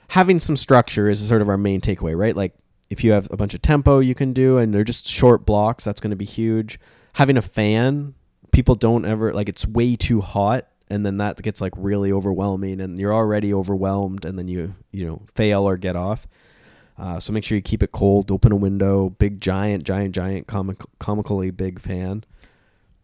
having 0.08 0.40
some 0.40 0.56
structure 0.56 1.10
is 1.10 1.26
sort 1.28 1.42
of 1.42 1.48
our 1.50 1.58
main 1.58 1.82
takeaway, 1.82 2.16
right? 2.16 2.34
Like 2.34 2.54
if 2.92 3.02
you 3.02 3.12
have 3.12 3.26
a 3.31 3.37
bunch 3.37 3.55
of 3.55 3.62
tempo 3.62 4.00
you 4.00 4.14
can 4.14 4.35
do 4.35 4.59
and 4.59 4.72
they're 4.72 4.85
just 4.85 5.09
short 5.09 5.46
blocks, 5.46 5.83
that's 5.83 6.00
going 6.00 6.11
to 6.11 6.16
be 6.16 6.26
huge. 6.26 6.78
having 7.14 7.38
a 7.38 7.42
fan, 7.42 8.14
people 8.52 8.74
don't 8.74 9.07
ever 9.07 9.33
like 9.33 9.48
it's 9.48 9.66
way 9.66 9.96
too 9.96 10.20
hot 10.20 10.68
and 10.90 11.07
then 11.07 11.16
that 11.16 11.40
gets 11.40 11.61
like 11.61 11.72
really 11.76 12.12
overwhelming 12.12 12.81
and 12.81 12.98
you're 12.98 13.14
already 13.14 13.52
overwhelmed 13.52 14.24
and 14.26 14.38
then 14.38 14.46
you 14.46 14.74
you 14.92 15.07
know 15.07 15.22
fail 15.35 15.66
or 15.66 15.76
get 15.76 15.96
off 15.96 16.26
uh, 16.98 17.18
so 17.18 17.33
make 17.33 17.44
sure 17.44 17.57
you 17.57 17.62
keep 17.62 17.83
it 17.83 17.92
cold 17.92 18.31
open 18.31 18.52
a 18.52 18.57
window 18.57 19.09
big 19.09 19.40
giant 19.40 19.85
giant 19.85 20.14
giant 20.14 20.46
comic 20.46 20.76
comically 20.98 21.50
big 21.50 21.81
fan 21.81 22.22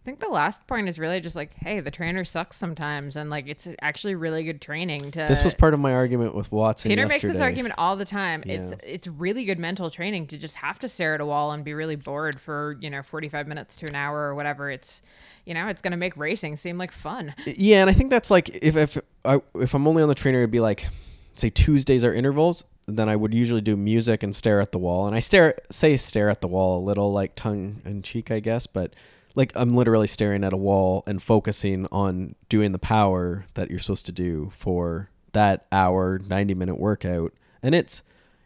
think 0.09 0.21
the 0.21 0.29
last 0.29 0.67
point 0.67 0.89
is 0.89 0.99
really 0.99 1.21
just 1.21 1.37
like, 1.37 1.53
hey, 1.59 1.81
the 1.81 1.91
trainer 1.91 2.25
sucks 2.25 2.57
sometimes, 2.57 3.15
and 3.15 3.29
like 3.29 3.47
it's 3.47 3.69
actually 3.83 4.15
really 4.15 4.43
good 4.43 4.59
training 4.59 5.11
to. 5.11 5.19
this 5.19 5.45
was 5.45 5.53
part 5.53 5.75
of 5.75 5.81
my 5.81 5.93
argument 5.93 6.35
with 6.35 6.51
watson 6.51 6.89
Peter 6.89 7.03
yesterday. 7.03 7.27
makes 7.27 7.35
this 7.35 7.43
argument 7.43 7.75
all 7.77 7.95
the 7.95 8.07
time. 8.07 8.43
It's 8.47 8.73
it's 8.83 9.07
really 9.07 9.45
good 9.45 9.59
mental 9.59 9.91
training 9.91 10.29
to 10.29 10.39
just 10.39 10.55
have 10.57 10.79
to 10.79 10.89
stare 10.89 11.15
at 11.15 11.21
a 11.21 11.27
wall 11.27 11.53
and 11.53 11.63
be 11.63 11.75
really 11.75 11.97
bored 11.97 12.41
for 12.41 12.79
you 12.81 12.89
know 12.89 13.03
forty 13.03 13.29
five 13.29 13.47
minutes 13.47 13.77
to 13.77 13.87
an 13.87 13.95
hour 13.95 14.21
or 14.21 14.35
whatever. 14.35 14.71
It's 14.71 15.03
you 15.45 15.53
know 15.53 15.69
it's 15.69 15.83
gonna 15.83 15.99
make 15.99 16.17
racing 16.17 16.57
seem 16.57 16.79
like 16.79 16.91
fun. 16.91 17.35
Yeah, 17.45 17.83
and 17.83 17.91
I 17.91 17.93
think 17.93 18.09
that's 18.09 18.31
like 18.31 18.49
if 18.49 18.77
if 18.77 18.97
I 19.27 19.43
if 19.57 19.75
I'm 19.75 19.87
only 19.87 20.03
on 20.03 20.09
the 20.09 20.15
trainer, 20.15 20.39
it'd 20.39 20.51
be 20.51 20.61
like 20.61 20.87
say 21.35 21.51
Tuesdays 21.51 22.03
are 22.03 22.15
intervals. 22.15 22.65
Then 22.87 23.11
I 23.11 23.17
would 23.17 23.35
usually 23.35 23.61
do 23.61 23.77
music 23.77 24.23
and 24.23 24.35
stare 24.35 24.63
at 24.63 24.73
the 24.73 24.79
wall, 24.79 25.07
and 25.07 25.15
I 25.15 25.19
stare 25.19 25.55
say 25.71 25.99
stare 25.99 26.31
at 26.31 26.41
the 26.41 26.49
wall 26.49 26.79
a 26.79 26.83
little 26.83 27.13
like 27.13 27.35
tongue 27.35 27.83
in 27.85 28.01
cheek, 28.01 28.31
I 28.31 28.41
guess, 28.41 28.67
but 28.67 28.95
like 29.39 29.53
I'm 29.55 29.77
literally 29.77 30.09
staring 30.09 30.43
at 30.43 30.53
a 30.53 30.57
wall 30.57 31.05
and 31.07 31.23
focusing 31.23 31.87
on 31.93 32.35
doing 32.49 32.73
the 32.73 32.79
power 32.79 33.47
that 33.55 33.71
you're 33.71 33.79
supposed 33.79 34.07
to 34.07 34.13
do 34.13 34.51
for 34.53 35.11
that 35.33 35.67
hour 35.71 36.19
90 36.19 36.55
minute 36.55 36.75
workout. 36.75 37.33
And 37.63 37.73
it's 37.73 38.03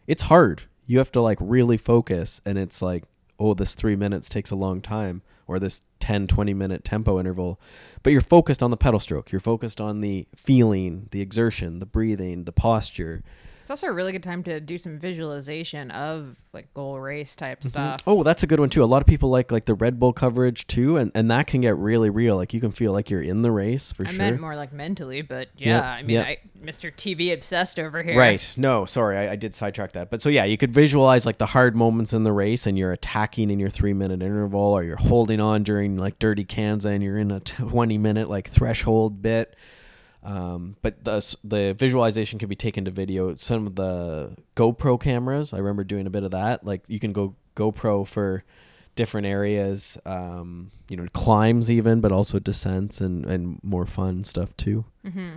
it's 0.06 0.24
hard. 0.24 0.64
You 0.84 0.98
have 0.98 1.10
to 1.12 1.22
like 1.22 1.38
really 1.40 1.78
focus 1.78 2.42
and 2.44 2.58
it's 2.58 2.82
like 2.82 3.04
oh 3.40 3.54
this 3.54 3.74
3 3.74 3.96
minutes 3.96 4.28
takes 4.28 4.50
a 4.50 4.54
long 4.54 4.82
time 4.82 5.22
or 5.46 5.58
this 5.58 5.80
10 6.00 6.26
20 6.26 6.52
minute 6.52 6.84
tempo 6.84 7.18
interval. 7.18 7.58
But 8.02 8.12
you're 8.12 8.20
focused 8.20 8.62
on 8.62 8.70
the 8.70 8.76
pedal 8.76 9.00
stroke. 9.00 9.32
You're 9.32 9.40
focused 9.40 9.80
on 9.80 10.02
the 10.02 10.28
feeling 10.36 11.08
the 11.10 11.22
exertion 11.22 11.78
the 11.78 11.86
breathing 11.86 12.44
the 12.44 12.52
posture 12.52 13.22
also 13.72 13.86
a 13.86 13.92
really 13.92 14.12
good 14.12 14.22
time 14.22 14.42
to 14.42 14.60
do 14.60 14.76
some 14.76 14.98
visualization 14.98 15.90
of 15.92 16.36
like 16.52 16.72
goal 16.74 17.00
race 17.00 17.34
type 17.34 17.60
mm-hmm. 17.60 17.68
stuff. 17.68 18.00
Oh, 18.06 18.22
that's 18.22 18.42
a 18.42 18.46
good 18.46 18.60
one 18.60 18.68
too. 18.68 18.84
A 18.84 18.86
lot 18.86 19.00
of 19.00 19.06
people 19.06 19.30
like 19.30 19.50
like 19.50 19.64
the 19.64 19.72
Red 19.74 19.98
Bull 19.98 20.12
coverage 20.12 20.66
too, 20.66 20.98
and 20.98 21.10
and 21.14 21.30
that 21.30 21.46
can 21.46 21.62
get 21.62 21.76
really 21.78 22.10
real. 22.10 22.36
Like 22.36 22.52
you 22.52 22.60
can 22.60 22.72
feel 22.72 22.92
like 22.92 23.08
you're 23.08 23.22
in 23.22 23.40
the 23.40 23.50
race 23.50 23.90
for 23.90 24.04
I 24.06 24.10
sure. 24.10 24.18
meant 24.18 24.40
more 24.40 24.54
like 24.54 24.74
mentally, 24.74 25.22
but 25.22 25.48
yeah, 25.56 25.76
Yep, 25.76 25.84
I 25.84 26.02
mean, 26.02 26.10
yep. 26.10 26.26
I, 26.26 26.38
Mr. 26.62 26.92
TV 26.94 27.32
obsessed 27.32 27.78
over 27.78 28.02
here. 28.02 28.18
Right. 28.18 28.52
No, 28.58 28.84
sorry, 28.84 29.16
I, 29.16 29.32
I 29.32 29.36
did 29.36 29.54
sidetrack 29.54 29.92
that. 29.92 30.10
But 30.10 30.20
so 30.20 30.28
yeah, 30.28 30.44
you 30.44 30.58
could 30.58 30.70
visualize 30.70 31.24
like 31.24 31.38
the 31.38 31.46
hard 31.46 31.74
moments 31.74 32.12
in 32.12 32.24
the 32.24 32.32
race, 32.32 32.66
and 32.66 32.78
you're 32.78 32.92
attacking 32.92 33.50
in 33.50 33.58
your 33.58 33.70
three 33.70 33.94
minute 33.94 34.22
interval, 34.22 34.60
or 34.60 34.84
you're 34.84 34.96
holding 34.96 35.40
on 35.40 35.62
during 35.62 35.96
like 35.96 36.18
Dirty 36.18 36.44
Kanza, 36.44 36.92
and 36.92 37.02
you're 37.02 37.18
in 37.18 37.30
a 37.30 37.40
twenty 37.40 37.96
minute 37.96 38.28
like 38.28 38.48
threshold 38.48 39.22
bit. 39.22 39.56
Um, 40.24 40.76
but 40.82 41.04
the 41.04 41.36
the 41.42 41.74
visualization 41.74 42.38
can 42.38 42.48
be 42.48 42.54
taken 42.56 42.84
to 42.84 42.90
video. 42.90 43.34
Some 43.34 43.66
of 43.66 43.74
the 43.74 44.36
GoPro 44.56 45.00
cameras, 45.00 45.52
I 45.52 45.58
remember 45.58 45.84
doing 45.84 46.06
a 46.06 46.10
bit 46.10 46.22
of 46.22 46.30
that. 46.30 46.64
Like 46.64 46.82
you 46.88 47.00
can 47.00 47.12
go 47.12 47.34
GoPro 47.56 48.06
for 48.06 48.44
different 48.94 49.26
areas, 49.26 49.98
um, 50.06 50.70
you 50.88 50.96
know, 50.96 51.06
climbs 51.12 51.70
even, 51.70 52.00
but 52.00 52.12
also 52.12 52.38
descents 52.38 53.00
and 53.00 53.24
and 53.26 53.58
more 53.64 53.84
fun 53.86 54.22
stuff 54.24 54.56
too. 54.56 54.84
Mm-hmm. 55.04 55.36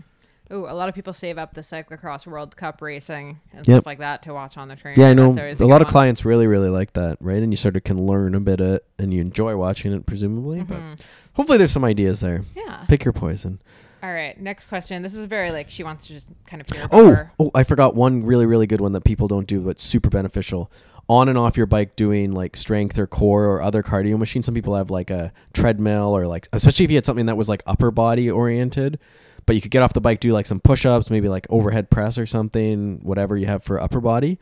Ooh, 0.54 0.67
a 0.67 0.76
lot 0.76 0.88
of 0.88 0.93
people 0.93 1.12
save 1.13 1.39
up 1.39 1.56
the 1.56 1.62
cyclocross 1.62 2.28
World 2.28 2.56
Cup 2.56 2.80
racing 2.80 3.39
and 3.52 3.67
Yep. 3.67 3.78
stuff 3.78 3.86
like 3.88 3.98
that 3.98 4.21
to 4.24 4.34
watch 4.36 4.58
on 4.58 4.67
the 4.67 4.76
train. 4.76 4.93
Yeah, 4.95 5.08
I 5.10 5.13
know 5.15 5.32
a 5.32 5.56
good 5.56 5.62
lot 5.62 5.82
of 5.82 5.88
clients 5.88 6.24
really, 6.24 6.45
really 6.45 6.69
like 6.69 6.93
that, 6.93 7.17
right? 7.19 7.41
And 7.41 7.52
you 7.52 7.58
sort 7.58 7.76
of 7.76 7.84
can 7.84 8.06
learn 8.06 8.36
a 8.36 8.39
bit 8.39 8.60
of 8.62 8.67
it, 8.76 8.86
and 9.00 9.12
you 9.12 9.21
enjoy 9.21 9.56
watching 9.58 9.91
it, 9.91 10.06
presumably. 10.06 10.62
But 10.62 10.78
Mhm. 10.78 11.00
hopefully, 11.34 11.58
there's 11.58 11.71
some 11.71 11.84
ideas 11.84 12.19
there. 12.19 12.41
Yeah. 12.56 12.86
Pick 12.88 13.04
your 13.04 13.12
poison. 13.13 13.60
All 14.06 14.13
right. 14.13 14.39
Next 14.39 14.68
question. 14.68 15.02
This 15.02 15.15
is 15.15 15.26
very 15.26 15.50
like 15.50 15.68
she 15.68 15.84
wants 15.84 16.06
to 16.06 16.13
just 16.13 16.30
kind 16.46 16.62
of 16.62 16.70
hear. 16.70 16.88
Oh, 16.91 17.08
her. 17.08 17.32
oh, 17.39 17.50
I 17.56 17.63
forgot 17.63 17.96
one 17.96 18.24
really, 18.24 18.46
really 18.46 18.68
good 18.68 18.80
one 18.80 18.91
that 18.91 19.04
people 19.04 19.28
don't 19.28 19.48
do, 19.48 19.62
but 19.62 19.80
super 19.80 20.12
beneficial. 20.12 20.72
On 21.10 21.28
and 21.28 21.39
off 21.39 21.58
your 21.58 21.65
bike, 21.65 21.96
doing 21.96 22.32
like 22.32 22.56
strength 22.56 23.00
or 23.00 23.08
core 23.08 23.46
or 23.46 23.63
other 23.63 23.82
cardio 23.82 24.20
machines. 24.20 24.46
Some 24.46 24.54
people 24.54 24.76
have 24.76 24.91
like 24.91 25.10
a 25.10 25.34
treadmill 25.54 26.15
or 26.15 26.28
like, 26.28 26.48
especially 26.54 26.86
if 26.86 26.91
you 26.91 26.98
had 26.98 27.06
something 27.06 27.26
that 27.26 27.36
was 27.36 27.50
like 27.50 27.63
upper 27.65 27.89
body 27.89 28.30
oriented. 28.30 29.00
But 29.48 29.56
you 29.56 29.62
could 29.62 29.72
get 29.72 29.82
off 29.82 29.94
the 29.94 30.02
bike, 30.02 30.20
do 30.20 30.32
like 30.34 30.46
some 30.46 30.60
push 30.60 30.86
ups, 30.86 31.10
maybe 31.10 31.28
like 31.28 31.48
overhead 31.50 31.89
press 31.89 32.20
or 32.20 32.28
something, 32.28 33.00
whatever 33.02 33.36
you 33.36 33.48
have 33.48 33.63
for 33.63 33.82
upper 33.82 34.02
body, 34.02 34.38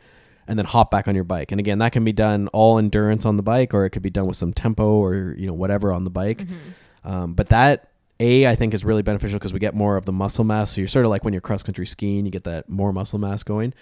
and 0.46 0.58
then 0.58 0.66
hop 0.66 0.90
back 0.90 1.08
on 1.08 1.14
your 1.14 1.24
bike. 1.24 1.52
And 1.52 1.58
again, 1.58 1.78
that 1.78 1.92
can 1.92 2.04
be 2.04 2.12
done 2.12 2.48
all 2.48 2.76
endurance 2.76 3.24
on 3.24 3.38
the 3.38 3.42
bike, 3.42 3.72
or 3.72 3.86
it 3.86 3.90
could 3.90 4.02
be 4.02 4.10
done 4.10 4.26
with 4.26 4.36
some 4.36 4.52
tempo 4.52 4.96
or 4.96 5.34
you 5.38 5.46
know 5.46 5.54
whatever 5.54 5.90
on 5.90 6.04
the 6.04 6.10
bike. 6.10 6.40
Mm-hmm. 6.40 7.10
Um, 7.10 7.34
but 7.34 7.48
that 7.48 7.93
a 8.20 8.46
I 8.46 8.54
think 8.54 8.74
is 8.74 8.84
really 8.84 9.02
beneficial 9.02 9.38
because 9.38 9.52
we 9.52 9.58
get 9.60 9.74
more 9.74 9.96
of 9.96 10.04
the 10.04 10.12
muscle 10.12 10.44
mass. 10.44 10.72
So 10.72 10.80
you're 10.80 10.88
sort 10.88 11.04
of 11.04 11.10
like 11.10 11.24
when 11.24 11.32
you're 11.34 11.40
cross 11.40 11.62
country 11.62 11.86
skiing, 11.86 12.24
you 12.24 12.30
get 12.30 12.44
that 12.44 12.68
more 12.68 12.92
muscle 12.92 13.18
mass 13.18 13.42
going. 13.42 13.74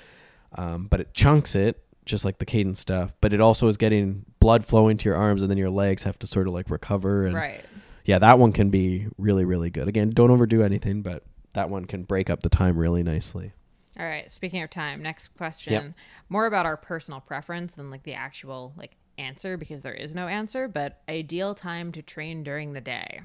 Um, 0.57 0.87
but 0.87 1.01
it 1.01 1.15
chunks 1.15 1.55
it 1.55 1.83
just 2.05 2.25
like 2.25 2.39
the 2.39 2.47
cadence 2.47 2.81
stuff. 2.81 3.13
But 3.21 3.33
it 3.33 3.41
also 3.41 3.69
is 3.69 3.77
getting 3.77 4.25
blood 4.41 4.65
flowing 4.67 4.97
to 4.99 5.05
your 5.05 5.17
arms, 5.17 5.41
and 5.43 5.51
then 5.51 5.59
your 5.59 5.71
legs 5.71 6.03
have 6.03 6.19
to 6.21 6.27
sort 6.27 6.49
of 6.49 6.55
like 6.55 6.69
recover. 6.71 7.27
And 7.27 7.35
Right. 7.35 7.65
yeah, 8.05 8.19
that 8.19 8.39
one 8.39 8.53
can 8.53 8.71
be 8.71 9.07
really 9.19 9.45
really 9.45 9.71
good. 9.71 9.89
Again, 9.89 10.11
don't 10.11 10.31
overdo 10.31 10.63
anything, 10.63 11.03
but 11.03 11.25
that 11.55 11.69
one 11.71 11.85
can 11.85 12.03
break 12.05 12.31
up 12.31 12.43
the 12.43 12.49
time 12.49 12.77
really 12.77 13.03
nicely. 13.03 13.53
All 14.01 14.07
right. 14.07 14.33
Speaking 14.33 14.63
of 14.63 14.71
time, 14.71 15.03
next 15.03 15.29
question. 15.37 15.95
More 16.31 16.47
about 16.47 16.65
our 16.65 16.79
personal 16.79 17.21
preference 17.21 17.75
than 17.75 17.91
like 17.91 18.05
the 18.05 18.15
actual 18.15 18.73
like 18.77 18.97
answer 19.19 19.59
because 19.59 19.83
there 19.83 19.93
is 19.93 20.15
no 20.15 20.29
answer, 20.29 20.67
but 20.67 21.03
ideal 21.09 21.55
time 21.55 21.93
to 21.93 22.01
train 22.01 22.43
during 22.43 22.73
the 22.73 22.81
day. 22.81 23.21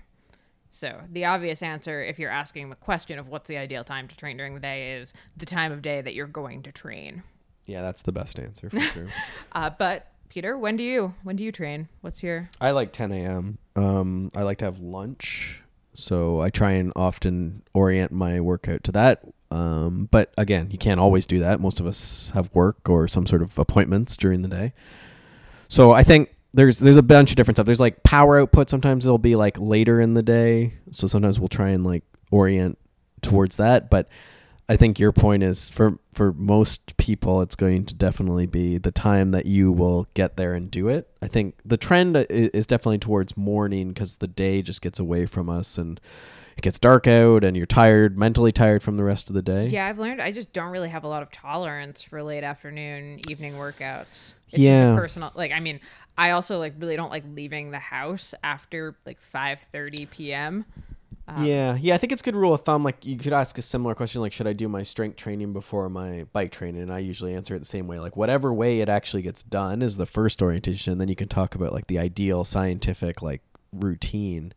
So 0.72 1.02
the 1.12 1.26
obvious 1.26 1.64
answer, 1.64 2.04
if 2.04 2.20
you're 2.20 2.32
asking 2.32 2.70
the 2.70 2.76
question 2.76 3.20
of 3.20 3.28
what's 3.28 3.48
the 3.48 3.58
ideal 3.58 3.84
time 3.84 4.08
to 4.08 4.16
train 4.16 4.38
during 4.38 4.54
the 4.54 4.60
day, 4.60 4.94
is 4.94 5.14
the 5.36 5.46
time 5.46 5.72
of 5.72 5.82
day 5.82 6.02
that 6.02 6.14
you're 6.14 6.28
going 6.28 6.64
to 6.64 6.72
train. 6.72 7.24
Yeah, 7.66 7.82
that's 7.82 8.02
the 8.02 8.12
best 8.12 8.40
answer 8.40 8.70
for 8.70 8.80
sure. 8.80 9.08
Uh, 9.52 9.70
but 9.70 10.12
Peter, 10.30 10.58
when 10.58 10.78
do 10.78 10.84
you 10.84 11.16
when 11.24 11.36
do 11.36 11.44
you 11.44 11.52
train? 11.52 11.88
What's 12.02 12.22
your 12.22 12.50
I 12.62 12.72
like 12.72 12.92
10 12.92 13.12
a.m. 13.12 13.58
Um, 13.76 14.32
I 14.36 14.44
like 14.44 14.60
to 14.60 14.66
have 14.66 14.80
lunch, 14.80 15.64
so 15.94 16.42
I 16.42 16.50
try 16.50 16.72
and 16.74 16.92
often 16.96 17.64
orient 17.74 18.12
my 18.12 18.40
workout 18.40 18.84
to 18.86 18.92
that. 18.92 19.24
Um, 19.50 20.10
but 20.12 20.34
again, 20.38 20.70
you 20.70 20.78
can't 20.78 21.00
always 21.00 21.26
do 21.26 21.40
that. 21.40 21.60
Most 21.60 21.80
of 21.80 21.88
us 21.88 22.32
have 22.34 22.54
work 22.54 22.90
or 22.90 23.08
some 23.08 23.26
sort 23.26 23.42
of 23.42 23.58
appointments 23.58 24.18
during 24.18 24.42
the 24.42 24.50
day. 24.50 24.74
So 25.70 25.92
I 25.92 26.04
think 26.04 26.36
there's 26.58 26.80
there's 26.80 26.98
a 26.98 27.04
bunch 27.04 27.30
of 27.30 27.36
different 27.36 27.56
stuff. 27.56 27.68
There's 27.68 27.80
like 27.80 28.02
power 28.02 28.40
output. 28.40 28.68
Sometimes 28.68 29.06
it'll 29.06 29.20
be 29.20 29.36
like 29.36 29.58
later 29.60 30.02
in 30.02 30.16
the 30.16 30.24
day. 30.24 30.74
So 30.90 31.06
sometimes 31.06 31.40
we'll 31.40 31.50
try 31.50 31.70
and 31.70 31.86
like 31.86 32.04
orient 32.32 32.80
towards 33.22 33.58
that. 33.58 33.92
But 33.92 34.10
I 34.68 34.76
think 34.76 35.00
your 35.00 35.12
point 35.12 35.44
is 35.44 35.70
for 35.70 36.00
for 36.16 36.34
most 36.34 36.98
people, 36.98 37.42
it's 37.42 37.56
going 37.56 37.86
to 37.86 37.94
definitely 37.94 38.48
be 38.48 38.80
the 38.80 38.92
time 38.92 39.32
that 39.32 39.46
you 39.46 39.72
will 39.72 40.08
get 40.16 40.36
there 40.36 40.56
and 40.56 40.72
do 40.72 40.90
it. 40.90 41.08
I 41.22 41.28
think 41.28 41.60
the 41.64 41.78
trend 41.78 42.18
is 42.18 42.66
definitely 42.66 42.98
towards 42.98 43.38
morning 43.38 43.90
because 43.90 44.16
the 44.16 44.28
day 44.28 44.64
just 44.64 44.82
gets 44.82 44.98
away 44.98 45.28
from 45.28 45.50
us 45.50 45.78
and 45.78 46.02
it 46.58 46.64
gets 46.64 46.80
dark 46.80 47.06
out 47.06 47.44
and 47.44 47.56
you're 47.56 47.68
tired, 47.68 48.18
mentally 48.18 48.52
tired 48.52 48.82
from 48.82 48.98
the 48.98 49.04
rest 49.04 49.30
of 49.30 49.36
the 49.36 49.44
day. 49.44 49.68
Yeah, 49.68 49.86
I've 49.86 50.00
learned 50.00 50.24
I 50.24 50.32
just 50.32 50.54
don't 50.54 50.72
really 50.72 50.90
have 50.90 51.04
a 51.04 51.08
lot 51.08 51.22
of 51.22 51.32
tolerance 51.32 52.02
for 52.02 52.24
late 52.24 52.44
afternoon, 52.44 53.20
evening 53.30 53.54
workouts. 53.54 54.34
It's 54.52 54.60
Yeah. 54.60 54.96
personal 54.96 55.32
like 55.36 55.52
I 55.52 55.60
mean, 55.60 55.80
I 56.18 56.32
also 56.32 56.58
like 56.58 56.74
really 56.80 56.96
don't 56.96 57.12
like 57.12 57.24
leaving 57.34 57.72
the 57.72 57.80
house 57.80 58.34
after 58.44 58.96
like 59.06 59.20
5:30 59.22 60.10
p.m. 60.10 60.66
Um, 61.30 61.44
yeah, 61.44 61.76
yeah. 61.80 61.94
I 61.94 61.98
think 61.98 62.14
it's 62.14 62.22
a 62.22 62.26
good 62.26 62.36
rule 62.36 62.54
of 62.54 62.62
thumb. 62.62 62.84
Like 62.84 63.06
you 63.06 63.18
could 63.18 63.34
ask 63.34 63.58
a 63.58 63.62
similar 63.62 63.94
question, 63.94 64.22
like, 64.22 64.32
should 64.32 64.48
I 64.48 64.54
do 64.54 64.70
my 64.70 64.84
strength 64.84 65.18
training 65.18 65.52
before 65.52 65.90
my 65.90 66.26
bike 66.32 66.54
training? 66.54 66.82
And 66.82 66.92
I 66.92 67.00
usually 67.00 67.34
answer 67.34 67.54
it 67.54 67.60
the 67.60 67.66
same 67.66 67.86
way. 67.86 68.00
Like 68.00 68.16
whatever 68.16 68.54
way 68.54 68.80
it 68.80 68.88
actually 68.88 69.24
gets 69.24 69.44
done 69.44 69.82
is 69.82 69.98
the 69.98 70.06
first 70.06 70.42
orientation. 70.42 70.94
And 70.94 71.02
then 71.02 71.10
you 71.10 71.18
can 71.18 71.28
talk 71.28 71.54
about 71.54 71.74
like 71.74 71.88
the 71.88 72.00
ideal 72.00 72.46
scientific 72.46 73.22
like 73.22 73.42
routine. 73.74 74.54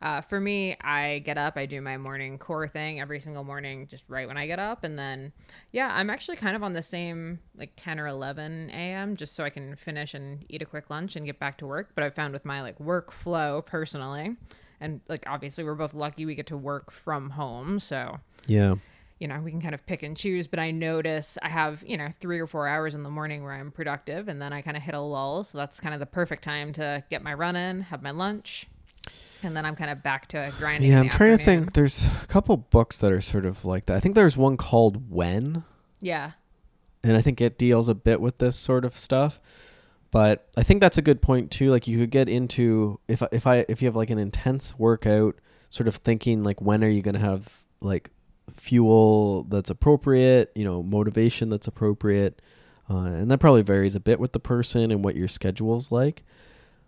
Uh, 0.00 0.20
for 0.20 0.40
me, 0.40 0.76
I 0.80 1.20
get 1.24 1.36
up, 1.38 1.56
I 1.56 1.66
do 1.66 1.80
my 1.80 1.96
morning 1.98 2.38
core 2.38 2.68
thing 2.68 3.00
every 3.00 3.20
single 3.20 3.42
morning, 3.42 3.88
just 3.90 4.04
right 4.08 4.28
when 4.28 4.36
I 4.36 4.46
get 4.46 4.60
up, 4.60 4.84
and 4.84 4.96
then 4.98 5.32
yeah, 5.72 5.90
I'm 5.92 6.08
actually 6.08 6.36
kind 6.36 6.54
of 6.54 6.62
on 6.62 6.72
the 6.72 6.82
same 6.82 7.40
like 7.56 7.72
10 7.76 7.98
or 7.98 8.06
11 8.06 8.70
a.m. 8.70 9.16
just 9.16 9.34
so 9.34 9.42
I 9.44 9.50
can 9.50 9.74
finish 9.74 10.14
and 10.14 10.44
eat 10.48 10.62
a 10.62 10.66
quick 10.66 10.88
lunch 10.88 11.16
and 11.16 11.26
get 11.26 11.40
back 11.40 11.58
to 11.58 11.66
work. 11.66 11.90
But 11.96 12.04
I 12.04 12.10
found 12.10 12.32
with 12.32 12.44
my 12.44 12.62
like 12.62 12.78
workflow 12.78 13.64
personally, 13.66 14.36
and 14.80 15.00
like 15.08 15.24
obviously 15.26 15.64
we're 15.64 15.74
both 15.74 15.94
lucky 15.94 16.24
we 16.26 16.36
get 16.36 16.46
to 16.46 16.56
work 16.56 16.92
from 16.92 17.30
home, 17.30 17.80
so 17.80 18.20
Yeah. 18.46 18.76
you 19.18 19.26
know, 19.26 19.40
we 19.40 19.50
can 19.50 19.60
kind 19.60 19.74
of 19.74 19.84
pick 19.84 20.04
and 20.04 20.16
choose, 20.16 20.46
but 20.46 20.60
I 20.60 20.70
notice 20.70 21.36
I 21.42 21.48
have, 21.48 21.82
you 21.84 21.96
know, 21.96 22.10
three 22.20 22.38
or 22.38 22.46
four 22.46 22.68
hours 22.68 22.94
in 22.94 23.02
the 23.02 23.10
morning 23.10 23.42
where 23.42 23.52
I'm 23.54 23.72
productive 23.72 24.28
and 24.28 24.40
then 24.40 24.52
I 24.52 24.62
kind 24.62 24.76
of 24.76 24.84
hit 24.84 24.94
a 24.94 25.00
lull. 25.00 25.42
So 25.42 25.58
that's 25.58 25.80
kind 25.80 25.92
of 25.92 25.98
the 25.98 26.06
perfect 26.06 26.44
time 26.44 26.72
to 26.74 27.02
get 27.10 27.24
my 27.24 27.34
run 27.34 27.56
in, 27.56 27.80
have 27.80 28.00
my 28.00 28.12
lunch, 28.12 28.68
and 29.42 29.56
then 29.56 29.64
I'm 29.66 29.76
kind 29.76 29.90
of 29.90 30.02
back 30.02 30.28
to 30.28 30.52
grinding. 30.58 30.90
Yeah, 30.90 31.00
I'm 31.00 31.08
trying 31.08 31.36
to 31.36 31.44
think. 31.44 31.72
There's 31.74 32.06
a 32.06 32.26
couple 32.26 32.56
books 32.56 32.98
that 32.98 33.12
are 33.12 33.20
sort 33.20 33.46
of 33.46 33.64
like 33.64 33.86
that. 33.86 33.96
I 33.96 34.00
think 34.00 34.14
there's 34.14 34.36
one 34.36 34.56
called 34.56 35.10
When, 35.10 35.64
Yeah. 36.00 36.32
and 37.04 37.16
I 37.16 37.20
think 37.22 37.40
it 37.40 37.58
deals 37.58 37.88
a 37.88 37.94
bit 37.94 38.20
with 38.20 38.38
this 38.38 38.56
sort 38.56 38.84
of 38.84 38.96
stuff. 38.96 39.40
but 40.10 40.48
I 40.56 40.62
think 40.62 40.80
that's 40.80 40.96
a 40.96 41.02
good 41.02 41.20
point 41.20 41.50
too. 41.50 41.70
Like 41.70 41.86
you 41.86 41.98
could 41.98 42.10
get 42.10 42.28
into 42.30 42.98
if 43.08 43.22
if 43.30 43.46
I 43.46 43.66
if 43.68 43.82
you 43.82 43.86
have 43.88 43.96
like 43.96 44.08
an 44.10 44.18
intense 44.18 44.78
workout, 44.78 45.36
sort 45.70 45.86
of 45.86 45.96
thinking 45.96 46.42
like 46.42 46.62
when 46.62 46.82
are 46.82 46.88
you 46.88 47.02
going 47.02 47.14
to 47.14 47.20
have 47.20 47.62
like 47.82 48.10
fuel 48.56 49.44
that's 49.44 49.68
appropriate, 49.70 50.50
you 50.54 50.64
know, 50.64 50.82
motivation 50.82 51.50
that's 51.50 51.66
appropriate, 51.66 52.40
uh, 52.88 52.96
and 53.04 53.30
that 53.30 53.36
probably 53.38 53.60
varies 53.60 53.94
a 53.94 54.00
bit 54.00 54.18
with 54.18 54.32
the 54.32 54.40
person 54.40 54.90
and 54.90 55.04
what 55.04 55.14
your 55.14 55.28
schedule's 55.28 55.92
like. 55.92 56.24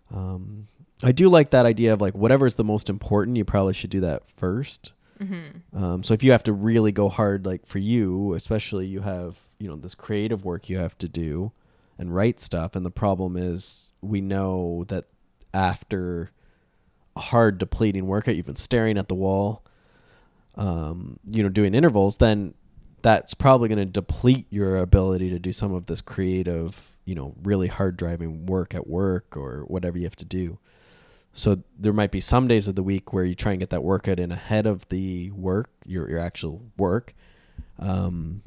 Um, 0.09 0.65
I 1.03 1.11
do 1.11 1.29
like 1.29 1.51
that 1.51 1.65
idea 1.65 1.93
of 1.93 2.01
like 2.01 2.13
whatever 2.13 2.45
is 2.45 2.55
the 2.55 2.63
most 2.63 2.89
important, 2.89 3.37
you 3.37 3.45
probably 3.45 3.73
should 3.73 3.89
do 3.89 4.01
that 4.01 4.23
1st 4.39 4.91
Mm-hmm. 5.21 5.83
Um, 5.83 6.03
so 6.03 6.13
if 6.13 6.23
you 6.23 6.31
have 6.31 6.43
to 6.43 6.53
really 6.53 6.91
go 6.91 7.07
hard, 7.07 7.45
like 7.45 7.65
for 7.65 7.77
you, 7.77 8.33
especially 8.33 8.87
you 8.87 9.01
have 9.01 9.37
you 9.59 9.69
know 9.69 9.75
this 9.75 9.93
creative 9.93 10.43
work 10.43 10.69
you 10.69 10.77
have 10.77 10.97
to 10.97 11.07
do 11.07 11.51
and 11.97 12.15
write 12.15 12.39
stuff, 12.39 12.75
and 12.75 12.85
the 12.85 12.91
problem 12.91 13.37
is 13.37 13.89
we 14.01 14.21
know 14.21 14.85
that 14.87 15.05
after 15.53 16.31
a 17.15 17.19
hard 17.19 17.59
depleting 17.59 18.07
workout, 18.07 18.35
you've 18.35 18.47
been 18.47 18.55
staring 18.55 18.97
at 18.97 19.09
the 19.09 19.15
wall, 19.15 19.63
um, 20.55 21.19
you 21.27 21.43
know, 21.43 21.49
doing 21.49 21.75
intervals, 21.75 22.17
then 22.17 22.55
that's 23.03 23.33
probably 23.33 23.67
going 23.67 23.79
to 23.79 23.85
deplete 23.85 24.47
your 24.49 24.77
ability 24.77 25.29
to 25.29 25.39
do 25.39 25.51
some 25.51 25.73
of 25.73 25.85
this 25.87 26.01
creative, 26.01 26.93
you 27.05 27.13
know, 27.13 27.35
really 27.43 27.67
hard 27.67 27.97
driving 27.97 28.45
work 28.45 28.73
at 28.73 28.87
work 28.87 29.35
or 29.35 29.65
whatever 29.67 29.97
you 29.97 30.05
have 30.05 30.15
to 30.15 30.25
do. 30.25 30.57
So 31.33 31.63
there 31.79 31.93
might 31.93 32.11
be 32.11 32.19
some 32.19 32.47
days 32.47 32.67
of 32.67 32.75
the 32.75 32.83
week 32.83 33.13
where 33.13 33.23
you 33.23 33.35
try 33.35 33.51
and 33.53 33.59
get 33.59 33.69
that 33.69 33.83
workout 33.83 34.19
in 34.19 34.31
ahead 34.31 34.65
of 34.65 34.87
the 34.89 35.31
work, 35.31 35.69
your 35.85 36.09
your 36.09 36.19
actual 36.19 36.61
work. 36.77 37.13
Um, 37.79 38.41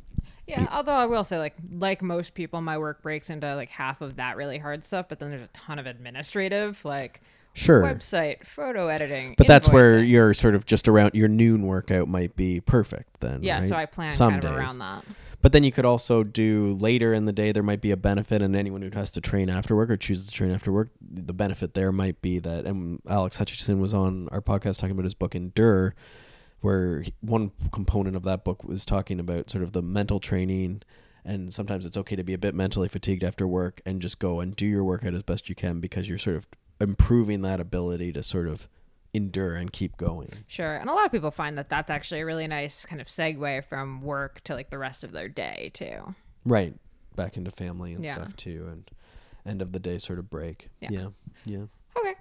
Yeah, 0.47 0.69
although 0.71 0.93
I 0.93 1.07
will 1.07 1.25
say, 1.25 1.39
like, 1.39 1.55
like 1.73 2.03
most 2.03 2.35
people, 2.35 2.61
my 2.61 2.77
work 2.77 3.01
breaks 3.03 3.31
into 3.31 3.55
like 3.57 3.71
half 3.71 4.03
of 4.03 4.17
that 4.17 4.37
really 4.37 4.59
hard 4.59 4.85
stuff, 4.85 5.07
but 5.09 5.19
then 5.19 5.31
there's 5.31 5.43
a 5.43 5.49
ton 5.55 5.79
of 5.79 5.87
administrative, 5.87 6.85
like 6.85 7.23
sure, 7.55 7.83
website, 7.83 8.45
photo 8.47 8.89
editing. 8.89 9.35
but 9.39 9.47
that's 9.47 9.69
where 9.71 10.03
you're 10.03 10.35
sort 10.35 10.55
of 10.55 10.67
just 10.67 10.87
around 10.87 11.15
your 11.15 11.29
noon 11.29 11.63
workout 11.63 12.09
might 12.09 12.37
be 12.37 12.61
perfect 12.61 13.21
then. 13.21 13.43
Yeah, 13.43 13.63
so? 13.63 13.75
I 13.75 13.87
plan 13.87 14.11
Some 14.11 14.33
kind 14.33 14.45
of 14.45 14.51
days. 14.51 14.59
around 14.59 14.79
that. 14.79 15.05
But 15.45 15.53
then 15.53 15.63
you 15.63 15.73
could 15.73 15.85
also 15.85 16.25
do 16.25 16.75
later 16.81 17.13
in 17.13 17.27
the 17.27 17.33
day. 17.33 17.53
There 17.53 17.63
might 17.63 17.83
be 17.83 17.91
a 17.91 17.99
benefit, 17.99 18.41
and 18.41 18.57
anyone 18.57 18.81
who 18.81 18.89
has 18.95 19.11
to 19.11 19.21
train 19.21 19.51
after 19.51 19.77
work 19.77 19.91
or 19.91 19.99
chooses 19.99 20.29
to 20.29 20.33
train 20.33 20.51
after 20.51 20.73
work, 20.73 20.89
the 21.03 21.35
benefit 21.35 21.75
there 21.75 21.93
might 21.93 22.23
be 22.23 22.39
that. 22.39 22.65
And 22.65 23.03
Alex 23.07 23.37
Hutchinson 23.37 23.79
was 23.79 23.93
on 23.93 24.27
our 24.31 24.41
podcast 24.41 24.81
talking 24.81 24.93
about 24.93 25.05
his 25.05 25.13
book 25.13 25.35
Endure, 25.35 25.95
where 26.63 27.03
he- 27.03 27.13
one 27.21 27.51
component 27.73 28.17
of 28.17 28.23
that 28.23 28.43
book 28.43 28.65
was 28.65 28.87
talking 28.87 29.21
about 29.21 29.51
sort 29.51 29.63
of 29.63 29.73
the 29.73 29.83
mental 29.83 30.19
training. 30.19 30.81
And 31.27 31.53
sometimes 31.53 31.85
it's 31.85 31.99
okay 31.99 32.17
to 32.17 32.25
be 32.25 32.33
a 32.33 32.39
bit 32.39 32.55
mentally 32.55 32.89
fatigued 32.89 33.23
after 33.23 33.47
work 33.47 33.83
and 33.85 34.01
just 34.01 34.19
go 34.19 34.41
and 34.41 34.57
do 34.57 34.65
your 34.65 34.83
workout 34.83 35.13
as 35.13 35.23
best 35.23 35.51
you 35.51 35.55
can 35.55 35.79
because 35.79 36.09
you're 36.09 36.17
sort 36.17 36.37
of 36.37 36.47
improving 36.81 37.43
that 37.43 37.61
ability 37.61 38.15
to 38.15 38.23
sort 38.23 38.49
of 38.49 38.67
endure 39.15 39.55
and 39.55 39.73
keep 39.73 39.97
going. 39.97 40.31
Sure. 40.49 40.75
And 40.77 40.91
a 40.91 40.93
lot 40.93 41.07
of 41.07 41.13
people 41.13 41.31
find 41.31 41.57
that 41.57 41.69
that's 41.71 41.91
actually 41.91 42.21
a 42.21 42.27
really 42.27 42.47
nice 42.47 42.85
kind 42.85 43.01
of 43.01 43.07
segue 43.07 43.65
from 43.65 44.03
work 44.03 44.43
to 44.45 44.55
like 44.55 44.71
the 44.71 44.79
rest 44.79 45.05
of 45.05 45.13
their 45.13 45.29
day, 45.29 45.71
too. 45.73 46.15
Right. 46.45 46.75
Back 47.17 47.37
into 47.37 47.51
family 47.51 47.95
and 47.95 48.05
Yeah. 48.05 48.15
stuff 48.15 48.37
too 48.37 48.69
and 48.71 48.91
end 49.47 49.63
of 49.63 49.73
the 49.73 49.79
day 49.79 49.99
sort 49.99 50.19
of 50.19 50.29
break. 50.29 50.69
Yeah. 50.81 50.91
Yeah. 50.91 51.09
Yeah. 51.47 51.65
Okay. 51.97 52.15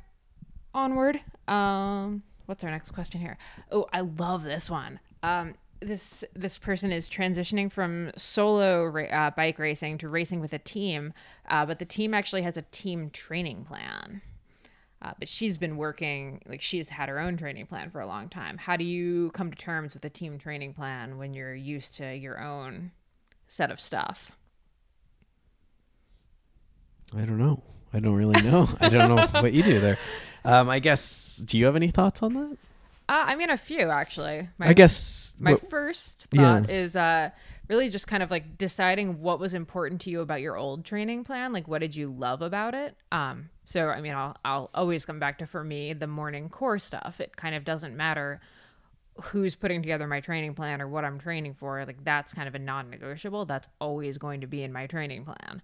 Onward. 0.74 1.20
Um, 1.48 2.24
what's 2.46 2.64
our 2.64 2.72
next 2.72 2.92
question 2.92 3.20
here? 3.20 3.38
Oh, 3.72 3.88
I 3.92 4.02
love 4.02 4.44
this 4.44 4.70
one. 4.70 5.00
Um, 5.24 5.56
this 5.80 6.24
this 6.34 6.58
person 6.58 6.92
is 6.92 7.10
transitioning 7.10 7.70
from 7.72 8.12
solo 8.16 8.86
ra- 8.86 9.04
uh, 9.06 9.32
bike 9.32 9.60
racing 9.60 9.98
to 9.98 10.08
racing 10.08 10.40
with 10.40 10.54
a 10.54 10.60
team, 10.60 11.12
uh, 11.50 11.66
but 11.66 11.80
the 11.80 11.86
team 11.86 12.14
actually 12.14 12.44
has 12.44 12.56
a 12.56 12.62
team 12.62 13.10
training 13.10 13.66
plan. 13.66 14.22
Uh, 15.04 15.12
but 15.20 15.28
she's 15.28 15.58
been 15.58 15.76
working 15.76 16.42
like 16.48 16.62
she's 16.62 16.88
had 16.90 17.10
her 17.10 17.20
own 17.20 17.36
training 17.36 17.66
plan 17.66 17.90
for 17.92 18.00
a 18.00 18.08
long 18.08 18.30
time. 18.30 18.58
How 18.58 18.78
do 18.78 18.86
you 18.86 19.32
come 19.32 19.52
to 19.52 19.58
terms 19.58 19.94
with 19.94 20.06
a 20.06 20.10
team 20.10 20.38
training 20.38 20.74
plan 20.74 21.18
when 21.18 21.34
you're 21.34 21.54
used 21.54 21.96
to 21.98 22.16
your 22.16 22.40
own 22.42 22.92
set 23.48 23.70
of 23.70 23.82
stuff? 23.82 24.32
I 27.16 27.26
don't 27.26 27.38
know. 27.38 27.62
I 27.94 28.00
don't 28.00 28.16
really 28.16 28.42
know. 28.42 28.68
I 28.80 28.90
don't 28.90 29.14
know 29.16 29.28
what 29.42 29.54
you 29.54 29.62
do 29.64 29.80
there. 29.80 29.98
Um, 30.46 30.70
I 30.70 30.80
guess. 30.80 31.38
Do 31.38 31.58
you 31.58 31.66
have 31.66 31.76
any 31.76 31.90
thoughts 31.90 32.24
on 32.24 32.34
that? 32.34 32.58
Uh, 33.10 33.24
I 33.28 33.36
mean, 33.36 33.50
a 33.50 33.58
few 33.58 33.90
actually. 33.90 34.50
My 34.58 34.70
I 34.70 34.74
guess. 34.74 35.36
my 35.40 35.52
what- 35.52 35.70
first 35.70 36.28
Yeah. 36.32 36.62
thought 36.62 36.70
is 36.70 36.96
uh 36.96 37.30
really 37.68 37.90
just 37.90 38.08
kind 38.08 38.24
of 38.24 38.32
like 38.32 38.58
deciding 38.58 39.22
what 39.22 39.40
was 39.40 39.54
important 39.54 40.02
to 40.02 40.10
you 40.10 40.22
about 40.22 40.42
your 40.42 40.56
old 40.58 40.86
training 40.86 41.24
plan 41.24 41.54
like 41.54 41.68
what 41.68 41.80
did 41.80 41.96
you 41.96 42.10
love 42.12 42.42
about 42.42 42.74
it 42.76 42.96
um 43.12 43.50
so 43.66 43.90
i 43.90 44.02
mean 44.02 44.14
i'll 44.14 44.36
i'll 44.46 44.70
always 44.74 45.06
come 45.06 45.20
back 45.20 45.38
to 45.38 45.46
for 45.46 45.64
me 45.64 45.94
the 45.94 46.08
morning 46.08 46.50
core 46.50 46.80
stuff. 46.80 47.20
It 47.20 47.36
kind 47.36 47.56
of 47.56 47.64
doesn't 47.64 47.96
matter 47.96 48.42
who's 49.22 49.56
putting 49.56 49.82
together 49.82 50.08
my 50.08 50.20
training 50.20 50.56
plan 50.56 50.82
or 50.82 50.88
what 50.88 51.06
i'm 51.06 51.20
training 51.20 51.54
for. 51.54 51.86
Like 51.86 52.04
that's 52.04 52.34
kind 52.34 52.48
of 52.48 52.56
a 52.56 52.60
non-negotiable. 52.60 53.46
That's 53.46 53.68
always 53.80 54.18
going 54.18 54.42
to 54.42 54.48
be 54.48 54.64
in 54.64 54.74
my 54.74 54.88
training 54.88 55.26
plan. 55.26 55.62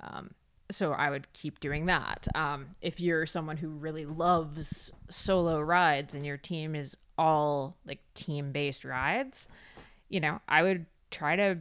Um 0.00 0.30
so 0.70 0.92
I 0.92 1.10
would 1.10 1.32
keep 1.32 1.60
doing 1.60 1.86
that. 1.86 2.28
Um, 2.34 2.76
if 2.80 3.00
you're 3.00 3.26
someone 3.26 3.56
who 3.56 3.70
really 3.70 4.06
loves 4.06 4.92
solo 5.08 5.60
rides 5.60 6.14
and 6.14 6.24
your 6.24 6.36
team 6.36 6.74
is 6.74 6.96
all 7.18 7.76
like 7.84 8.00
team 8.14 8.52
based 8.52 8.84
rides, 8.84 9.48
you 10.08 10.20
know, 10.20 10.40
I 10.48 10.62
would 10.62 10.86
try 11.10 11.36
to, 11.36 11.58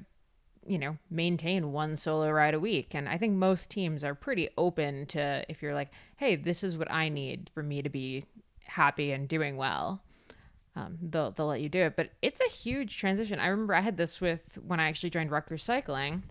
you 0.69 0.77
know, 0.77 0.97
maintain 1.09 1.71
one 1.71 1.97
solo 1.97 2.29
ride 2.29 2.53
a 2.53 2.59
week. 2.59 2.93
And 2.93 3.09
I 3.09 3.17
think 3.17 3.33
most 3.33 3.71
teams 3.71 4.03
are 4.03 4.13
pretty 4.13 4.49
open 4.55 5.07
to 5.07 5.43
if 5.49 5.63
you're 5.63 5.73
like, 5.73 5.89
hey, 6.17 6.35
this 6.35 6.63
is 6.63 6.77
what 6.77 6.91
I 6.91 7.09
need 7.09 7.49
for 7.53 7.63
me 7.63 7.81
to 7.81 7.89
be 7.89 8.23
happy 8.65 9.11
and 9.11 9.27
doing 9.27 9.57
well. 9.57 10.03
Um, 10.75 10.99
they'll 11.01 11.31
they'll 11.31 11.47
let 11.47 11.61
you 11.61 11.69
do 11.69 11.81
it, 11.81 11.95
but 11.95 12.11
it's 12.21 12.39
a 12.39 12.49
huge 12.49 12.97
transition. 12.97 13.39
I 13.39 13.47
remember 13.47 13.73
I 13.73 13.81
had 13.81 13.97
this 13.97 14.21
with 14.21 14.59
when 14.65 14.79
I 14.79 14.87
actually 14.87 15.09
joined 15.09 15.31
Rutgers 15.31 15.63
Cycling. 15.63 16.23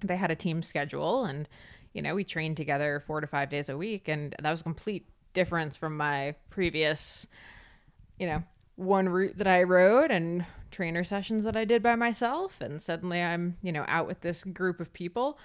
They 0.00 0.16
had 0.16 0.30
a 0.30 0.36
team 0.36 0.62
schedule, 0.62 1.24
and 1.24 1.48
you 1.92 2.00
know 2.00 2.14
we 2.14 2.22
trained 2.22 2.56
together 2.56 3.02
four 3.04 3.20
to 3.20 3.26
five 3.26 3.48
days 3.48 3.68
a 3.68 3.76
week, 3.76 4.06
and 4.06 4.34
that 4.40 4.50
was 4.50 4.60
a 4.60 4.64
complete 4.64 5.08
difference 5.34 5.76
from 5.76 5.96
my 5.96 6.36
previous, 6.48 7.26
you 8.18 8.28
know, 8.28 8.44
one 8.82 9.08
route 9.08 9.36
that 9.38 9.46
I 9.46 9.62
rode 9.62 10.10
and 10.10 10.44
trainer 10.70 11.04
sessions 11.04 11.44
that 11.44 11.56
I 11.56 11.64
did 11.64 11.82
by 11.82 11.94
myself. 11.94 12.60
And 12.60 12.82
suddenly 12.82 13.22
I'm 13.22 13.56
you 13.62 13.72
know 13.72 13.84
out 13.88 14.06
with 14.06 14.20
this 14.20 14.44
group 14.44 14.80
of 14.80 14.92
people. 14.92 15.38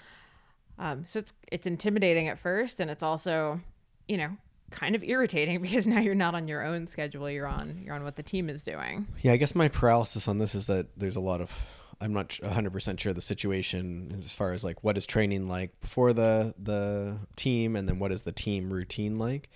Um, 0.79 1.05
so 1.05 1.19
it's 1.19 1.33
it's 1.51 1.67
intimidating 1.67 2.27
at 2.27 2.39
first, 2.39 2.79
and 2.79 2.89
it's 2.91 3.03
also, 3.03 3.59
you 4.07 4.17
know, 4.17 4.38
kind 4.71 4.95
of 4.95 5.03
irritating 5.03 5.61
because 5.61 5.88
now 5.88 5.99
you're 5.99 6.15
not 6.15 6.35
on 6.35 6.47
your 6.47 6.63
own 6.63 6.88
schedule. 6.88 7.29
You're 7.29 7.47
on 7.47 7.81
you're 7.83 7.95
on 7.95 8.03
what 8.03 8.15
the 8.15 8.23
team 8.23 8.49
is 8.49 8.63
doing. 8.63 9.07
Yeah, 9.21 9.33
I 9.33 9.38
guess 9.38 9.55
my 9.55 9.67
paralysis 9.67 10.27
on 10.27 10.38
this 10.38 10.55
is 10.55 10.67
that 10.67 10.88
there's 10.97 11.15
a 11.15 11.21
lot 11.21 11.41
of 11.41 11.51
I'm 11.99 12.13
not 12.13 12.29
100% 12.29 12.99
sure 12.99 13.13
the 13.13 13.21
situation 13.21 14.21
as 14.23 14.33
far 14.33 14.53
as 14.53 14.63
like 14.63 14.83
what 14.83 14.97
is 14.97 15.05
training 15.05 15.47
like 15.47 15.79
before 15.81 16.13
the 16.13 16.53
the 16.61 17.17
team 17.35 17.75
and 17.75 17.88
then 17.88 17.99
what 17.99 18.11
is 18.11 18.21
the 18.23 18.31
team 18.31 18.71
routine 18.71 19.17
like. 19.17 19.49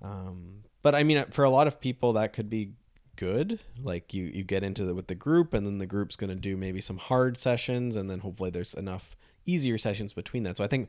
Um, 0.00 0.62
but 0.82 0.94
I 0.94 1.02
mean 1.02 1.24
for 1.30 1.44
a 1.44 1.50
lot 1.50 1.66
of 1.66 1.80
people 1.80 2.12
that 2.14 2.32
could 2.32 2.48
be 2.48 2.72
good. 3.18 3.58
Like 3.82 4.14
you 4.14 4.26
you 4.26 4.44
get 4.44 4.62
into 4.62 4.84
the 4.84 4.94
with 4.94 5.08
the 5.08 5.14
group 5.14 5.52
and 5.52 5.66
then 5.66 5.78
the 5.78 5.86
group's 5.86 6.16
going 6.16 6.30
to 6.30 6.36
do 6.36 6.56
maybe 6.56 6.80
some 6.80 6.98
hard 6.98 7.36
sessions 7.36 7.96
and 7.96 8.08
then 8.08 8.20
hopefully 8.20 8.50
there's 8.50 8.74
enough 8.74 9.16
easier 9.44 9.76
sessions 9.76 10.12
between 10.12 10.44
that. 10.44 10.56
So 10.56 10.64
I 10.64 10.68
think 10.68 10.88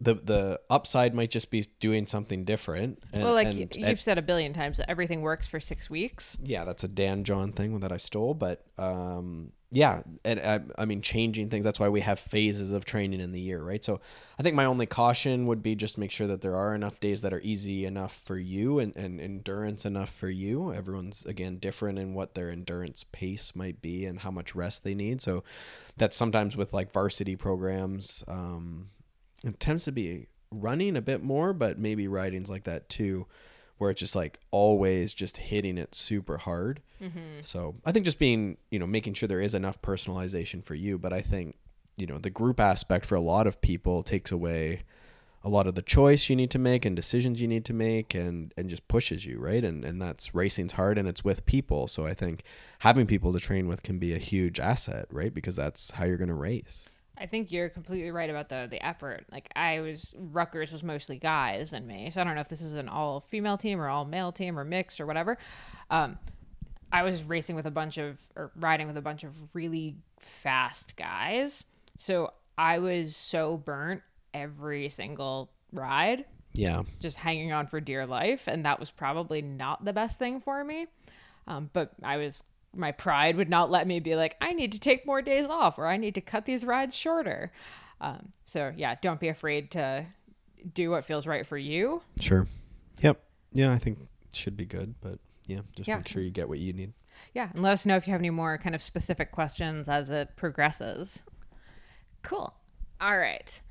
the 0.00 0.14
the 0.14 0.60
upside 0.68 1.14
might 1.14 1.30
just 1.30 1.50
be 1.50 1.64
doing 1.80 2.06
something 2.06 2.44
different. 2.44 2.98
And, 3.12 3.22
well, 3.22 3.34
like 3.34 3.48
and- 3.48 3.74
you've 3.74 4.00
said 4.00 4.18
a 4.18 4.22
billion 4.22 4.52
times, 4.52 4.76
that 4.78 4.90
everything 4.90 5.22
works 5.22 5.46
for 5.46 5.60
six 5.60 5.88
weeks. 5.88 6.36
yeah, 6.42 6.64
that's 6.64 6.84
a 6.84 6.88
Dan 6.88 7.24
John 7.24 7.52
thing 7.52 7.80
that 7.80 7.92
I 7.92 7.96
stole, 7.96 8.34
but 8.34 8.64
um, 8.78 9.52
yeah, 9.72 10.02
and 10.24 10.38
I, 10.38 10.60
I 10.78 10.84
mean 10.84 11.02
changing 11.02 11.50
things. 11.50 11.64
That's 11.64 11.80
why 11.80 11.88
we 11.88 12.00
have 12.00 12.18
phases 12.18 12.72
of 12.72 12.84
training 12.84 13.20
in 13.20 13.32
the 13.32 13.40
year, 13.40 13.62
right? 13.62 13.84
So 13.84 14.00
I 14.38 14.42
think 14.42 14.54
my 14.54 14.64
only 14.64 14.86
caution 14.86 15.46
would 15.46 15.62
be 15.62 15.74
just 15.74 15.98
make 15.98 16.10
sure 16.10 16.26
that 16.28 16.40
there 16.40 16.54
are 16.54 16.74
enough 16.74 17.00
days 17.00 17.22
that 17.22 17.32
are 17.32 17.40
easy 17.40 17.84
enough 17.84 18.20
for 18.24 18.38
you 18.38 18.78
and, 18.78 18.94
and 18.96 19.20
endurance 19.20 19.84
enough 19.84 20.10
for 20.10 20.28
you. 20.28 20.72
Everyone's 20.72 21.26
again 21.26 21.56
different 21.56 21.98
in 21.98 22.14
what 22.14 22.34
their 22.34 22.50
endurance 22.50 23.04
pace 23.12 23.56
might 23.56 23.82
be 23.82 24.04
and 24.04 24.20
how 24.20 24.30
much 24.30 24.54
rest 24.54 24.84
they 24.84 24.94
need. 24.94 25.20
So 25.20 25.42
that's 25.96 26.16
sometimes 26.16 26.56
with 26.56 26.72
like 26.72 26.92
varsity 26.92 27.34
programs. 27.34 28.22
Um, 28.28 28.90
it 29.46 29.60
tends 29.60 29.84
to 29.84 29.92
be 29.92 30.26
running 30.50 30.96
a 30.96 31.02
bit 31.02 31.22
more, 31.22 31.52
but 31.52 31.78
maybe 31.78 32.08
riding's 32.08 32.50
like 32.50 32.64
that 32.64 32.88
too, 32.88 33.26
where 33.78 33.90
it's 33.90 34.00
just 34.00 34.16
like 34.16 34.38
always 34.50 35.12
just 35.12 35.36
hitting 35.36 35.78
it 35.78 35.94
super 35.94 36.38
hard. 36.38 36.80
Mm-hmm. 37.02 37.40
So 37.42 37.76
I 37.84 37.92
think 37.92 38.04
just 38.04 38.18
being, 38.18 38.56
you 38.70 38.78
know, 38.78 38.86
making 38.86 39.14
sure 39.14 39.28
there 39.28 39.40
is 39.40 39.54
enough 39.54 39.80
personalization 39.82 40.64
for 40.64 40.74
you. 40.74 40.98
But 40.98 41.12
I 41.12 41.20
think, 41.20 41.56
you 41.96 42.06
know, 42.06 42.18
the 42.18 42.30
group 42.30 42.60
aspect 42.60 43.06
for 43.06 43.14
a 43.14 43.20
lot 43.20 43.46
of 43.46 43.60
people 43.60 44.02
takes 44.02 44.32
away 44.32 44.82
a 45.46 45.48
lot 45.48 45.68
of 45.68 45.76
the 45.76 45.82
choice 45.82 46.28
you 46.28 46.34
need 46.34 46.50
to 46.50 46.58
make 46.58 46.84
and 46.84 46.96
decisions 46.96 47.40
you 47.40 47.46
need 47.46 47.64
to 47.64 47.72
make 47.72 48.14
and 48.14 48.52
and 48.56 48.68
just 48.68 48.88
pushes 48.88 49.24
you 49.24 49.38
right 49.38 49.62
and 49.62 49.84
and 49.84 50.02
that's 50.02 50.34
racing's 50.34 50.72
hard 50.72 50.98
and 50.98 51.06
it's 51.06 51.24
with 51.24 51.46
people 51.46 51.86
so 51.86 52.04
i 52.04 52.12
think 52.12 52.42
having 52.80 53.06
people 53.06 53.32
to 53.32 53.38
train 53.38 53.68
with 53.68 53.84
can 53.84 53.96
be 53.96 54.12
a 54.12 54.18
huge 54.18 54.58
asset 54.58 55.06
right 55.08 55.32
because 55.32 55.54
that's 55.54 55.92
how 55.92 56.04
you're 56.04 56.16
going 56.16 56.26
to 56.26 56.34
race 56.34 56.88
I 57.18 57.26
think 57.26 57.50
you're 57.50 57.68
completely 57.68 58.10
right 58.10 58.28
about 58.28 58.48
the 58.48 58.66
the 58.70 58.84
effort. 58.84 59.24
Like 59.32 59.48
I 59.56 59.80
was 59.80 60.12
Rutgers 60.16 60.72
was 60.72 60.82
mostly 60.82 61.18
guys 61.18 61.72
and 61.72 61.86
me, 61.86 62.10
so 62.10 62.20
I 62.20 62.24
don't 62.24 62.34
know 62.34 62.40
if 62.40 62.48
this 62.48 62.62
is 62.62 62.74
an 62.74 62.88
all 62.88 63.20
female 63.20 63.56
team 63.56 63.80
or 63.80 63.88
all 63.88 64.04
male 64.04 64.32
team 64.32 64.58
or 64.58 64.64
mixed 64.64 65.00
or 65.00 65.06
whatever. 65.06 65.38
Um, 65.90 66.18
I 66.92 67.02
was 67.02 67.22
racing 67.24 67.56
with 67.56 67.66
a 67.66 67.70
bunch 67.70 67.98
of 67.98 68.18
or 68.36 68.50
riding 68.56 68.86
with 68.86 68.96
a 68.96 69.02
bunch 69.02 69.24
of 69.24 69.32
really 69.54 69.96
fast 70.20 70.96
guys, 70.96 71.64
so 71.98 72.32
I 72.58 72.78
was 72.78 73.16
so 73.16 73.56
burnt 73.56 74.02
every 74.34 74.88
single 74.90 75.50
ride, 75.72 76.24
Yeah. 76.52 76.82
just 77.00 77.16
hanging 77.16 77.52
on 77.52 77.66
for 77.66 77.80
dear 77.80 78.06
life, 78.06 78.46
and 78.46 78.64
that 78.66 78.78
was 78.78 78.90
probably 78.90 79.42
not 79.42 79.84
the 79.84 79.92
best 79.92 80.18
thing 80.18 80.40
for 80.40 80.62
me. 80.64 80.86
Um, 81.46 81.70
but 81.72 81.92
I 82.02 82.16
was 82.18 82.42
my 82.74 82.92
pride 82.92 83.36
would 83.36 83.48
not 83.48 83.70
let 83.70 83.86
me 83.86 84.00
be 84.00 84.14
like 84.16 84.36
I 84.40 84.52
need 84.52 84.72
to 84.72 84.80
take 84.80 85.06
more 85.06 85.22
days 85.22 85.46
off 85.46 85.78
or 85.78 85.86
I 85.86 85.96
need 85.96 86.14
to 86.16 86.20
cut 86.20 86.44
these 86.44 86.64
rides 86.64 86.96
shorter. 86.96 87.50
Um, 88.00 88.30
so 88.44 88.72
yeah, 88.76 88.94
don't 89.00 89.20
be 89.20 89.28
afraid 89.28 89.70
to 89.72 90.06
do 90.74 90.90
what 90.90 91.04
feels 91.04 91.26
right 91.26 91.46
for 91.46 91.56
you. 91.56 92.02
Sure. 92.20 92.46
Yep. 93.00 93.22
Yeah, 93.52 93.72
I 93.72 93.78
think 93.78 93.98
should 94.34 94.56
be 94.56 94.66
good, 94.66 94.94
but 95.00 95.18
yeah, 95.46 95.60
just 95.74 95.88
Yeah. 95.88 95.96
make 95.96 96.08
sure 96.08 96.22
you 96.22 96.30
get 96.30 96.48
what 96.48 96.58
you 96.58 96.72
need. 96.72 96.92
Yeah, 97.32 97.48
and 97.54 97.62
let 97.62 97.72
us 97.72 97.86
know 97.86 97.96
if 97.96 98.06
you 98.06 98.12
have 98.12 98.20
any 98.20 98.28
more 98.30 98.58
kind 98.58 98.74
of 98.74 98.82
specific 98.82 99.32
questions 99.32 99.88
as 99.88 100.10
it 100.10 100.36
progresses. 100.36 101.22
Cool. 102.22 102.52
All 103.00 103.16
right. 103.16 103.62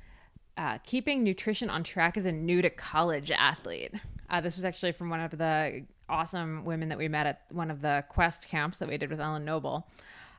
Uh, 0.56 0.78
keeping 0.78 1.22
nutrition 1.22 1.68
on 1.68 1.84
track 1.84 2.16
as 2.16 2.26
a 2.26 2.32
new 2.32 2.62
to 2.62 2.70
college 2.70 3.30
athlete. 3.30 3.92
Uh, 4.30 4.40
this 4.40 4.56
was 4.56 4.64
actually 4.64 4.90
from 4.92 5.10
one 5.10 5.20
of 5.20 5.30
the 5.32 5.84
awesome 6.08 6.64
women 6.64 6.88
that 6.88 6.98
we 6.98 7.08
met 7.08 7.26
at 7.26 7.42
one 7.50 7.70
of 7.70 7.80
the 7.82 8.04
Quest 8.08 8.48
camps 8.48 8.78
that 8.78 8.88
we 8.88 8.98
did 8.98 9.10
with 9.10 9.20
Ellen 9.20 9.44
Noble. 9.44 9.86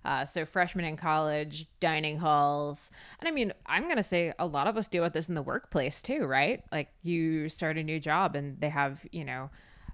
Uh, 0.05 0.23
so 0.23 0.45
freshmen 0.45 0.85
in 0.85 0.95
college, 0.95 1.67
dining 1.79 2.17
halls, 2.17 2.91
and 3.19 3.27
I 3.27 3.31
mean, 3.31 3.51
I'm 3.65 3.89
gonna 3.89 4.03
say 4.03 4.33
a 4.39 4.45
lot 4.45 4.67
of 4.67 4.77
us 4.77 4.87
deal 4.87 5.03
with 5.03 5.13
this 5.13 5.27
in 5.27 5.35
the 5.35 5.41
workplace 5.41 6.01
too, 6.01 6.25
right? 6.25 6.63
Like 6.71 6.89
you 7.03 7.49
start 7.49 7.77
a 7.77 7.83
new 7.83 7.99
job 7.99 8.35
and 8.35 8.59
they 8.59 8.69
have, 8.69 9.05
you 9.11 9.25
know, 9.25 9.49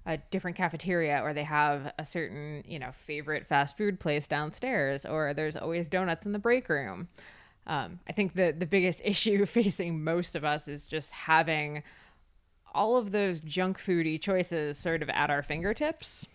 a 0.05 0.17
different 0.17 0.57
cafeteria 0.57 1.21
or 1.23 1.33
they 1.33 1.43
have 1.43 1.93
a 1.97 2.05
certain, 2.05 2.63
you 2.67 2.77
know, 2.77 2.91
favorite 2.91 3.47
fast 3.47 3.77
food 3.77 3.99
place 3.99 4.27
downstairs 4.27 5.05
or 5.05 5.33
there's 5.33 5.55
always 5.55 5.89
donuts 5.89 6.25
in 6.25 6.31
the 6.31 6.39
break 6.39 6.69
room. 6.69 7.07
Um, 7.65 7.99
I 8.07 8.11
think 8.11 8.33
the 8.35 8.53
the 8.57 8.65
biggest 8.65 9.01
issue 9.05 9.45
facing 9.45 10.03
most 10.03 10.35
of 10.35 10.43
us 10.43 10.67
is 10.67 10.85
just 10.85 11.11
having 11.11 11.83
all 12.73 12.97
of 12.97 13.11
those 13.11 13.39
junk 13.41 13.79
foody 13.79 14.19
choices 14.19 14.77
sort 14.77 15.01
of 15.01 15.09
at 15.09 15.29
our 15.29 15.43
fingertips. 15.43 16.27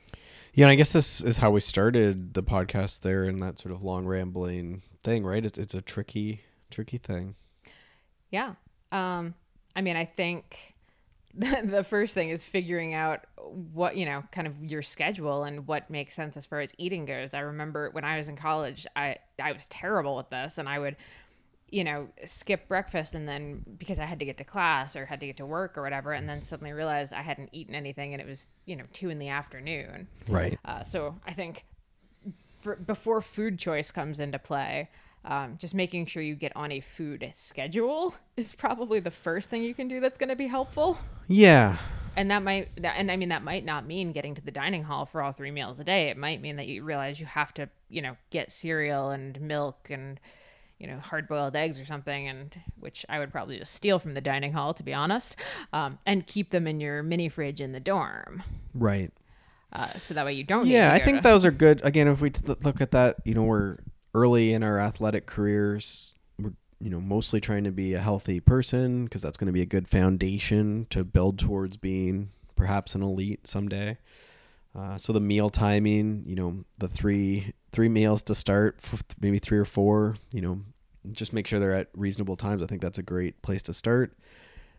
Yeah, 0.54 0.64
and 0.64 0.72
I 0.72 0.74
guess 0.74 0.92
this 0.92 1.20
is 1.20 1.38
how 1.38 1.50
we 1.50 1.60
started 1.60 2.34
the 2.34 2.42
podcast 2.42 3.00
there 3.00 3.24
and 3.24 3.40
that 3.42 3.58
sort 3.58 3.72
of 3.72 3.82
long 3.82 4.06
rambling 4.06 4.82
thing, 5.04 5.24
right? 5.24 5.44
It's 5.44 5.58
it's 5.58 5.74
a 5.74 5.82
tricky 5.82 6.42
tricky 6.70 6.98
thing. 6.98 7.34
Yeah. 8.30 8.54
Um, 8.92 9.34
I 9.76 9.82
mean, 9.82 9.96
I 9.96 10.04
think 10.04 10.74
the, 11.34 11.62
the 11.64 11.84
first 11.84 12.14
thing 12.14 12.30
is 12.30 12.44
figuring 12.44 12.94
out 12.94 13.24
what, 13.72 13.96
you 13.96 14.06
know, 14.06 14.24
kind 14.32 14.46
of 14.46 14.62
your 14.62 14.82
schedule 14.82 15.44
and 15.44 15.66
what 15.66 15.88
makes 15.90 16.14
sense 16.14 16.36
as 16.36 16.46
far 16.46 16.60
as 16.60 16.72
eating 16.78 17.06
goes. 17.06 17.34
I 17.34 17.40
remember 17.40 17.90
when 17.90 18.04
I 18.04 18.18
was 18.18 18.28
in 18.28 18.36
college, 18.36 18.86
I, 18.96 19.16
I 19.42 19.52
was 19.52 19.66
terrible 19.66 20.16
with 20.16 20.30
this 20.30 20.58
and 20.58 20.68
I 20.68 20.78
would, 20.78 20.96
you 21.70 21.84
know, 21.84 22.08
skip 22.24 22.66
breakfast 22.68 23.14
and 23.14 23.28
then 23.28 23.62
because 23.78 23.98
I 23.98 24.06
had 24.06 24.18
to 24.20 24.24
get 24.24 24.38
to 24.38 24.44
class 24.44 24.96
or 24.96 25.04
had 25.04 25.20
to 25.20 25.26
get 25.26 25.36
to 25.38 25.46
work 25.46 25.76
or 25.76 25.82
whatever, 25.82 26.12
and 26.12 26.28
then 26.28 26.42
suddenly 26.42 26.72
realized 26.72 27.12
I 27.12 27.22
hadn't 27.22 27.50
eaten 27.52 27.74
anything 27.74 28.14
and 28.14 28.22
it 28.22 28.26
was, 28.26 28.48
you 28.64 28.76
know, 28.76 28.84
two 28.92 29.10
in 29.10 29.18
the 29.18 29.28
afternoon. 29.28 30.08
Right. 30.28 30.58
Uh, 30.64 30.82
so 30.82 31.16
I 31.26 31.32
think 31.32 31.64
for, 32.60 32.76
before 32.76 33.20
food 33.20 33.58
choice 33.58 33.90
comes 33.90 34.18
into 34.18 34.38
play, 34.38 34.88
um, 35.24 35.56
just 35.58 35.74
making 35.74 36.06
sure 36.06 36.22
you 36.22 36.36
get 36.36 36.56
on 36.56 36.72
a 36.72 36.80
food 36.80 37.30
schedule 37.34 38.14
is 38.36 38.54
probably 38.54 39.00
the 39.00 39.10
first 39.10 39.50
thing 39.50 39.62
you 39.62 39.74
can 39.74 39.88
do 39.88 40.00
that's 40.00 40.18
going 40.18 40.30
to 40.30 40.36
be 40.36 40.46
helpful. 40.46 40.98
Yeah. 41.26 41.76
And 42.16 42.30
that 42.30 42.42
might, 42.42 42.70
that, 42.82 42.94
and 42.96 43.12
I 43.12 43.16
mean, 43.16 43.28
that 43.28 43.44
might 43.44 43.64
not 43.64 43.86
mean 43.86 44.12
getting 44.12 44.34
to 44.34 44.40
the 44.40 44.50
dining 44.50 44.84
hall 44.84 45.04
for 45.04 45.22
all 45.22 45.32
three 45.32 45.50
meals 45.50 45.78
a 45.78 45.84
day. 45.84 46.08
It 46.08 46.16
might 46.16 46.40
mean 46.40 46.56
that 46.56 46.66
you 46.66 46.82
realize 46.82 47.20
you 47.20 47.26
have 47.26 47.52
to, 47.54 47.68
you 47.90 48.00
know, 48.00 48.16
get 48.30 48.50
cereal 48.50 49.10
and 49.10 49.38
milk 49.40 49.88
and, 49.90 50.18
you 50.78 50.86
know, 50.86 50.98
hard 50.98 51.26
boiled 51.28 51.56
eggs 51.56 51.80
or 51.80 51.84
something, 51.84 52.28
and 52.28 52.56
which 52.78 53.04
I 53.08 53.18
would 53.18 53.32
probably 53.32 53.58
just 53.58 53.74
steal 53.74 53.98
from 53.98 54.14
the 54.14 54.20
dining 54.20 54.52
hall, 54.52 54.74
to 54.74 54.82
be 54.82 54.94
honest, 54.94 55.36
um, 55.72 55.98
and 56.06 56.26
keep 56.26 56.50
them 56.50 56.66
in 56.66 56.80
your 56.80 57.02
mini 57.02 57.28
fridge 57.28 57.60
in 57.60 57.72
the 57.72 57.80
dorm. 57.80 58.42
Right. 58.74 59.12
Uh, 59.72 59.88
so 59.98 60.14
that 60.14 60.24
way 60.24 60.32
you 60.32 60.44
don't. 60.44 60.64
need 60.64 60.72
Yeah, 60.74 60.92
I 60.92 60.98
think 60.98 61.18
to- 61.18 61.22
those 61.28 61.44
are 61.44 61.50
good. 61.50 61.80
Again, 61.84 62.08
if 62.08 62.20
we 62.20 62.30
t- 62.30 62.54
look 62.62 62.80
at 62.80 62.92
that, 62.92 63.16
you 63.24 63.34
know, 63.34 63.42
we're 63.42 63.78
early 64.14 64.52
in 64.52 64.62
our 64.62 64.78
athletic 64.78 65.26
careers. 65.26 66.14
We're, 66.40 66.52
you 66.80 66.88
know, 66.90 67.00
mostly 67.00 67.40
trying 67.40 67.64
to 67.64 67.70
be 67.70 67.92
a 67.94 68.00
healthy 68.00 68.40
person 68.40 69.04
because 69.04 69.20
that's 69.20 69.36
going 69.36 69.48
to 69.48 69.52
be 69.52 69.60
a 69.62 69.66
good 69.66 69.88
foundation 69.88 70.86
to 70.90 71.04
build 71.04 71.38
towards 71.38 71.76
being 71.76 72.30
perhaps 72.56 72.94
an 72.94 73.02
elite 73.02 73.46
someday. 73.46 73.98
Uh, 74.78 74.96
so 74.96 75.12
the 75.12 75.20
meal 75.20 75.50
timing, 75.50 76.22
you 76.24 76.36
know, 76.36 76.64
the 76.78 76.86
three 76.86 77.52
three 77.72 77.88
meals 77.88 78.22
to 78.22 78.34
start, 78.34 78.78
maybe 79.20 79.38
three 79.38 79.58
or 79.58 79.64
four, 79.64 80.14
you 80.32 80.40
know, 80.40 80.60
just 81.12 81.32
make 81.32 81.46
sure 81.46 81.58
they're 81.58 81.74
at 81.74 81.88
reasonable 81.94 82.36
times. 82.36 82.62
I 82.62 82.66
think 82.66 82.80
that's 82.80 82.98
a 82.98 83.02
great 83.02 83.42
place 83.42 83.62
to 83.62 83.74
start. 83.74 84.16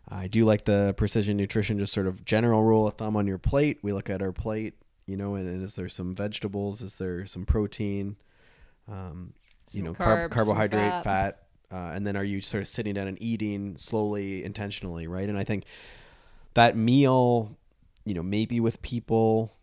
I 0.08 0.28
do 0.28 0.45
like 0.45 0.66
the 0.66 0.93
precision 0.97 1.38
nutrition, 1.38 1.78
just 1.78 1.93
sort 1.93 2.08
of 2.08 2.24
general 2.24 2.64
rule 2.64 2.88
of 2.88 2.95
thumb 2.95 3.16
on 3.16 3.28
your 3.28 3.38
plate. 3.38 3.80
We 3.82 3.91
look 3.91 4.10
at 4.10 4.22
our 4.22 4.32
plate, 4.32 4.76
you 5.06 5.18
know, 5.18 5.36
and, 5.36 5.47
and 5.47 5.62
is 5.62 5.76
there 5.76 5.89
some 5.89 6.16
vegetables? 6.16 6.82
Is 6.82 6.95
there 6.95 7.26
some 7.26 7.45
protein? 7.45 8.16
Um, 8.88 9.34
you 9.72 9.84
know, 9.84 9.93
carbs, 9.93 10.30
carb, 10.30 10.32
carbohydrate, 10.32 11.04
fat. 11.04 11.04
fat, 11.04 11.43
uh, 11.72 11.91
and 11.93 12.08
then 12.08 12.16
are 12.16 12.24
you 12.24 12.41
sort 12.41 12.62
of 12.62 12.68
sitting 12.68 12.93
down 12.95 13.08
and 13.08 13.22
eating 13.22 13.78
slowly, 13.78 14.43
intentionally, 14.43 15.08
right? 15.08 15.30
And 15.30 15.38
I 15.38 15.43
think 15.43 15.66
that 16.56 16.76
meal, 16.76 17.56
you 18.06 18.16
know, 18.16 18.24
maybe 18.24 18.60
with 18.60 18.82
people, 18.82 19.54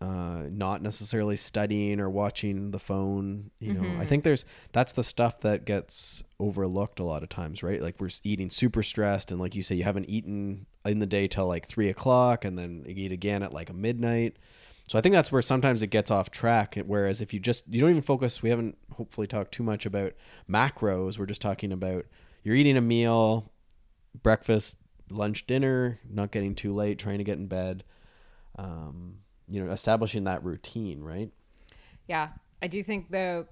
uh, 0.00 0.44
not 0.50 0.80
necessarily 0.80 1.36
studying 1.36 1.98
or 1.98 2.08
watching 2.08 2.70
the 2.70 2.78
phone. 2.78 3.50
You 3.58 3.72
know, 3.72 3.96
I 3.98 4.04
Mhm. 4.04 4.08
think 4.08 4.24
there's 4.24 4.44
that's 4.72 4.92
the 4.92 5.02
stuff 5.02 5.40
that 5.40 5.64
gets 5.64 6.22
overlooked 6.38 7.00
a 7.00 7.04
lot 7.04 7.22
of 7.24 7.28
times, 7.28 7.62
right? 7.62 7.82
Like 7.82 8.00
we're 8.00 8.10
eating 8.22 8.48
super 8.50 8.82
stressed, 8.82 9.32
and 9.32 9.40
like 9.40 9.54
you 9.56 9.62
say, 9.62 9.74
you 9.74 9.84
haven't 9.84 10.08
eaten 10.08 10.66
in 10.84 11.00
the 11.00 11.06
day 11.06 11.26
till 11.26 11.46
like 11.48 11.66
three 11.66 11.88
o'clock, 11.88 12.44
and 12.44 12.56
then 12.58 12.84
you 12.86 12.94
eat 12.96 13.12
again 13.12 13.42
at 13.42 13.52
like 13.52 13.70
a 13.70 13.74
midnight. 13.74 14.36
So 14.88 14.98
I 14.98 15.02
think 15.02 15.12
that's 15.14 15.30
where 15.32 15.42
sometimes 15.42 15.82
it 15.82 15.88
gets 15.88 16.10
off 16.10 16.30
track. 16.30 16.78
Whereas 16.86 17.20
if 17.20 17.34
you 17.34 17.40
just 17.40 17.64
you 17.68 17.80
don't 17.80 17.90
even 17.90 18.02
focus, 18.02 18.40
we 18.42 18.50
haven't 18.50 18.78
hopefully 18.94 19.26
talked 19.26 19.52
too 19.52 19.62
much 19.64 19.84
about 19.84 20.12
macros. 20.48 21.18
We're 21.18 21.26
just 21.26 21.42
talking 21.42 21.72
about 21.72 22.06
you're 22.44 22.54
eating 22.54 22.76
a 22.76 22.80
meal, 22.80 23.50
breakfast, 24.22 24.76
lunch, 25.10 25.46
dinner, 25.46 25.98
not 26.08 26.30
getting 26.30 26.54
too 26.54 26.72
late, 26.72 26.98
trying 26.98 27.18
to 27.18 27.24
get 27.24 27.36
in 27.38 27.48
bed. 27.48 27.82
Um, 28.56 29.18
you 29.50 29.64
know, 29.64 29.70
establishing 29.70 30.24
that 30.24 30.44
routine, 30.44 31.00
right? 31.00 31.30
Yeah, 32.06 32.28
I 32.62 32.66
do 32.66 32.82
think 32.82 33.10
though 33.10 33.46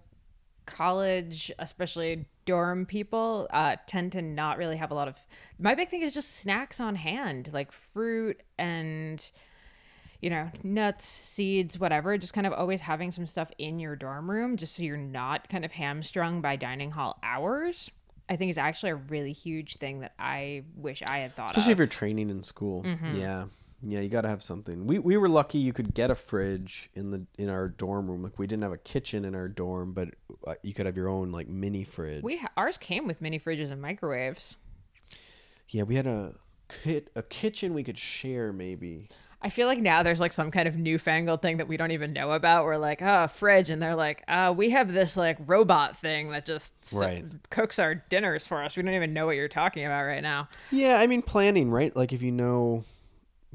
college, 0.67 1.53
especially 1.59 2.27
dorm 2.45 2.87
people, 2.87 3.47
uh, 3.51 3.77
tend 3.87 4.13
to 4.13 4.23
not 4.23 4.59
really 4.59 4.77
have 4.77 4.91
a 4.91 4.95
lot 4.95 5.09
of. 5.09 5.17
My 5.59 5.75
big 5.75 5.89
thing 5.89 6.03
is 6.03 6.13
just 6.13 6.37
snacks 6.37 6.81
on 6.81 6.97
hand, 6.97 7.51
like 7.53 7.73
fruit 7.73 8.43
and 8.59 9.25
you 10.21 10.31
know 10.31 10.51
nuts, 10.63 11.07
seeds, 11.07 11.79
whatever. 11.79 12.19
Just 12.19 12.33
kind 12.33 12.47
of 12.47 12.53
always 12.53 12.81
having 12.81 13.13
some 13.13 13.27
stuff 13.27 13.51
in 13.59 13.79
your 13.79 13.97
dorm 13.97 14.31
room, 14.31 14.57
just 14.57 14.77
so 14.77 14.83
you're 14.83 14.97
not 14.97 15.49
kind 15.49 15.65
of 15.65 15.73
hamstrung 15.73 16.41
by 16.41 16.57
dining 16.57 16.91
hall 16.91 17.19
hours. 17.23 17.91
I 18.29 18.35
think 18.35 18.51
is 18.51 18.59
actually 18.59 18.91
a 18.91 18.97
really 18.97 19.33
huge 19.33 19.77
thing 19.77 20.01
that 20.01 20.13
I 20.19 20.65
wish 20.75 21.01
I 21.07 21.19
had 21.19 21.37
thought 21.37 21.51
Especially 21.51 21.73
if 21.73 21.79
you're 21.79 21.87
training 21.87 22.29
in 22.29 22.43
school. 22.43 22.85
Yeah. 23.15 23.45
Yeah, 23.89 24.01
you 24.01 24.09
got 24.09 24.23
to 24.23 24.29
have 24.29 24.43
something. 24.43 24.87
We 24.87 24.99
we 24.99 25.17
were 25.17 25.29
lucky 25.29 25.59
you 25.59 25.73
could 25.73 25.95
get 25.95 26.11
a 26.11 26.15
fridge 26.15 26.91
in 26.95 27.11
the 27.13 27.25
in 27.39 27.49
our 27.49 27.69
dorm 27.69 28.11
room. 28.11 28.23
Like 28.23 28.39
we 28.39 28.47
didn't 28.47 28.63
have 28.65 28.73
a 28.73 28.79
kitchen 28.79 29.25
in 29.25 29.35
our 29.35 29.49
dorm, 29.49 29.93
but 29.93 30.09
uh, 30.47 30.55
you 30.63 30.75
could 30.75 30.87
have 30.87 30.97
your 30.97 31.09
own 31.09 31.31
like 31.31 31.49
mini 31.49 31.85
fridge. 31.85 32.23
we 32.25 32.39
ha- 32.39 32.51
ours 32.57 32.79
came 32.79 33.07
with 33.07 33.21
mini 33.21 33.39
fridges 33.39 33.71
and 33.71 33.81
microwaves. 33.81 34.57
yeah, 35.69 35.83
we 35.83 35.95
had 35.97 36.07
a 36.07 36.35
kit 36.83 37.11
a 37.15 37.23
kitchen 37.23 37.75
we 37.75 37.83
could 37.85 37.99
share 37.99 38.53
maybe. 38.53 39.07
I 39.43 39.51
feel 39.51 39.69
like 39.69 39.79
now 39.79 40.03
there's 40.03 40.19
like 40.19 40.33
some 40.33 40.51
kind 40.51 40.67
of 40.67 40.77
newfangled 40.77 41.43
thing 41.43 41.59
that 41.59 41.69
we 41.69 41.77
don't 41.77 41.93
even 41.93 42.13
know 42.13 42.33
about. 42.33 42.65
We're 42.65 42.79
like, 42.79 43.01
oh, 43.03 43.27
fridge, 43.29 43.69
and 43.71 43.81
they're 43.81 43.95
like, 43.95 44.25
uh, 44.27 44.53
we 44.57 44.71
have 44.71 44.93
this 44.93 45.17
like 45.17 45.37
robot 45.47 45.97
thing 45.97 46.31
that 46.31 46.47
just 46.47 46.73
Right. 46.93 47.23
cooks 47.51 47.79
our 47.79 47.95
dinners 47.95 48.47
for 48.47 48.65
us. 48.65 48.77
We 48.77 48.83
don't 48.83 48.95
even 48.95 49.13
know 49.13 49.27
what 49.27 49.37
you're 49.37 49.47
talking 49.47 49.85
about 49.85 50.05
right 50.05 50.23
now. 50.23 50.49
Yeah, 50.73 50.99
I 50.99 51.07
mean 51.07 51.23
planning, 51.23 51.71
right? 51.71 51.95
Like 51.95 52.13
if 52.13 52.23
you 52.23 52.33
know, 52.33 52.83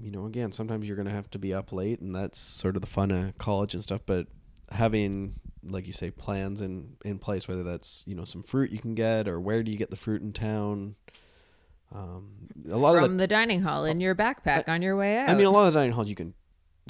you 0.02 0.12
know, 0.12 0.26
again, 0.26 0.52
sometimes 0.52 0.88
you're 0.88 0.98
gonna 0.98 1.12
have 1.12 1.30
to 1.32 1.40
be 1.40 1.54
up 1.54 1.72
late, 1.72 2.00
and 2.02 2.16
that's 2.16 2.40
sort 2.40 2.76
of 2.76 2.82
the 2.82 2.88
fun 2.88 3.12
of 3.12 3.38
college 3.38 3.74
and 3.74 3.84
stuff. 3.84 4.02
But 4.06 4.28
having, 4.72 5.36
like 5.64 5.88
you 5.88 5.94
say, 5.94 6.12
plans 6.12 6.62
in 6.62 6.98
in 7.06 7.20
place, 7.20 7.48
whether 7.48 7.64
that's 7.64 8.04
you 8.08 8.16
know 8.16 8.24
some 8.24 8.44
fruit 8.44 8.72
you 8.72 8.80
can 8.80 8.96
get, 8.96 9.28
or 9.28 9.40
where 9.40 9.64
do 9.64 9.72
you 9.72 9.78
get 9.78 9.90
the 9.90 9.96
fruit 9.96 10.22
in 10.22 10.34
town. 10.34 10.96
Um, 11.94 12.48
a 12.70 12.78
lot 12.78 12.96
From 12.96 13.04
of 13.04 13.12
the, 13.12 13.18
the 13.18 13.28
dining 13.28 13.62
hall 13.62 13.84
in 13.84 14.00
your 14.00 14.16
backpack 14.16 14.70
on 14.70 14.82
your 14.82 14.96
way 14.96 15.18
out. 15.18 15.30
I 15.30 15.36
mean, 15.36 15.46
a 15.46 15.52
lot 15.52 15.68
of 15.68 15.74
the 15.74 15.80
dining 15.80 15.92
halls 15.92 16.10
you 16.10 16.16
can 16.16 16.34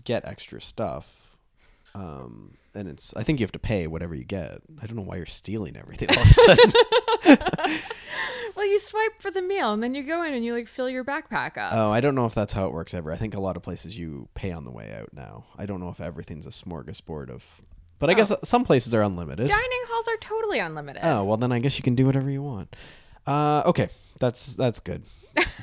get 0.04 0.26
extra 0.26 0.62
stuff. 0.62 1.38
Um, 1.96 2.56
and 2.76 2.88
it's 2.88 3.14
I 3.16 3.24
think 3.24 3.40
you 3.40 3.44
have 3.44 3.52
to 3.54 3.60
pay 3.60 3.88
whatever 3.88 4.14
you 4.16 4.24
get. 4.24 4.62
I 4.82 4.86
don't 4.88 4.96
know 4.96 5.02
why 5.04 5.18
you're 5.18 5.26
stealing 5.26 5.76
everything 5.78 6.10
all 6.10 6.22
of 6.22 6.30
a 6.30 6.34
sudden. 6.34 6.72
Well, 8.54 8.68
you 8.68 8.80
swipe 8.80 9.20
for 9.22 9.32
the 9.32 9.42
meal 9.42 9.72
and 9.72 9.82
then 9.82 9.96
you 9.96 10.04
go 10.04 10.24
in 10.24 10.34
and 10.34 10.44
you 10.44 10.54
like 10.54 10.68
fill 10.68 10.90
your 10.90 11.06
backpack 11.06 11.58
up. 11.58 11.72
oh, 11.74 11.90
I 11.90 12.02
don't 12.02 12.16
know 12.16 12.26
if 12.26 12.36
that's 12.36 12.52
how 12.52 12.66
it 12.68 12.74
works 12.74 12.94
ever. 12.94 13.12
I 13.12 13.16
think 13.16 13.34
a 13.34 13.40
lot 13.40 13.56
of 13.56 13.64
places 13.64 13.98
you 13.98 14.28
pay 14.36 14.52
on 14.52 14.66
the 14.66 14.72
way 14.72 14.94
out 14.94 15.14
now. 15.14 15.46
I 15.58 15.66
don't 15.66 15.80
know 15.80 15.88
if 15.90 16.02
everything's 16.02 16.46
a 16.46 16.50
smorgasbord 16.50 17.30
of, 17.30 17.46
but 17.98 18.10
I 18.10 18.14
Oh. 18.14 18.16
guess 18.18 18.32
some 18.44 18.66
places 18.66 18.94
are 18.94 19.02
unlimited. 19.04 19.48
Dining 19.48 19.82
halls 19.90 20.08
are 20.10 20.18
totally 20.18 20.60
unlimited. 20.60 21.02
Oh 21.04 21.24
well, 21.24 21.38
then 21.38 21.54
I 21.54 21.60
guess 21.60 21.78
you 21.78 21.84
can 21.84 21.96
do 21.96 22.06
whatever 22.06 22.30
you 22.30 22.44
want. 22.44 22.76
Uh, 23.26 23.64
okay, 23.68 23.88
that's 24.20 24.56
that's 24.58 24.82
good. 24.82 25.04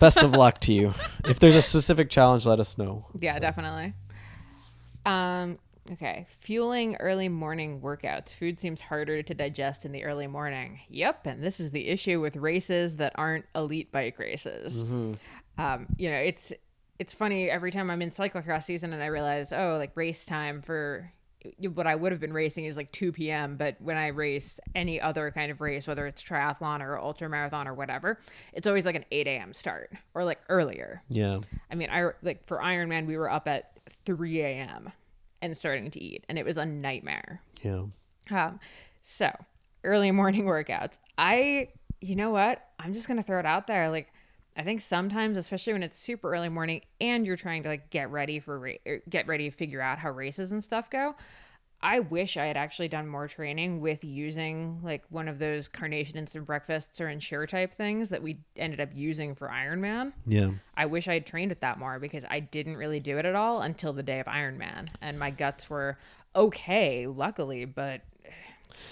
Best 0.01 0.23
of 0.23 0.33
luck 0.33 0.59
to 0.63 0.73
you. 0.73 0.95
If 1.27 1.39
there's 1.41 1.57
a 1.57 1.63
specific 1.63 2.09
challenge, 2.09 2.47
let 2.47 2.59
us 2.59 2.79
know. 2.79 3.07
Yeah, 3.21 3.39
definitely. 3.39 3.93
Um, 5.05 5.59
okay. 5.93 6.27
Fueling 6.41 6.97
early 6.97 7.29
morning 7.29 7.81
workouts. 7.81 8.35
Food 8.35 8.59
seems 8.61 8.81
harder 8.81 9.23
to 9.23 9.35
digest 9.35 9.85
in 9.85 9.93
the 9.93 10.05
early 10.05 10.27
morning. 10.27 10.81
Yep, 10.89 11.27
and 11.27 11.43
this 11.43 11.61
is 11.61 11.71
the 11.71 11.89
issue 11.89 12.21
with 12.21 12.37
races 12.37 12.97
that 12.97 13.13
aren't 13.17 13.47
elite 13.55 13.93
bike 13.93 14.19
races. 14.19 14.83
Um, 15.59 15.87
you 15.97 16.11
know, 16.11 16.17
it's 16.17 16.53
it's 16.99 17.13
funny 17.13 17.51
every 17.51 17.71
time 17.71 17.91
I'm 17.91 18.03
in 18.03 18.11
cyclocross 18.11 18.65
season 18.65 18.93
and 18.93 19.03
I 19.03 19.07
realize, 19.07 19.53
oh, 19.53 19.77
like 19.79 19.93
race 19.95 20.25
time 20.25 20.63
for 20.63 21.13
what 21.61 21.87
I 21.87 21.95
would 21.95 22.13
have 22.13 22.21
been 22.21 22.33
racing 22.33 22.65
is 22.65 22.77
like 22.77 22.91
2 22.93 23.13
p.m. 23.13 23.57
But 23.57 23.77
when 23.81 23.97
I 23.97 24.09
race 24.09 24.59
any 24.75 25.01
other 25.01 25.31
kind 25.31 25.51
of 25.51 25.61
race, 25.61 25.87
whether 25.87 26.07
it's 26.07 26.23
triathlon 26.23 26.81
or 26.81 26.99
ultra 26.99 27.29
marathon 27.29 27.69
or 27.69 27.75
whatever, 27.75 28.21
it's 28.53 28.67
always 28.67 28.85
like 28.85 28.97
an 28.97 29.05
8 29.11 29.27
a.m. 29.27 29.55
start 29.55 29.93
or 30.15 30.25
like 30.25 30.41
earlier. 30.49 31.03
Yeah. 31.09 31.41
I 31.71 31.75
mean, 31.75 31.91
I 31.91 32.11
like 32.23 32.45
for 32.47 32.59
Ironman, 32.59 33.07
we 33.07 33.17
were 33.17 33.31
up 33.31 33.47
at 33.47 33.73
3 34.05 34.41
a.m. 34.41 34.93
and 35.43 35.57
starting 35.57 35.91
to 35.91 36.03
eat, 36.03 36.25
and 36.29 36.39
it 36.39 36.45
was 36.45 36.57
a 36.57 36.65
nightmare. 36.65 37.43
Yeah. 37.63 37.85
Um, 38.31 38.61
so 39.01 39.31
early 39.85 40.11
morning 40.13 40.45
workouts. 40.45 40.99
I, 41.17 41.69
you 42.01 42.17
know 42.17 42.31
what? 42.31 42.63
I'm 42.79 42.93
just 42.93 43.09
gonna 43.09 43.23
throw 43.23 43.39
it 43.39 43.47
out 43.47 43.67
there. 43.67 43.91
Like, 43.91 44.13
I 44.57 44.63
think 44.63 44.81
sometimes, 44.81 45.37
especially 45.37 45.73
when 45.73 45.83
it's 45.85 45.97
super 45.99 46.33
early 46.33 46.49
morning 46.49 46.83
and 47.01 47.25
you're 47.25 47.37
trying 47.37 47.63
to 47.63 47.69
like 47.69 47.91
get 47.91 48.11
ready 48.11 48.41
for 48.41 48.59
ra- 48.59 48.97
get 49.09 49.29
ready 49.29 49.49
to 49.49 49.57
figure 49.57 49.81
out 49.81 49.99
how 49.99 50.11
races 50.11 50.51
and 50.51 50.63
stuff 50.63 50.91
go. 50.91 51.15
I 51.81 52.01
wish 52.01 52.37
I 52.37 52.47
had 52.47 52.57
actually 52.57 52.89
done 52.89 53.07
more 53.07 53.29
training 53.29 53.81
with 53.81 54.03
using 54.03 54.81
like 54.83 55.05
one 55.11 55.29
of 55.29 55.39
those 55.39 55.69
carnation 55.69 56.19
instant 56.19 56.45
breakfasts 56.45 57.01
or 57.01 57.09
ensure 57.09 57.47
type 57.47 57.73
things 57.73 58.09
that 58.09 58.21
we 58.21 58.41
ended 58.57 58.81
up 58.81 58.89
using 58.93 59.37
for 59.37 59.49
Ironman. 59.49 60.13
Yeah. 60.27 60.51
I 60.77 60.87
wish 60.87 61.07
I 61.07 61.15
had 61.15 61.27
trained 61.27 61.51
with 61.51 61.61
that 61.61 61.79
more 61.79 62.01
because 62.01 62.25
I 62.29 62.41
didn't 62.41 62.77
really 62.77 62.99
do 62.99 63.19
it 63.19 63.25
at 63.25 63.37
all 63.37 63.61
until 63.61 63.93
the 63.93 64.03
day 64.03 64.19
of 64.19 64.27
Ironman, 64.27 64.89
and 65.01 65.19
my 65.19 65.31
guts 65.31 65.71
were 65.71 65.99
okay, 66.35 67.07
luckily, 67.07 67.65
but 67.65 68.03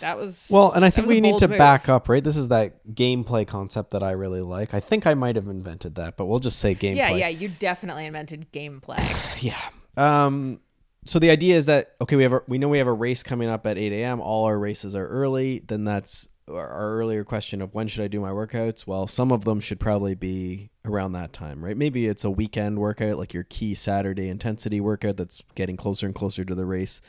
that 0.01 0.17
was 0.17 0.49
Well, 0.51 0.73
and 0.73 0.85
I 0.85 0.91
think 0.91 1.09
we 1.09 1.21
need 1.21 1.39
to 1.39 1.49
move. 1.49 1.59
back 1.59 1.89
up, 1.89 2.09
right? 2.09 2.23
This 2.23 2.37
is 2.37 2.49
that 2.49 2.87
gameplay 2.95 3.47
concept 3.47 3.91
that 3.91 4.03
I 4.03 4.13
really 4.13 4.43
like. 4.43 4.75
I 4.75 4.81
think 4.81 5.07
I 5.07 5.15
might 5.15 5.37
have 5.37 5.49
invented 5.49 5.97
that, 5.97 6.17
but 6.17 6.27
we'll 6.27 6.39
just 6.39 6.61
say 6.61 6.75
gameplay. 6.75 6.97
Yeah, 6.97 7.11
yeah, 7.11 7.29
you 7.29 7.49
definitely 7.49 8.07
invented 8.07 8.53
gameplay. 8.53 8.97
Yeah. 9.43 9.61
Um, 9.99 10.61
so 11.07 11.19
the 11.19 11.31
idea 11.31 11.57
is 11.57 11.67
that 11.67 11.95
okay, 12.01 12.17
we 12.17 12.23
have 12.23 12.33
a, 12.33 12.43
we 12.47 12.59
know 12.59 12.69
we 12.69 12.79
have 12.79 12.87
a 12.87 12.93
race 12.93 13.23
coming 13.23 13.49
up 13.49 13.67
at 13.67 13.79
eight 13.79 13.93
a.m. 13.93 14.21
All 14.21 14.45
our 14.45 14.59
races 14.59 14.95
are 14.95 15.07
early. 15.07 15.63
Then 15.67 15.85
that's 15.85 16.29
our 16.49 16.69
earlier 16.69 17.25
question 17.25 17.61
of 17.61 17.75
when 17.75 17.89
should 17.89 18.05
I 18.05 18.09
do 18.09 18.21
my 18.21 18.31
workouts? 18.31 18.87
Well, 18.87 19.07
some 19.07 19.33
of 19.33 19.45
them 19.45 19.61
should 19.61 19.81
probably 19.81 20.15
be 20.15 20.71
around 20.85 21.13
that 21.13 21.33
time, 21.33 21.65
right? 21.65 21.77
Maybe 21.77 22.07
it's 22.07 22.25
a 22.25 22.31
weekend 22.31 22.79
workout, 22.79 23.19
like 23.19 23.35
your 23.35 23.45
key 23.45 23.75
Saturday 23.75 24.29
intensity 24.29 24.81
workout 24.81 25.17
that's 25.17 25.43
getting 25.55 25.77
closer 25.77 26.07
and 26.07 26.15
closer 26.15 26.45
to 26.45 26.55
the 26.55 26.67
race. 26.67 27.01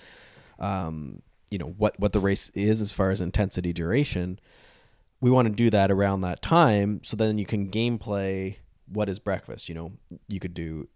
Um, 0.60 1.22
you 1.50 1.58
know 1.58 1.74
what 1.78 2.00
what 2.00 2.14
the 2.14 2.20
race 2.20 2.50
is 2.50 2.82
as 2.82 2.92
far 2.92 3.12
as 3.12 3.22
intensity 3.22 3.74
duration. 3.74 4.40
We 5.20 5.32
want 5.32 5.48
to 5.48 5.54
do 5.54 5.70
that 5.72 5.90
around 5.92 6.22
that 6.22 6.42
time, 6.42 7.02
so 7.04 7.18
then 7.18 7.38
you 7.38 7.46
can 7.46 7.72
gameplay 7.72 8.58
what 8.92 9.10
is 9.10 9.20
breakfast. 9.20 9.70
You 9.70 9.76
know, 9.76 9.92
you 10.28 10.40
could 10.40 10.54
do 10.54 10.88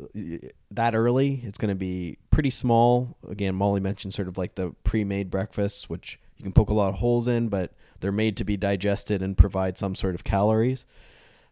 that 0.72 0.96
early. 0.96 1.42
It's 1.44 1.58
going 1.58 1.70
to 1.70 1.76
be 1.76 2.18
pretty 2.30 2.50
small. 2.50 3.18
Again, 3.28 3.56
Molly 3.56 3.80
mentioned 3.80 4.14
sort 4.14 4.28
of 4.28 4.38
like 4.38 4.56
the 4.56 4.74
pre-made 4.84 5.30
breakfasts, 5.30 5.90
which 5.90 6.20
you 6.38 6.44
can 6.44 6.54
poke 6.54 6.70
a 6.70 6.74
lot 6.74 6.90
of 6.90 6.96
holes 6.96 7.28
in, 7.28 7.50
but 7.50 7.74
they're 8.00 8.12
made 8.12 8.38
to 8.38 8.44
be 8.44 8.58
digested 8.58 9.22
and 9.22 9.38
provide 9.38 9.78
some 9.78 9.96
sort 9.96 10.16
of 10.16 10.24
calories. 10.24 10.86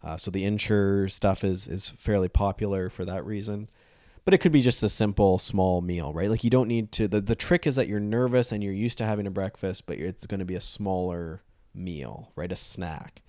Uh, 0.04 0.18
so 0.18 0.32
the 0.32 0.46
Ensure 0.46 1.08
stuff 1.10 1.44
is 1.44 1.68
is 1.68 1.90
fairly 1.90 2.30
popular 2.30 2.90
for 2.90 3.06
that 3.06 3.26
reason. 3.26 3.68
But 4.26 4.34
it 4.34 4.40
could 4.40 4.52
be 4.52 4.62
just 4.62 4.84
a 4.84 4.90
simple 4.90 5.40
small 5.40 5.82
meal, 5.82 6.14
right? 6.14 6.30
Like 6.30 6.44
you 6.44 6.50
don't 6.50 6.68
need 6.68 6.92
to. 6.94 7.08
The, 7.08 7.22
the 7.22 7.36
trick 7.36 7.66
is 7.66 7.76
that 7.76 7.88
you're 7.88 8.00
nervous 8.00 8.52
and 8.52 8.64
you're 8.64 8.74
used 8.74 8.98
to 9.00 9.06
having 9.06 9.26
a 9.26 9.32
breakfast, 9.32 9.86
but 9.86 9.98
it's 9.98 10.28
going 10.28 10.40
to 10.40 10.46
be 10.46 10.56
a 10.56 10.62
smaller 10.62 11.42
meal, 11.74 12.32
right? 12.36 12.52
A 12.52 12.56
snack. 12.56 13.22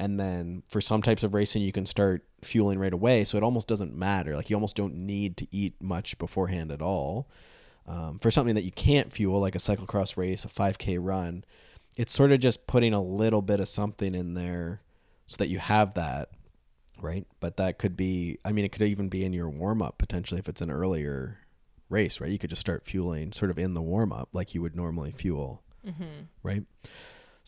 And 0.00 0.18
then 0.18 0.62
for 0.66 0.80
some 0.80 1.02
types 1.02 1.24
of 1.24 1.34
racing, 1.34 1.60
you 1.60 1.72
can 1.72 1.84
start 1.84 2.24
fueling 2.42 2.78
right 2.78 2.92
away. 2.92 3.22
So 3.24 3.36
it 3.36 3.44
almost 3.44 3.68
doesn't 3.68 3.94
matter. 3.94 4.34
Like 4.34 4.48
you 4.48 4.56
almost 4.56 4.74
don't 4.74 4.94
need 4.94 5.36
to 5.36 5.46
eat 5.50 5.74
much 5.78 6.16
beforehand 6.16 6.72
at 6.72 6.80
all. 6.80 7.28
Um, 7.86 8.18
for 8.18 8.30
something 8.30 8.54
that 8.54 8.64
you 8.64 8.72
can't 8.72 9.12
fuel, 9.12 9.40
like 9.40 9.54
a 9.54 9.58
cyclocross 9.58 10.16
race, 10.16 10.46
a 10.46 10.48
5K 10.48 10.96
run, 10.98 11.44
it's 11.98 12.14
sort 12.14 12.32
of 12.32 12.40
just 12.40 12.66
putting 12.66 12.94
a 12.94 13.02
little 13.02 13.42
bit 13.42 13.60
of 13.60 13.68
something 13.68 14.14
in 14.14 14.32
there 14.32 14.80
so 15.26 15.36
that 15.36 15.48
you 15.48 15.58
have 15.58 15.92
that, 15.94 16.30
right? 17.02 17.26
But 17.38 17.58
that 17.58 17.78
could 17.78 17.94
be, 17.94 18.38
I 18.42 18.52
mean, 18.52 18.64
it 18.64 18.72
could 18.72 18.80
even 18.82 19.10
be 19.10 19.22
in 19.22 19.34
your 19.34 19.50
warm 19.50 19.82
up 19.82 19.98
potentially 19.98 20.38
if 20.38 20.48
it's 20.48 20.62
an 20.62 20.70
earlier 20.70 21.40
race, 21.90 22.22
right? 22.22 22.30
You 22.30 22.38
could 22.38 22.48
just 22.48 22.60
start 22.60 22.86
fueling 22.86 23.32
sort 23.32 23.50
of 23.50 23.58
in 23.58 23.74
the 23.74 23.82
warm 23.82 24.14
up 24.14 24.30
like 24.32 24.54
you 24.54 24.62
would 24.62 24.74
normally 24.76 25.12
fuel, 25.12 25.62
right? 26.42 26.62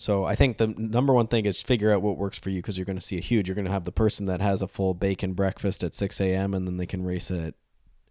So 0.03 0.25
I 0.25 0.35
think 0.35 0.59
the 0.59 0.67
number 0.67 1.15
one 1.15 1.29
thing 1.29 1.47
is 1.47 1.63
figure 1.63 1.93
out 1.93 2.03
what 2.03 2.17
works 2.17 2.37
for 2.37 2.51
you 2.51 2.61
because 2.61 2.77
you're 2.77 2.85
going 2.85 2.99
to 2.99 3.01
see 3.01 3.19
a 3.19 3.21
huge. 3.21 3.47
You're 3.47 3.55
going 3.55 3.67
to 3.67 3.71
have 3.71 3.85
the 3.85 3.93
person 3.93 4.27
that 4.27 4.41
has 4.41 4.61
a 4.61 4.67
full 4.67 4.95
bacon 4.95 5.33
breakfast 5.33 5.85
at 5.85 5.95
6 5.95 6.21
a.m. 6.21 6.55
and 6.55 6.67
then 6.67 6.77
they 6.77 6.87
can 6.87 7.05
race 7.05 7.31
at 7.31 7.55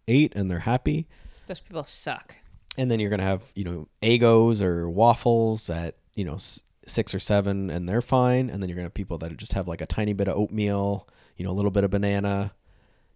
8 0.08 0.32
and 0.34 0.50
they're 0.50 0.60
happy. 0.60 1.06
Those 1.48 1.60
people 1.60 1.84
suck. 1.84 2.36
And 2.78 2.90
then 2.90 2.98
you're 2.98 3.10
going 3.10 3.20
to 3.20 3.26
have, 3.26 3.42
you 3.54 3.64
know, 3.64 3.88
Eggos 4.02 4.62
or 4.62 4.88
waffles 4.88 5.68
at, 5.68 5.96
you 6.14 6.24
know, 6.24 6.38
6 6.38 7.14
or 7.14 7.18
7 7.18 7.68
and 7.68 7.86
they're 7.86 8.00
fine. 8.00 8.48
And 8.48 8.62
then 8.62 8.70
you're 8.70 8.76
going 8.76 8.84
to 8.84 8.88
have 8.88 8.94
people 8.94 9.18
that 9.18 9.36
just 9.36 9.52
have 9.52 9.68
like 9.68 9.82
a 9.82 9.86
tiny 9.86 10.14
bit 10.14 10.28
of 10.28 10.38
oatmeal, 10.38 11.06
you 11.36 11.44
know, 11.44 11.50
a 11.50 11.52
little 11.52 11.70
bit 11.70 11.84
of 11.84 11.90
banana, 11.90 12.54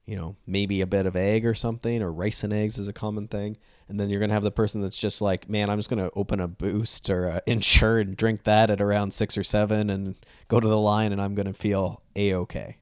you 0.05 0.17
know, 0.17 0.37
maybe 0.47 0.83
a 0.83 0.87
bit 0.87 1.07
of 1.07 1.17
egg 1.17 1.47
or 1.47 1.55
something, 1.55 2.03
or 2.03 2.13
rice 2.13 2.45
and 2.45 2.53
eggs 2.53 2.77
is 2.77 2.89
a 2.89 2.93
common 2.93 3.27
thing. 3.27 3.57
And 3.89 4.01
then 4.01 4.11
you're 4.11 4.19
going 4.19 4.31
to 4.31 4.35
have 4.35 4.43
the 4.43 4.51
person 4.51 4.81
that's 4.81 4.99
just 4.99 5.23
like, 5.23 5.49
man, 5.49 5.71
I'm 5.71 5.79
just 5.79 5.89
going 5.89 6.03
to 6.03 6.11
open 6.17 6.41
a 6.41 6.49
boost 6.49 7.09
or 7.09 7.27
a 7.27 7.43
Ensure 7.47 7.99
and 7.99 8.17
drink 8.17 8.43
that 8.45 8.69
at 8.69 8.81
around 8.81 9.13
six 9.13 9.39
or 9.39 9.45
seven 9.45 9.91
and 9.91 10.17
go 10.49 10.59
to 10.59 10.67
the 10.67 10.79
line 10.79 11.13
and 11.13 11.23
I'm 11.23 11.35
going 11.35 11.47
to 11.47 11.53
feel 11.53 12.03
a 12.17 12.35
okay. 12.35 12.79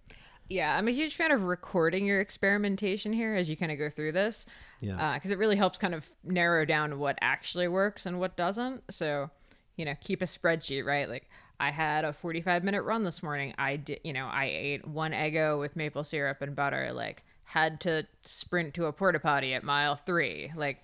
Yeah, 0.48 0.76
I'm 0.76 0.88
a 0.88 0.92
huge 0.92 1.16
fan 1.16 1.32
of 1.32 1.44
recording 1.44 2.04
your 2.06 2.20
experimentation 2.20 3.12
here 3.12 3.34
as 3.34 3.48
you 3.48 3.56
kind 3.56 3.72
of 3.72 3.78
go 3.78 3.88
through 3.88 4.12
this. 4.12 4.46
Yeah. 4.80 4.96
Uh, 4.96 5.14
because 5.14 5.30
it 5.30 5.38
really 5.38 5.56
helps 5.56 5.78
kind 5.78 5.94
of 5.94 6.08
narrow 6.22 6.64
down 6.64 6.98
what 6.98 7.18
actually 7.20 7.68
works 7.68 8.06
and 8.06 8.20
what 8.20 8.36
doesn't. 8.36 8.82
So, 8.90 9.30
you 9.76 9.84
know, 9.84 9.94
keep 10.00 10.20
a 10.22 10.26
spreadsheet, 10.26 10.84
right? 10.84 11.08
Like, 11.08 11.28
I 11.60 11.70
had 11.70 12.04
a 12.04 12.12
45 12.12 12.64
minute 12.64 12.82
run 12.82 13.04
this 13.04 13.22
morning. 13.22 13.54
I 13.58 13.76
did, 13.76 14.00
you 14.04 14.12
know, 14.12 14.26
I 14.26 14.46
ate 14.46 14.86
one 14.86 15.12
Eggo 15.12 15.58
with 15.58 15.76
maple 15.76 16.04
syrup 16.04 16.42
and 16.42 16.54
butter. 16.54 16.92
Like, 16.92 17.24
had 17.44 17.80
to 17.82 18.06
sprint 18.24 18.74
to 18.74 18.86
a 18.86 18.92
porta 18.92 19.20
potty 19.20 19.54
at 19.54 19.64
mile 19.64 19.96
three. 19.96 20.52
Like, 20.54 20.82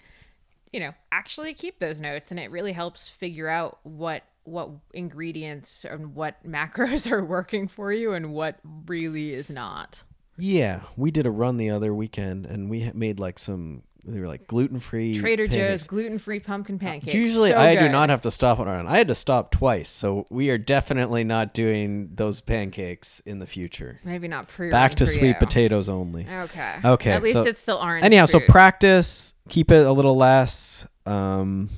you 0.73 0.81
know, 0.81 0.93
actually 1.13 1.55
keep 1.55 1.79
those 1.79 2.01
notes, 2.01 2.31
and 2.31 2.41
it 2.41 2.51
really 2.51 2.73
helps 2.73 3.09
figure 3.09 3.49
out 3.49 3.79
what 3.83 4.23
what 4.45 4.71
ingredients 4.95 5.85
and 5.85 6.15
what 6.15 6.43
macros 6.47 7.11
are 7.11 7.25
working 7.25 7.69
for 7.69 7.93
you 7.93 8.13
and 8.13 8.33
what 8.33 8.59
really 8.87 9.33
is 9.33 9.51
not. 9.51 10.03
Yeah. 10.39 10.83
We 10.97 11.11
did 11.11 11.27
a 11.27 11.31
run 11.31 11.59
the 11.59 11.71
other 11.71 11.95
weekend 11.95 12.47
and 12.47 12.71
we 12.71 12.91
made 12.95 13.21
like 13.21 13.39
some, 13.39 13.83
they 14.05 14.19
were 14.21 14.27
like 14.27 14.47
gluten 14.47 14.81
free. 14.81 15.15
Trader 15.19 15.47
Joe's 15.47 15.87
gluten 15.87 16.19
free 16.19 16.41
pumpkin 16.41 16.79
pancakes. 16.79 17.15
Usually, 17.15 17.51
So 17.51 17.59
I 17.59 17.75
do 17.77 17.89
not 17.89 18.09
have 18.09 18.23
to 18.23 18.31
stop 18.31 18.59
on 18.59 18.67
a 18.69 18.73
run. 18.73 18.87
I 18.87 18.97
had 18.99 19.09
to 19.09 19.15
stop 19.15 19.51
twice, 19.51 19.89
so 19.91 20.27
we 20.31 20.51
are 20.51 20.59
definitely 20.59 21.23
not 21.25 21.53
doing 21.55 22.11
those 22.15 22.41
pancakes 22.41 23.21
in 23.21 23.39
the 23.39 23.47
future. 23.47 24.01
Maybe 24.05 24.27
not 24.29 24.49
pre. 24.49 24.71
Back 24.71 24.95
to 24.97 25.07
sweet 25.07 25.29
you. 25.29 25.35
potatoes 25.35 25.89
only. 25.89 26.27
Okay. 26.29 26.77
Okay, 26.85 27.13
At 27.13 27.23
least 27.23 27.35
so- 27.35 27.43
it's 27.43 27.61
still 27.61 27.79
orange. 27.79 28.05
Anyhow, 28.05 28.25
so 28.25 28.41
practice, 28.41 29.35
keep 29.49 29.71
it 29.71 29.87
a 29.87 29.93
little 29.93 30.17
less. 30.17 30.87
Um, 31.07 31.69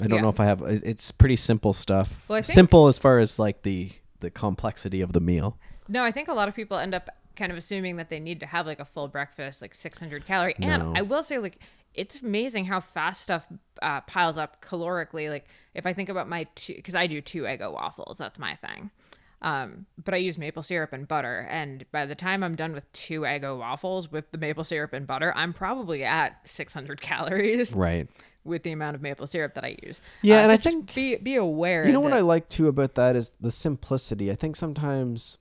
I 0.00 0.06
don't 0.06 0.16
Yeah. 0.16 0.20
know 0.22 0.28
if 0.28 0.38
I 0.40 0.44
have. 0.44 0.62
It's 0.62 1.10
pretty 1.10 1.36
simple 1.36 1.72
stuff. 1.72 2.24
Well, 2.28 2.36
think- 2.42 2.46
simple 2.46 2.86
as 2.86 2.98
far 2.98 3.18
as 3.18 3.38
like 3.38 3.62
the 3.62 3.90
the 4.20 4.30
complexity 4.30 5.00
of 5.00 5.12
the 5.12 5.20
meal. 5.20 5.58
no, 5.88 6.02
I 6.04 6.10
think 6.12 6.28
a 6.28 6.32
lot 6.34 6.48
of 6.48 6.54
people 6.54 6.76
end 6.76 6.94
up 6.94 7.08
kind 7.38 7.50
of 7.50 7.56
assuming 7.56 7.96
that 7.96 8.10
they 8.10 8.20
need 8.20 8.40
to 8.40 8.46
have 8.46 8.66
like 8.66 8.80
a 8.80 8.84
full 8.84 9.08
breakfast, 9.08 9.62
like 9.62 9.74
600 9.74 10.26
calorie. 10.26 10.54
No. 10.58 10.68
And 10.68 10.98
I 10.98 11.02
will 11.02 11.22
say, 11.22 11.38
like, 11.38 11.58
it's 11.94 12.20
amazing 12.20 12.66
how 12.66 12.80
fast 12.80 13.22
stuff 13.22 13.46
uh, 13.80 14.02
piles 14.02 14.36
up 14.36 14.60
calorically. 14.62 15.30
Like, 15.30 15.46
if 15.74 15.86
I 15.86 15.92
think 15.94 16.08
about 16.10 16.28
my 16.28 16.44
two, 16.54 16.74
because 16.74 16.94
I 16.94 17.06
do 17.06 17.20
two 17.22 17.42
Eggo 17.44 17.72
waffles, 17.72 18.18
that's 18.18 18.38
my 18.38 18.56
thing. 18.56 18.90
Um, 19.40 19.86
but 20.04 20.14
I 20.14 20.16
use 20.16 20.36
maple 20.36 20.64
syrup 20.64 20.92
and 20.92 21.06
butter, 21.06 21.46
and 21.48 21.84
by 21.92 22.06
the 22.06 22.16
time 22.16 22.42
I'm 22.42 22.56
done 22.56 22.72
with 22.72 22.90
two 22.92 23.20
Eggo 23.20 23.56
waffles 23.56 24.10
with 24.10 24.28
the 24.32 24.38
maple 24.38 24.64
syrup 24.64 24.92
and 24.92 25.06
butter, 25.06 25.32
I'm 25.36 25.52
probably 25.52 26.02
at 26.02 26.40
600 26.44 27.00
calories 27.00 27.72
Right. 27.72 28.08
with 28.42 28.64
the 28.64 28.72
amount 28.72 28.96
of 28.96 29.02
maple 29.02 29.28
syrup 29.28 29.54
that 29.54 29.64
I 29.64 29.76
use. 29.84 30.00
Yeah, 30.22 30.38
Uh, 30.38 30.38
and 30.40 30.48
so 30.48 30.54
I 30.54 30.56
think- 30.56 30.92
be 30.94 31.16
be 31.16 31.36
aware. 31.36 31.86
You 31.86 31.92
know 31.92 32.00
what 32.00 32.12
I 32.12 32.20
like 32.20 32.48
too 32.48 32.66
about 32.66 32.96
that 32.96 33.14
is 33.14 33.30
the 33.40 33.52
simplicity. 33.52 34.28
I 34.28 34.34
think 34.34 34.56
sometimes, 34.56 35.38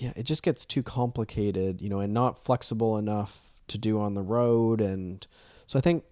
yeah, 0.00 0.12
it 0.16 0.22
just 0.22 0.42
gets 0.42 0.64
too 0.64 0.82
complicated, 0.82 1.82
you 1.82 1.90
know, 1.90 2.00
and 2.00 2.14
not 2.14 2.42
flexible 2.42 2.96
enough 2.96 3.50
to 3.68 3.76
do 3.76 4.00
on 4.00 4.14
the 4.14 4.22
road. 4.22 4.80
And 4.80 5.24
so 5.66 5.78
I 5.78 5.82
think, 5.82 6.04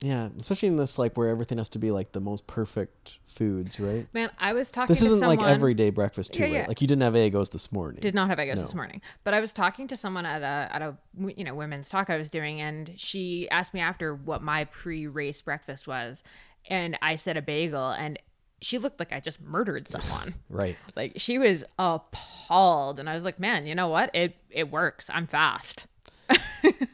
yeah, 0.00 0.28
especially 0.38 0.68
in 0.68 0.76
this 0.76 0.96
like 0.96 1.16
where 1.16 1.28
everything 1.28 1.58
has 1.58 1.68
to 1.70 1.80
be 1.80 1.90
like 1.90 2.12
the 2.12 2.20
most 2.20 2.46
perfect 2.46 3.18
foods, 3.26 3.80
right? 3.80 4.06
man, 4.14 4.30
I 4.38 4.52
was 4.52 4.70
talking. 4.70 4.86
This 4.86 5.02
isn't 5.02 5.18
someone, 5.18 5.38
like 5.38 5.46
everyday 5.46 5.90
breakfast 5.90 6.32
too, 6.34 6.46
Yeah, 6.46 6.60
right? 6.60 6.68
Like 6.68 6.80
you 6.80 6.86
didn't 6.86 7.02
have 7.02 7.14
Eggos 7.14 7.50
this 7.50 7.72
morning. 7.72 8.00
Did 8.00 8.14
not 8.14 8.28
have 8.28 8.38
Eggos 8.38 8.56
No. 8.56 8.62
this 8.62 8.74
morning, 8.76 9.02
but 9.24 9.34
I 9.34 9.40
was 9.40 9.52
talking 9.52 9.88
to 9.88 9.96
someone 9.96 10.24
at 10.24 10.42
a 10.42 10.72
at 10.74 10.80
a 10.80 10.96
you 11.36 11.42
know 11.42 11.54
women's 11.54 11.88
talk 11.88 12.10
I 12.10 12.16
was 12.16 12.30
doing, 12.30 12.60
and 12.60 12.92
she 12.96 13.50
asked 13.50 13.74
me 13.74 13.80
after 13.80 14.14
what 14.14 14.40
my 14.40 14.66
pre-race 14.66 15.42
breakfast 15.42 15.88
was, 15.88 16.22
and 16.66 16.96
I 17.02 17.16
said 17.16 17.36
a 17.36 17.42
bagel, 17.42 17.90
and 17.90 18.20
she 18.60 18.78
looked 18.78 18.98
like 18.98 19.12
I 19.12 19.20
just 19.20 19.40
murdered 19.40 19.88
someone. 19.88 20.34
Right. 20.50 20.76
like 20.96 21.12
she 21.16 21.38
was 21.38 21.64
appalled, 21.78 22.98
and 23.00 23.08
I 23.08 23.14
was 23.14 23.24
like, 23.24 23.38
man, 23.38 23.66
you 23.66 23.74
know 23.74 23.88
what? 23.88 24.10
It 24.14 24.36
it 24.50 24.70
works. 24.70 25.08
I'm 25.12 25.26
fast. 25.26 25.86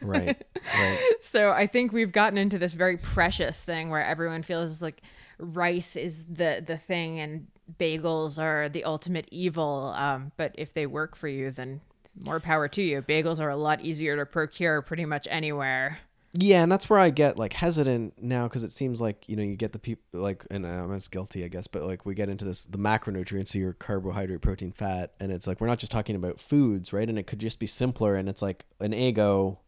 Right. 0.01 0.41
right. 0.79 1.12
So 1.21 1.51
I 1.51 1.67
think 1.67 1.93
we've 1.93 2.12
gotten 2.12 2.39
into 2.39 2.59
this 2.59 2.75
very 2.75 2.97
precious 2.97 3.62
thing 3.62 3.91
where 3.91 4.05
everyone 4.05 4.43
feels 4.45 4.81
like 4.81 5.03
rice 5.39 5.97
is 5.97 6.25
the 6.25 6.62
the 6.64 6.77
thing 6.77 7.19
and 7.19 7.49
bagels 7.79 8.39
are 8.41 8.69
the 8.69 8.85
ultimate 8.85 9.27
evil. 9.33 9.93
Um, 9.97 10.31
but 10.37 10.53
if 10.55 10.73
they 10.73 10.87
work 10.87 11.17
for 11.17 11.27
you, 11.29 11.51
then 11.51 11.81
more 12.25 12.39
power 12.39 12.69
to 12.69 12.83
you. 12.83 13.03
Bagels 13.03 13.41
are 13.41 13.51
a 13.51 13.57
lot 13.57 13.81
easier 13.81 14.17
to 14.17 14.25
procure 14.25 14.81
pretty 14.83 15.05
much 15.05 15.27
anywhere. 15.31 15.99
Yeah, 16.39 16.62
and 16.62 16.70
that's 16.70 16.91
where 16.91 16.99
I 16.99 17.11
get 17.11 17.39
like 17.39 17.55
hesitant 17.55 18.22
now 18.22 18.45
because 18.47 18.62
it 18.62 18.72
seems 18.72 19.01
like 19.01 19.26
you 19.28 19.37
know 19.37 19.43
you 19.43 19.57
get 19.57 19.72
the 19.72 19.78
people 19.78 20.20
like, 20.20 20.45
and 20.51 20.66
I'm 20.66 20.93
as 20.93 21.09
guilty, 21.09 21.45
I 21.45 21.49
guess, 21.49 21.66
but 21.66 21.82
like 21.84 22.05
we 22.05 22.14
get 22.14 22.28
into 22.28 22.45
this 22.45 22.64
the 22.64 22.78
macronutrients, 22.78 23.49
so 23.49 23.59
your 23.59 23.72
carbohydrate, 23.72 24.43
protein, 24.43 24.72
fat, 24.72 25.12
and 25.18 25.32
it's 25.32 25.47
like 25.47 25.61
we're 25.61 25.66
not 25.66 25.78
just 25.78 25.93
talking 25.93 26.14
about 26.14 26.39
foods, 26.39 26.93
right? 26.93 27.09
And 27.09 27.18
it 27.18 27.26
could 27.26 27.39
just 27.39 27.59
be 27.59 27.66
simpler, 27.66 28.16
and 28.16 28.28
it's 28.28 28.43
like 28.43 28.66
an 28.80 28.93
Eggo 28.93 29.59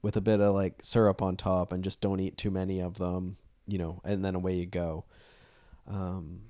with 0.00 0.16
a 0.16 0.22
bit 0.22 0.40
of 0.40 0.54
like 0.54 0.74
syrup 0.82 1.20
on 1.20 1.36
top, 1.36 1.72
and 1.72 1.84
just 1.84 2.00
don't 2.00 2.20
eat 2.20 2.38
too 2.38 2.50
many 2.50 2.80
of 2.80 2.96
them, 2.96 3.36
you 3.66 3.76
know, 3.76 4.00
and 4.02 4.24
then 4.24 4.34
away 4.34 4.54
you 4.54 4.66
go. 4.66 5.04
Um, 5.86 6.42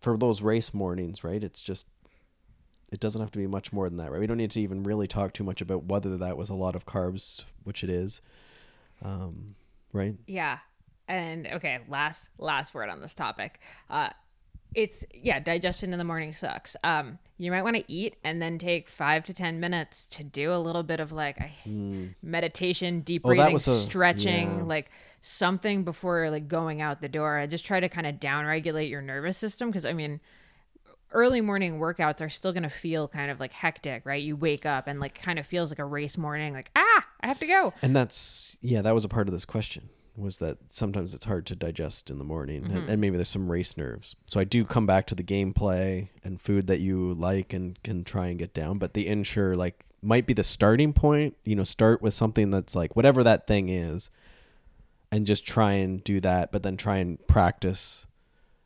for 0.00 0.16
those 0.16 0.42
race 0.42 0.74
mornings, 0.74 1.22
right? 1.22 1.44
It's 1.44 1.62
just 1.62 1.86
it 2.90 2.98
doesn't 2.98 3.20
have 3.20 3.30
to 3.30 3.38
be 3.38 3.46
much 3.46 3.72
more 3.72 3.88
than 3.88 3.98
that, 3.98 4.10
right? 4.10 4.20
We 4.20 4.26
don't 4.26 4.36
need 4.36 4.50
to 4.50 4.60
even 4.60 4.82
really 4.82 5.06
talk 5.06 5.32
too 5.32 5.44
much 5.44 5.60
about 5.60 5.84
whether 5.84 6.16
that 6.16 6.36
was 6.36 6.50
a 6.50 6.54
lot 6.54 6.74
of 6.74 6.86
carbs, 6.86 7.44
which 7.62 7.84
it 7.84 7.90
is 7.90 8.20
um, 9.02 9.54
right? 9.92 10.14
Yeah. 10.26 10.58
And 11.08 11.46
okay, 11.46 11.80
last 11.88 12.28
last 12.38 12.74
word 12.74 12.88
on 12.88 13.00
this 13.00 13.14
topic. 13.14 13.60
Uh 13.90 14.10
it's 14.74 15.04
yeah, 15.12 15.38
digestion 15.38 15.92
in 15.92 15.98
the 15.98 16.04
morning 16.04 16.32
sucks. 16.32 16.76
Um 16.82 17.18
you 17.36 17.50
might 17.50 17.62
want 17.62 17.76
to 17.76 17.84
eat 17.92 18.16
and 18.22 18.40
then 18.40 18.56
take 18.56 18.88
5 18.88 19.24
to 19.24 19.34
10 19.34 19.58
minutes 19.58 20.04
to 20.12 20.22
do 20.22 20.52
a 20.52 20.58
little 20.58 20.84
bit 20.84 21.00
of 21.00 21.10
like 21.10 21.40
I, 21.40 21.52
meditation, 22.22 23.00
deep. 23.00 23.22
Oh, 23.24 23.28
breathing, 23.30 23.56
a- 23.56 23.58
stretching, 23.58 24.58
yeah. 24.58 24.62
like 24.62 24.90
something 25.22 25.82
before 25.84 26.30
like 26.30 26.46
going 26.48 26.80
out 26.80 27.00
the 27.00 27.08
door. 27.08 27.38
I 27.38 27.46
just 27.46 27.64
try 27.64 27.80
to 27.80 27.88
kind 27.88 28.06
of 28.06 28.20
down 28.20 28.46
regulate 28.46 28.88
your 28.88 29.02
nervous 29.02 29.36
system 29.38 29.70
because 29.70 29.84
I 29.84 29.92
mean 29.92 30.20
early 31.12 31.40
morning 31.40 31.78
workouts 31.78 32.20
are 32.20 32.28
still 32.28 32.52
going 32.52 32.62
to 32.62 32.70
feel 32.70 33.08
kind 33.08 33.30
of 33.30 33.40
like 33.40 33.52
hectic, 33.52 34.04
right? 34.04 34.22
You 34.22 34.36
wake 34.36 34.66
up 34.66 34.86
and 34.86 35.00
like 35.00 35.20
kind 35.20 35.38
of 35.38 35.46
feels 35.46 35.70
like 35.70 35.78
a 35.78 35.84
race 35.84 36.18
morning 36.18 36.52
like 36.52 36.70
ah, 36.76 37.06
I 37.20 37.26
have 37.26 37.38
to 37.40 37.46
go. 37.46 37.72
And 37.82 37.94
that's 37.94 38.58
yeah, 38.60 38.82
that 38.82 38.94
was 38.94 39.04
a 39.04 39.08
part 39.08 39.28
of 39.28 39.32
this 39.32 39.44
question 39.44 39.88
was 40.16 40.38
that 40.38 40.58
sometimes 40.68 41.14
it's 41.14 41.24
hard 41.24 41.46
to 41.46 41.56
digest 41.56 42.10
in 42.10 42.18
the 42.18 42.24
morning 42.24 42.66
and, 42.66 42.88
and 42.90 43.00
maybe 43.00 43.16
there's 43.16 43.28
some 43.28 43.50
race 43.50 43.76
nerves. 43.76 44.14
So 44.26 44.40
I 44.40 44.44
do 44.44 44.64
come 44.64 44.84
back 44.84 45.06
to 45.06 45.14
the 45.14 45.22
gameplay 45.22 46.08
and 46.22 46.40
food 46.40 46.66
that 46.66 46.80
you 46.80 47.14
like 47.14 47.54
and 47.54 47.82
can 47.82 48.04
try 48.04 48.26
and 48.26 48.38
get 48.38 48.52
down, 48.52 48.78
but 48.78 48.92
the 48.92 49.06
ensure 49.08 49.54
like 49.54 49.86
might 50.02 50.26
be 50.26 50.34
the 50.34 50.44
starting 50.44 50.92
point, 50.92 51.36
you 51.44 51.56
know, 51.56 51.64
start 51.64 52.02
with 52.02 52.12
something 52.12 52.50
that's 52.50 52.74
like 52.74 52.94
whatever 52.94 53.24
that 53.24 53.46
thing 53.46 53.68
is 53.70 54.10
and 55.10 55.26
just 55.26 55.46
try 55.46 55.72
and 55.74 56.02
do 56.04 56.20
that, 56.20 56.52
but 56.52 56.62
then 56.62 56.76
try 56.76 56.96
and 56.96 57.24
practice 57.26 58.06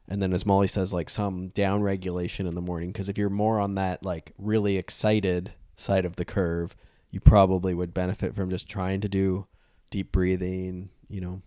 and 0.09 0.23
then 0.23 0.33
as 0.33 0.47
Molly 0.47 0.69
says 0.69 0.93
like 0.93 1.11
some 1.11 1.49
down 1.49 1.83
regulation 1.83 2.47
in 2.47 2.55
the 2.55 2.61
morning 2.61 2.93
because 2.93 3.09
if 3.09 3.19
you're 3.19 3.31
more 3.31 3.59
on 3.61 3.75
that 3.77 4.03
like 4.05 4.33
really 4.39 4.77
excited 4.77 5.53
side 5.77 6.05
of 6.05 6.17
the 6.17 6.25
curve 6.25 6.75
you 7.11 7.21
probably 7.21 7.75
would 7.75 7.93
benefit 7.95 8.35
from 8.35 8.51
just 8.51 8.69
trying 8.69 9.01
to 9.01 9.09
do 9.09 9.47
deep 9.91 10.13
breathing 10.13 10.89
you 11.09 11.21
know 11.21 11.41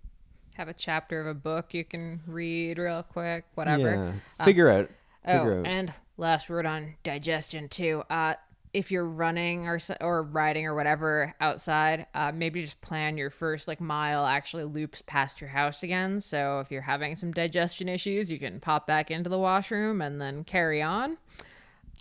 Have 0.56 0.68
a 0.68 0.74
chapter 0.74 1.20
of 1.22 1.28
a 1.28 1.34
book 1.34 1.74
you 1.74 1.84
can 1.86 2.22
read 2.28 2.78
real 2.78 3.04
quick, 3.04 3.46
whatever. 3.56 4.14
yeah 4.38 4.46
figure 4.46 4.70
out 4.70 4.90
figure 5.26 5.54
Oh, 5.56 5.60
out 5.60 5.66
and 5.68 5.94
last 6.18 6.50
word 6.50 6.66
on 6.66 6.96
digestion 7.04 7.68
too. 7.70 8.04
Uh, 8.10 8.36
if 8.74 8.92
you're 8.92 9.08
running 9.08 9.68
or 9.68 9.80
or 10.00 10.22
riding 10.24 10.66
or 10.66 10.76
whatever 10.76 11.34
outside, 11.42 12.06
uh, 12.14 12.32
maybe 12.34 12.62
just 12.62 12.80
plan 12.82 13.18
your 13.18 13.30
first 13.32 13.68
like 13.68 13.82
mile 13.82 14.26
actually 14.26 14.64
loops 14.66 15.02
past 15.08 15.42
your 15.42 15.50
house 15.50 15.82
again. 15.82 16.22
So 16.22 16.60
if 16.60 16.70
you're 16.72 16.82
having 16.84 17.16
some 17.16 17.32
digestion 17.32 17.90
issues, 17.90 18.30
you 18.30 18.38
can 18.38 18.60
pop 18.60 18.86
back 18.86 19.10
into 19.10 19.30
the 19.30 19.40
washroom 19.40 20.02
and 20.02 20.22
then 20.22 20.44
carry 20.44 20.82
on. 20.82 21.18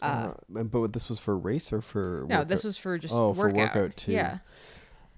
uh, 0.02 0.32
and- 0.54 0.70
but 0.70 0.92
this 0.92 1.08
was 1.08 1.18
for 1.18 1.36
race 1.36 1.72
or 1.72 1.80
for 1.80 2.24
No, 2.28 2.36
workout? 2.36 2.48
this 2.48 2.64
was 2.64 2.76
for 2.78 2.98
just 2.98 3.12
Oh, 3.14 3.32
for 3.34 3.48
workout. 3.48 3.74
workout, 3.74 3.96
too. 3.96 4.12
Yeah, 4.12 4.38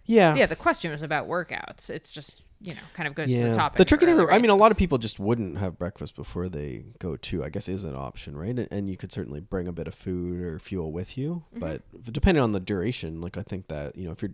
yeah 0.07 0.35
yeah. 0.37 0.47
The 0.47 0.57
question 0.57 0.91
was 0.91 1.03
about 1.03 1.29
workouts. 1.29 1.91
It's 1.91 2.11
just 2.13 2.43
you 2.63 2.75
know 2.75 2.81
kind 2.95 3.07
of 3.07 3.15
goes 3.15 3.29
to 3.29 3.35
yeah 3.35 3.49
the 3.49 3.55
topic. 3.55 3.79
the 3.79 3.85
tricky 3.85 4.05
thing 4.07 4.19
i 4.31 4.39
mean 4.39 4.51
a 4.51 4.55
lot 4.55 4.71
of 4.71 4.77
people 4.77 4.99
just 4.99 5.19
wouldn't 5.19 5.57
have 5.59 5.79
breakfast 5.79 6.15
before 6.15 6.49
they 6.49 6.85
go 6.99 7.17
to 7.17 7.43
i 7.43 7.49
guess 7.49 7.69
is 7.69 7.85
an 7.85 7.97
option 7.97 8.37
right 8.37 8.59
and, 8.59 8.69
and 8.71 8.91
you 8.91 8.97
could 8.97 9.11
certainly 9.11 9.41
bring 9.41 9.67
a 9.67 9.73
bit 9.73 9.87
of 9.87 9.95
food 9.95 10.41
or 10.43 10.59
fuel 10.59 10.93
with 10.93 11.17
you 11.17 11.43
Mm-hmm. 11.55 11.61
but 11.61 12.13
depending 12.13 12.43
on 12.43 12.53
the 12.53 12.61
duration 12.61 13.21
like 13.21 13.37
i 13.39 13.43
think 13.43 13.69
that 13.69 13.97
you 13.97 14.05
know 14.05 14.13
if 14.13 14.21
you're 14.23 14.33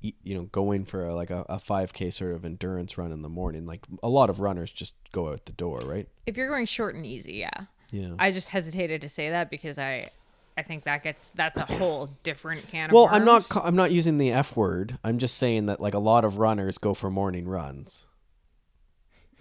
you 0.00 0.34
know 0.34 0.44
going 0.44 0.86
for 0.86 1.04
a, 1.04 1.14
like 1.14 1.28
a, 1.30 1.44
a 1.50 1.58
5k 1.58 2.10
sort 2.12 2.34
of 2.34 2.44
endurance 2.46 2.96
run 2.96 3.12
in 3.12 3.20
the 3.20 3.28
morning 3.28 3.66
like 3.66 3.86
a 4.02 4.08
lot 4.08 4.30
of 4.30 4.40
runners 4.40 4.70
just 4.70 4.94
go 5.12 5.28
out 5.28 5.44
the 5.44 5.52
door 5.52 5.78
right 5.84 6.08
if 6.26 6.38
you're 6.38 6.48
going 6.48 6.64
short 6.64 6.94
and 6.94 7.04
easy, 7.04 7.34
yeah. 7.34 7.64
yeah 7.90 8.14
I 8.18 8.30
just 8.30 8.48
hesitated 8.48 9.02
to 9.02 9.08
say 9.10 9.28
that 9.30 9.50
because 9.50 9.78
I 9.78 10.10
I 10.60 10.62
think 10.62 10.84
that 10.84 11.02
gets 11.02 11.30
that's 11.30 11.58
a 11.58 11.64
whole 11.78 12.10
different 12.22 12.68
can 12.68 12.90
of 12.90 12.94
well 12.94 13.08
i'm 13.10 13.24
not 13.24 13.48
ca- 13.48 13.62
i'm 13.64 13.74
not 13.76 13.90
using 13.90 14.18
the 14.18 14.30
f 14.30 14.54
word 14.56 14.98
i'm 15.02 15.18
just 15.18 15.38
saying 15.38 15.66
that 15.66 15.80
like 15.80 15.94
a 15.94 15.98
lot 15.98 16.24
of 16.24 16.36
runners 16.38 16.76
go 16.78 16.92
for 16.92 17.10
morning 17.10 17.48
runs 17.48 18.06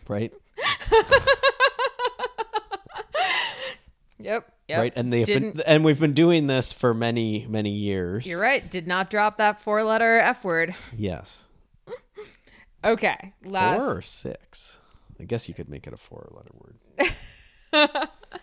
right 0.07 0.33
Yep. 4.21 4.51
Yep. 4.67 4.79
right 4.79 4.93
and 4.97 5.13
they've 5.13 5.25
been 5.25 5.43
Didn't- 5.43 5.61
and 5.65 5.85
we've 5.85 5.99
been 5.99 6.13
doing 6.13 6.47
this 6.47 6.73
for 6.73 6.93
many 6.93 7.45
many 7.47 7.69
years 7.71 8.25
You're 8.27 8.39
right. 8.41 8.69
Did 8.69 8.85
not 8.87 9.09
drop 9.09 9.37
that 9.37 9.59
four 9.61 9.81
letter 9.83 10.19
F 10.19 10.43
word. 10.43 10.75
yes 10.95 11.45
Okay. 12.83 13.33
Last 13.43 13.79
Four 13.79 13.97
or 13.97 14.01
six? 14.01 14.79
I 15.19 15.23
guess 15.25 15.47
you 15.49 15.53
could 15.53 15.67
make 15.69 15.85
it 15.87 15.93
a 15.93 15.97
four 15.97 16.29
letter 16.31 16.51
word. 16.53 18.09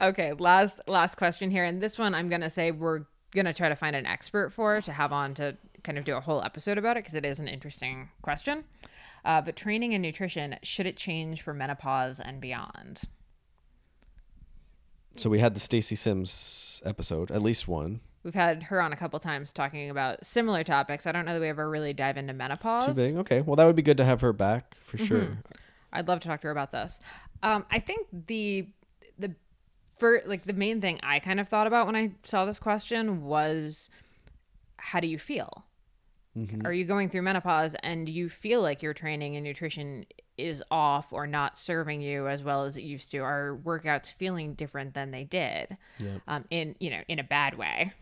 Okay, 0.00 0.32
last 0.34 0.80
last 0.86 1.16
question 1.16 1.50
here. 1.50 1.64
And 1.64 1.80
this 1.82 1.98
one 1.98 2.14
I'm 2.14 2.28
gonna 2.28 2.50
say 2.50 2.70
we're 2.70 3.04
gonna 3.32 3.52
try 3.52 3.68
to 3.68 3.74
find 3.74 3.96
an 3.96 4.06
expert 4.06 4.50
for 4.52 4.80
to 4.80 4.92
have 4.92 5.12
on 5.12 5.34
to 5.34 5.56
kind 5.82 5.98
of 5.98 6.04
do 6.04 6.16
a 6.16 6.20
whole 6.20 6.42
episode 6.42 6.78
about 6.78 6.96
it 6.96 7.00
because 7.04 7.14
it 7.14 7.24
is 7.24 7.38
an 7.40 7.48
interesting 7.48 8.08
question. 8.22 8.64
Uh, 9.24 9.40
but 9.40 9.56
training 9.56 9.94
and 9.94 10.02
nutrition, 10.02 10.56
should 10.62 10.86
it 10.86 10.96
change 10.96 11.42
for 11.42 11.52
menopause 11.52 12.20
and 12.20 12.40
beyond? 12.40 13.02
So 15.16 15.28
we 15.28 15.40
had 15.40 15.54
the 15.54 15.60
Stacy 15.60 15.96
Sims 15.96 16.80
episode, 16.84 17.30
at 17.32 17.42
least 17.42 17.66
one. 17.66 18.00
We've 18.22 18.34
had 18.34 18.62
her 18.64 18.80
on 18.80 18.92
a 18.92 18.96
couple 18.96 19.18
times 19.18 19.52
talking 19.52 19.90
about 19.90 20.24
similar 20.24 20.62
topics. 20.62 21.06
I 21.06 21.12
don't 21.12 21.24
know 21.24 21.34
that 21.34 21.40
we 21.40 21.48
ever 21.48 21.68
really 21.68 21.92
dive 21.92 22.16
into 22.16 22.32
menopause. 22.32 22.86
Too 22.86 22.94
big. 22.94 23.16
Okay. 23.16 23.40
Well, 23.40 23.56
that 23.56 23.64
would 23.64 23.76
be 23.76 23.82
good 23.82 23.96
to 23.96 24.04
have 24.04 24.20
her 24.20 24.32
back 24.32 24.76
for 24.80 24.96
Mm-hmm. 24.96 25.06
sure. 25.06 25.38
I'd 25.92 26.06
love 26.06 26.20
to 26.20 26.28
talk 26.28 26.40
to 26.42 26.46
her 26.48 26.50
about 26.52 26.70
this. 26.70 27.00
Um, 27.42 27.64
I 27.70 27.80
think 27.80 28.06
the 28.26 28.68
the 29.18 29.34
for 29.98 30.22
like 30.26 30.44
the 30.44 30.52
main 30.52 30.80
thing 30.80 31.00
I 31.02 31.18
kind 31.18 31.40
of 31.40 31.48
thought 31.48 31.66
about 31.66 31.86
when 31.86 31.96
I 31.96 32.12
saw 32.22 32.44
this 32.44 32.58
question 32.58 33.24
was 33.24 33.90
how 34.76 35.00
do 35.00 35.08
you 35.08 35.18
feel? 35.18 35.64
Are 36.64 36.72
you 36.72 36.84
going 36.84 37.08
through 37.08 37.22
menopause 37.22 37.74
and 37.82 38.08
you 38.08 38.28
feel 38.28 38.62
like 38.62 38.80
your 38.80 38.94
training 38.94 39.34
and 39.34 39.44
nutrition 39.44 40.06
is 40.36 40.62
off 40.70 41.12
or 41.12 41.26
not 41.26 41.58
serving 41.58 42.00
you 42.00 42.28
as 42.28 42.44
well 42.44 42.64
as 42.64 42.76
it 42.76 42.82
used 42.82 43.10
to? 43.10 43.18
Are 43.18 43.58
workouts 43.64 44.12
feeling 44.12 44.54
different 44.54 44.94
than 44.94 45.10
they 45.10 45.24
did? 45.24 45.76
Yep. 45.98 46.22
Um, 46.28 46.44
in 46.50 46.76
you 46.78 46.90
know, 46.90 47.00
in 47.08 47.18
a 47.18 47.24
bad 47.24 47.58
way. 47.58 47.92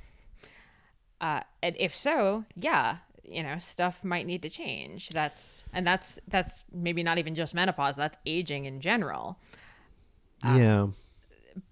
Uh, 1.20 1.40
and 1.62 1.74
if 1.78 1.96
so, 1.96 2.44
yeah, 2.56 2.98
you 3.24 3.42
know, 3.42 3.58
stuff 3.58 4.04
might 4.04 4.26
need 4.26 4.42
to 4.42 4.50
change. 4.50 5.08
That's 5.10 5.64
and 5.72 5.86
that's 5.86 6.18
that's 6.28 6.64
maybe 6.70 7.02
not 7.02 7.16
even 7.16 7.34
just 7.34 7.54
menopause. 7.54 7.96
That's 7.96 8.18
aging 8.26 8.66
in 8.66 8.80
general. 8.80 9.38
yeah. 10.44 10.88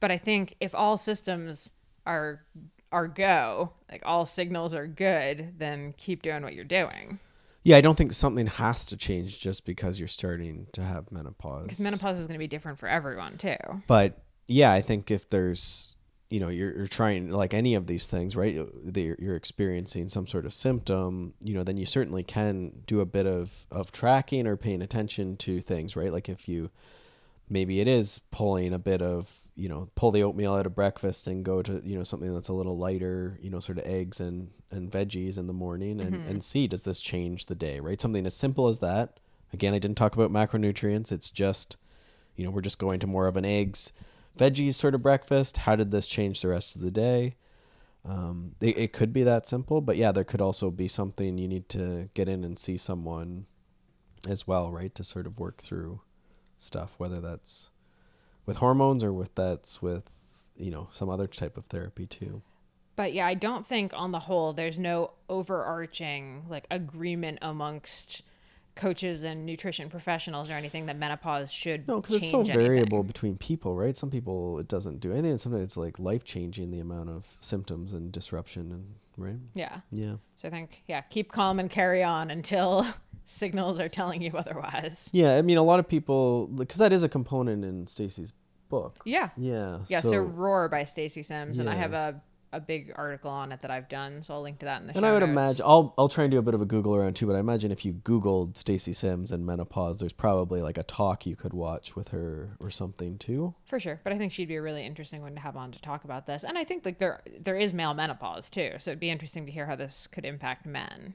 But 0.01 0.11
I 0.11 0.19
think 0.19 0.57
if 0.61 0.75
all 0.75 0.97
systems 0.97 1.71
are 2.07 2.45
are 2.93 3.09
go, 3.09 3.73
like 3.91 4.03
all 4.05 4.25
signals 4.25 4.73
are 4.73 4.87
good, 4.87 5.55
then 5.59 5.95
keep 5.97 6.23
doing 6.23 6.43
what 6.43 6.55
you're 6.55 6.65
doing. 6.65 7.19
Yeah, 7.65 7.77
I 7.77 7.81
don't 7.81 7.97
think 7.97 8.13
something 8.13 8.47
has 8.47 8.85
to 8.87 8.97
change 8.97 9.41
just 9.41 9.65
because 9.65 9.99
you're 9.99 10.07
starting 10.07 10.69
to 10.73 10.83
have 10.83 11.11
menopause. 11.11 11.65
Because 11.65 11.81
menopause 11.81 12.19
is 12.19 12.27
going 12.27 12.37
to 12.37 12.39
be 12.39 12.47
different 12.47 12.79
for 12.79 12.89
everyone 12.89 13.39
too. 13.39 13.57
But 13.89 14.23
yeah, 14.47 14.71
I 14.71 14.83
think 14.83 15.11
if 15.11 15.31
there's, 15.31 15.97
you 16.29 16.41
know, 16.41 16.51
you're, 16.51 16.77
you're 16.77 16.87
trying 16.87 17.31
like 17.31 17.55
any 17.55 17.75
of 17.75 17.87
these 17.87 18.07
things, 18.07 18.37
right? 18.37 18.55
You're, 18.55 19.17
you're 19.19 19.37
experiencing 19.37 20.09
some 20.09 20.27
sort 20.27 20.45
of 20.45 20.53
symptom, 20.53 21.33
you 21.41 21.55
know, 21.55 21.65
then 21.65 21.79
you 21.79 21.87
certainly 21.87 22.23
can 22.23 22.83
do 22.87 23.01
a 23.01 23.07
bit 23.07 23.27
of, 23.27 23.67
of 23.71 23.91
tracking 23.91 24.47
or 24.47 24.59
paying 24.59 24.83
attention 24.83 25.37
to 25.39 25.63
things, 25.63 25.97
right? 25.97 26.13
Like 26.13 26.29
if 26.29 26.47
you, 26.47 26.71
maybe 27.49 27.81
it 27.81 27.89
is 27.89 28.21
pulling 28.31 28.75
a 28.75 28.79
bit 28.79 29.01
of 29.01 29.31
you 29.57 29.69
know 29.69 29.89
pull 29.95 30.11
the 30.11 30.23
oatmeal 30.23 30.55
out 30.55 30.67
of 30.67 30.75
breakfast 30.75 31.27
and 31.29 31.45
go 31.45 31.63
to 31.63 31.81
you 31.85 31.97
know 31.97 32.03
something 32.03 32.33
that's 32.35 32.49
a 32.49 32.53
little 32.53 32.77
lighter 32.77 33.39
you 33.41 33.49
know 33.51 33.61
sort 33.61 33.79
of 33.79 33.87
eggs 33.87 34.19
and 34.21 34.51
and 34.73 34.91
veggies 34.91 35.39
in 35.39 35.47
the 35.47 35.53
morning 35.53 36.01
and 36.01 36.15
Mm-hmm. 36.15 36.29
and 36.29 36.43
see 36.45 36.67
does 36.67 36.83
this 36.83 37.01
change 37.01 37.47
the 37.47 37.55
day 37.55 37.79
right? 37.81 38.01
Something 38.01 38.27
as 38.27 38.35
simple 38.35 38.67
as 38.69 38.81
that. 38.81 39.21
Again 39.53 39.73
i 39.75 39.79
didn't 39.79 39.97
talk 39.97 40.15
about 40.15 40.33
macronutrients. 40.33 41.13
It's 41.13 41.31
just 41.31 41.77
you 42.35 42.45
know 42.45 42.51
we're 42.51 42.61
just 42.63 42.79
going 42.81 42.99
to 43.01 43.07
more 43.07 43.27
of 43.29 43.37
an 43.37 43.45
eggs 43.45 43.93
veggies 44.37 44.75
sort 44.75 44.95
of 44.97 45.03
breakfast. 45.03 45.59
How 45.59 45.77
did 45.77 45.93
this 45.93 46.09
change 46.09 46.41
the 46.43 46.49
rest 46.49 46.75
of 46.75 46.83
the 46.83 46.91
day? 46.91 47.37
Um, 48.05 48.57
it, 48.61 48.77
it 48.77 48.93
could 48.93 49.13
be 49.15 49.23
that 49.23 49.47
simple 49.49 49.81
but 49.81 49.97
yeah 49.97 50.13
there 50.13 50.25
could 50.25 50.43
also 50.43 50.71
be 50.71 50.89
something 50.89 51.39
you 51.39 51.49
need 51.49 51.69
to 51.71 52.11
get 52.13 52.29
in 52.29 52.45
and 52.45 52.59
see 52.59 52.77
someone 52.77 53.47
as 54.29 54.47
well 54.47 54.71
right 54.71 54.95
to 54.97 55.03
sort 55.05 55.27
of 55.27 55.39
work 55.39 55.63
through 55.63 56.01
stuff 56.59 56.95
whether 56.99 57.21
that's 57.23 57.71
with 58.47 58.59
hormones 58.59 59.03
or 59.03 59.13
with 59.13 59.35
that's 59.35 59.81
with 59.83 60.05
you 60.57 60.71
know 60.71 60.89
some 60.91 61.09
other 61.09 61.27
type 61.27 61.57
of 61.57 61.67
therapy 61.67 62.07
too? 62.07 62.43
But 62.97 63.13
yeah, 63.13 63.27
I 63.27 63.35
don't 63.35 63.67
think 63.67 63.93
on 63.95 64.13
the 64.13 64.21
whole 64.21 64.53
there's 64.53 64.79
no 64.79 65.13
overarching 65.29 66.45
like 66.49 66.67
agreement 66.71 67.39
amongst 67.43 68.23
coaches 68.77 69.23
and 69.23 69.47
nutrition 69.47 69.89
professionals 69.89 70.51
or 70.51 70.55
anything 70.55 70.87
that 70.87 70.97
menopause 70.97 71.51
should 71.53 71.87
no 71.87 72.01
because 72.01 72.17
it's 72.17 72.31
so 72.31 72.41
anything. 72.41 72.59
variable 72.59 73.05
between 73.05 73.37
people 73.37 73.77
right? 73.77 73.97
Some 73.97 74.11
people 74.11 74.59
it 74.59 74.69
doesn't 74.69 75.01
do 75.01 75.13
anything. 75.13 75.33
And 75.33 75.41
sometimes 75.41 75.63
it's 75.63 75.77
like 75.77 75.99
life 75.99 76.25
changing 76.25 76.71
the 76.71 76.81
amount 76.81 77.11
of 77.11 77.37
symptoms 77.41 77.93
and 77.93 78.11
disruption 78.11 78.73
and 78.73 78.95
right 79.17 79.37
Yeah. 79.55 79.81
yeah 79.93 80.15
So 80.37 80.49
I 80.49 80.51
think 80.51 80.83
yeah, 80.89 81.01
keep 81.03 81.31
calm 81.33 81.59
and 81.61 81.71
carry 81.71 82.03
on 82.03 82.31
until 82.31 82.87
signals 83.25 83.81
are 83.81 83.89
telling 83.89 84.21
you 84.23 84.33
otherwise. 84.37 85.09
yeah 85.13 85.37
i 85.37 85.43
mean 85.43 85.57
a 85.57 85.63
lot 85.63 85.81
of 85.81 85.89
people 85.89 86.47
because 86.49 86.77
that 86.79 86.93
is 86.93 87.03
a 87.03 87.09
component 87.09 87.65
in 87.65 87.87
stacy's 87.87 88.33
book 88.69 88.99
Yeah. 89.05 89.31
yeah 89.37 89.79
Yeah, 89.89 90.01
so, 90.01 90.19
Roar 90.19 90.69
by 90.69 90.85
Stacy 90.85 91.23
Sims 91.23 91.59
and 91.59 91.69
I 91.71 91.75
have 91.75 91.93
a 91.93 92.21
a 92.55 92.61
big 92.61 92.93
article 92.97 93.31
on 93.31 93.53
it 93.53 93.61
that 93.63 93.71
I've 93.71 93.89
done, 93.89 94.23
so 94.23 94.35
I'll 94.35 94.43
link 94.43 94.59
to 94.61 94.67
that 94.67 94.81
in 94.81 94.87
the 94.87 94.95
and 94.95 95.03
show 95.03 95.09
I 95.09 95.13
would 95.13 95.21
notes. 95.21 95.31
imagine 95.31 95.63
I'll 95.67 95.95
I'll 95.99 96.09
try 96.09 96.25
and 96.25 96.31
do 96.31 96.39
a 96.39 96.43
bit 96.43 96.55
of 96.55 96.63
a 96.63 96.67
Google 96.67 96.95
around 96.97 97.15
too, 97.17 97.27
but 97.27 97.37
I 97.37 97.41
imagine 97.41 97.71
if 97.73 97.85
you 97.85 97.93
Googled 97.93 98.57
Stacy 98.57 98.93
Sims 98.93 99.33
and 99.33 99.45
menopause, 99.45 99.99
there's 99.99 100.13
probably 100.13 100.63
like 100.63 100.79
a 100.79 100.83
talk 100.83 101.27
you 101.27 101.37
could 101.37 101.53
watch 101.53 101.97
with 101.97 102.09
her 102.09 102.57
or 102.61 102.71
something 102.71 103.19
too. 103.19 103.55
For 103.65 103.79
sure, 103.81 104.01
but 104.05 104.13
I 104.13 104.19
think 104.19 104.33
she'd 104.33 104.49
be 104.49 104.57
a 104.57 104.63
really 104.63 104.85
interesting 104.87 105.21
one 105.23 105.35
to 105.35 105.41
have 105.41 105.57
on 105.57 105.73
to 105.73 105.81
talk 105.81 106.05
about 106.05 106.27
this. 106.27 106.45
And 106.45 106.57
I 106.57 106.65
think 106.65 106.85
like 106.85 106.99
there 106.99 107.23
there 107.41 107.57
is 107.57 107.75
male 107.75 107.95
menopause 107.95 108.49
too, 108.49 108.73
so 108.79 108.91
it'd 108.91 109.01
be 109.01 109.11
interesting 109.11 109.47
to 109.47 109.53
hear 109.53 109.67
how 109.67 109.77
this 109.77 110.07
could 110.07 110.25
impact 110.25 110.67
men. 110.67 111.15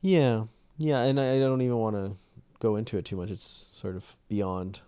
Yeah, 0.00 0.44
yeah, 0.78 1.02
and 1.02 1.18
I, 1.18 1.36
I 1.36 1.38
don't 1.40 1.60
even 1.62 1.76
want 1.76 1.96
to 1.96 2.12
go 2.60 2.76
into 2.76 2.98
it 2.98 3.04
too 3.04 3.16
much. 3.16 3.30
It's 3.30 3.42
sort 3.42 3.96
of 3.96 4.16
beyond 4.28 4.80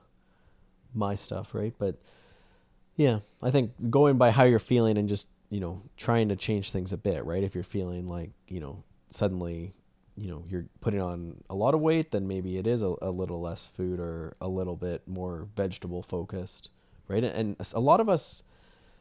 my 0.94 1.14
stuff, 1.14 1.54
right? 1.54 1.74
But 1.78 2.00
yeah, 2.96 3.20
I 3.42 3.50
think 3.50 3.90
going 3.90 4.18
by 4.18 4.30
how 4.30 4.44
you're 4.44 4.58
feeling 4.58 4.98
and 4.98 5.08
just 5.08 5.28
you 5.50 5.60
know 5.60 5.82
trying 5.96 6.28
to 6.28 6.36
change 6.36 6.70
things 6.70 6.92
a 6.92 6.96
bit, 6.96 7.24
right? 7.24 7.42
If 7.42 7.54
you're 7.54 7.64
feeling 7.64 8.08
like 8.08 8.30
you 8.48 8.60
know 8.60 8.84
suddenly 9.08 9.74
you 10.16 10.28
know 10.28 10.44
you're 10.48 10.66
putting 10.80 11.00
on 11.00 11.42
a 11.48 11.54
lot 11.54 11.74
of 11.74 11.80
weight, 11.80 12.10
then 12.10 12.28
maybe 12.28 12.58
it 12.58 12.66
is 12.66 12.82
a, 12.82 12.94
a 13.02 13.10
little 13.10 13.40
less 13.40 13.66
food 13.66 14.00
or 14.00 14.36
a 14.40 14.48
little 14.48 14.76
bit 14.76 15.06
more 15.06 15.48
vegetable 15.56 16.02
focused, 16.02 16.70
right? 17.08 17.24
And 17.24 17.56
a 17.74 17.80
lot 17.80 18.00
of 18.00 18.08
us, 18.08 18.42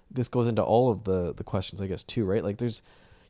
this 0.09 0.27
goes 0.27 0.47
into 0.47 0.63
all 0.63 0.89
of 0.91 1.03
the 1.03 1.33
the 1.33 1.43
questions, 1.43 1.81
I 1.81 1.87
guess, 1.87 2.03
too, 2.03 2.25
right? 2.25 2.43
Like 2.43 2.57
there's 2.57 2.81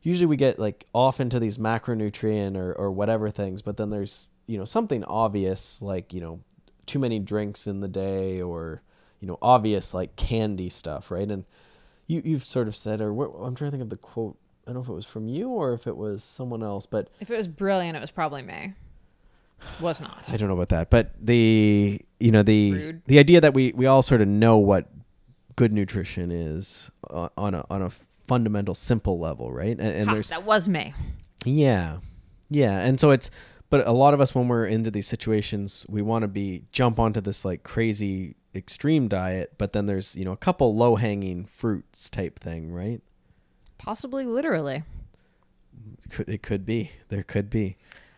usually 0.02 0.26
we 0.26 0.36
get 0.36 0.58
like 0.58 0.86
off 0.94 1.20
into 1.20 1.38
these 1.38 1.58
macronutrient 1.58 2.56
or, 2.56 2.72
or 2.74 2.90
whatever 2.90 3.30
things, 3.30 3.62
but 3.62 3.76
then 3.76 3.90
there's, 3.90 4.28
you 4.46 4.58
know, 4.58 4.64
something 4.64 5.04
obvious 5.04 5.82
like, 5.82 6.12
you 6.12 6.20
know, 6.20 6.40
too 6.86 6.98
many 6.98 7.18
drinks 7.18 7.66
in 7.66 7.80
the 7.80 7.88
day 7.88 8.40
or, 8.40 8.82
you 9.20 9.28
know, 9.28 9.38
obvious 9.40 9.94
like 9.94 10.16
candy 10.16 10.68
stuff, 10.70 11.10
right? 11.10 11.28
And 11.30 11.44
you, 12.06 12.22
you've 12.24 12.44
sort 12.44 12.68
of 12.68 12.74
said, 12.74 13.00
or 13.00 13.12
what, 13.12 13.28
I'm 13.40 13.54
trying 13.54 13.70
to 13.70 13.76
think 13.76 13.82
of 13.82 13.90
the 13.90 13.96
quote. 13.96 14.36
I 14.66 14.72
don't 14.72 14.74
know 14.76 14.82
if 14.82 14.88
it 14.88 14.92
was 14.94 15.06
from 15.06 15.28
you 15.28 15.48
or 15.48 15.72
if 15.72 15.86
it 15.86 15.96
was 15.96 16.22
someone 16.22 16.62
else, 16.62 16.86
but 16.86 17.08
If 17.20 17.30
it 17.30 17.36
was 17.36 17.48
brilliant, 17.48 17.96
it 17.96 18.00
was 18.00 18.10
probably 18.10 18.42
me. 18.42 18.74
Was 19.80 20.00
not. 20.00 20.30
I 20.32 20.36
don't 20.36 20.48
know 20.48 20.54
about 20.54 20.70
that, 20.70 20.88
but 20.88 21.12
the 21.20 22.00
you 22.18 22.30
know 22.30 22.42
the 22.42 22.72
Rude. 22.72 23.02
the 23.06 23.18
idea 23.18 23.42
that 23.42 23.52
we 23.52 23.72
we 23.74 23.84
all 23.84 24.00
sort 24.00 24.22
of 24.22 24.28
know 24.28 24.56
what 24.56 24.88
good 25.56 25.70
nutrition 25.70 26.30
is 26.30 26.90
uh, 27.10 27.28
on 27.36 27.54
a 27.54 27.66
on 27.68 27.82
a 27.82 27.90
fundamental 28.26 28.74
simple 28.74 29.18
level, 29.18 29.52
right? 29.52 29.76
And, 29.78 29.80
and 29.80 30.08
Ha, 30.08 30.14
there's 30.14 30.30
that 30.30 30.44
was 30.44 30.66
me. 30.68 30.94
Yeah. 31.44 31.98
Yeah. 32.48 32.78
And 32.78 32.98
so 33.00 33.10
it's, 33.10 33.30
but 33.70 33.86
a 33.86 33.92
lot 33.92 34.14
of 34.14 34.20
us, 34.20 34.34
when 34.34 34.48
we're 34.48 34.66
into 34.66 34.90
these 34.90 35.06
situations, 35.06 35.84
we 35.88 36.00
want 36.02 36.22
to 36.22 36.28
be, 36.28 36.64
jump 36.72 36.98
onto 36.98 37.20
this 37.20 37.44
like 37.44 37.62
crazy 37.62 38.36
extreme 38.54 39.08
diet, 39.08 39.54
but 39.58 39.72
then 39.72 39.86
there's, 39.86 40.16
you 40.16 40.24
know, 40.24 40.32
a 40.32 40.36
couple 40.36 40.74
low 40.74 40.96
hanging 40.96 41.46
fruits 41.46 42.10
type 42.10 42.38
thing, 42.38 42.72
right? 42.72 43.00
Possibly 43.78 44.24
literally. 44.24 44.82
Could, 46.10 46.28
it 46.28 46.42
could 46.42 46.66
be. 46.66 46.90
There 47.08 47.22
could 47.22 47.50
be. 47.50 47.76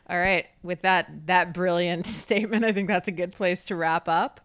All 0.09 0.19
right. 0.19 0.47
With 0.63 0.83
that 0.83 1.27
that 1.27 1.55
brilliant 1.55 2.07
statement, 2.07 2.65
I 2.65 2.73
think 2.73 2.89
that's 2.89 3.09
a 3.09 3.13
good 3.13 3.33
place 3.33 3.65
to 3.65 3.77
wrap 3.77 4.09
up. 4.09 4.41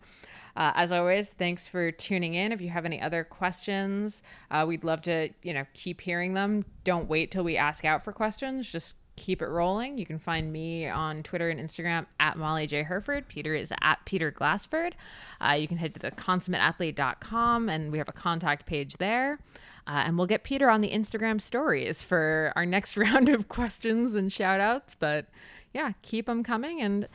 Uh, 0.55 0.71
as 0.75 0.91
always, 0.91 1.29
thanks 1.29 1.67
for 1.67 1.91
tuning 1.91 2.33
in. 2.33 2.51
If 2.51 2.61
you 2.61 2.69
have 2.69 2.85
any 2.85 2.99
other 2.99 3.23
questions, 3.23 4.23
uh, 4.49 4.65
we'd 4.67 4.83
love 4.83 5.01
to 5.03 5.29
you 5.43 5.53
know 5.53 5.65
keep 5.73 6.01
hearing 6.01 6.33
them. 6.33 6.65
Don't 6.83 7.07
wait 7.07 7.31
till 7.31 7.43
we 7.43 7.57
ask 7.57 7.85
out 7.85 8.03
for 8.03 8.11
questions. 8.11 8.69
Just 8.69 8.95
keep 9.17 9.41
it 9.41 9.47
rolling. 9.47 9.97
You 9.97 10.05
can 10.05 10.19
find 10.19 10.53
me 10.53 10.87
on 10.87 11.23
Twitter 11.23 11.49
and 11.49 11.59
Instagram 11.59 12.05
at 12.19 12.37
Molly 12.37 12.67
J 12.67 12.83
Hurford. 12.83 13.27
Peter 13.27 13.53
is 13.53 13.73
at 13.81 14.05
Peter 14.05 14.31
Glassford. 14.31 14.95
Uh, 15.41 15.53
you 15.53 15.67
can 15.67 15.77
head 15.77 15.93
to 15.95 15.99
the 15.99 16.11
consummateathlete.com 16.11 17.67
and 17.67 17.91
we 17.91 17.97
have 17.97 18.07
a 18.07 18.13
contact 18.13 18.65
page 18.65 18.97
there. 18.97 19.39
Uh, 19.85 20.03
and 20.05 20.17
we'll 20.17 20.27
get 20.27 20.43
Peter 20.43 20.69
on 20.69 20.81
the 20.81 20.91
Instagram 20.91 21.41
stories 21.41 22.03
for 22.03 22.53
our 22.55 22.65
next 22.65 22.95
round 22.97 23.27
of 23.27 23.49
questions 23.49 24.13
and 24.13 24.31
shout 24.31 24.61
outs. 24.61 24.95
But 24.95 25.25
yeah, 25.73 25.91
keep 26.01 26.27
them 26.27 26.43
coming 26.43 26.81
and 26.81 27.07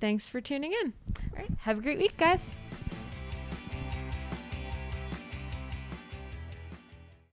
thanks 0.00 0.28
for 0.28 0.40
tuning 0.40 0.72
in. 0.72 0.92
All 1.32 1.38
right. 1.38 1.50
Have 1.60 1.78
a 1.78 1.82
great 1.82 1.98
week, 1.98 2.16
guys. 2.16 2.52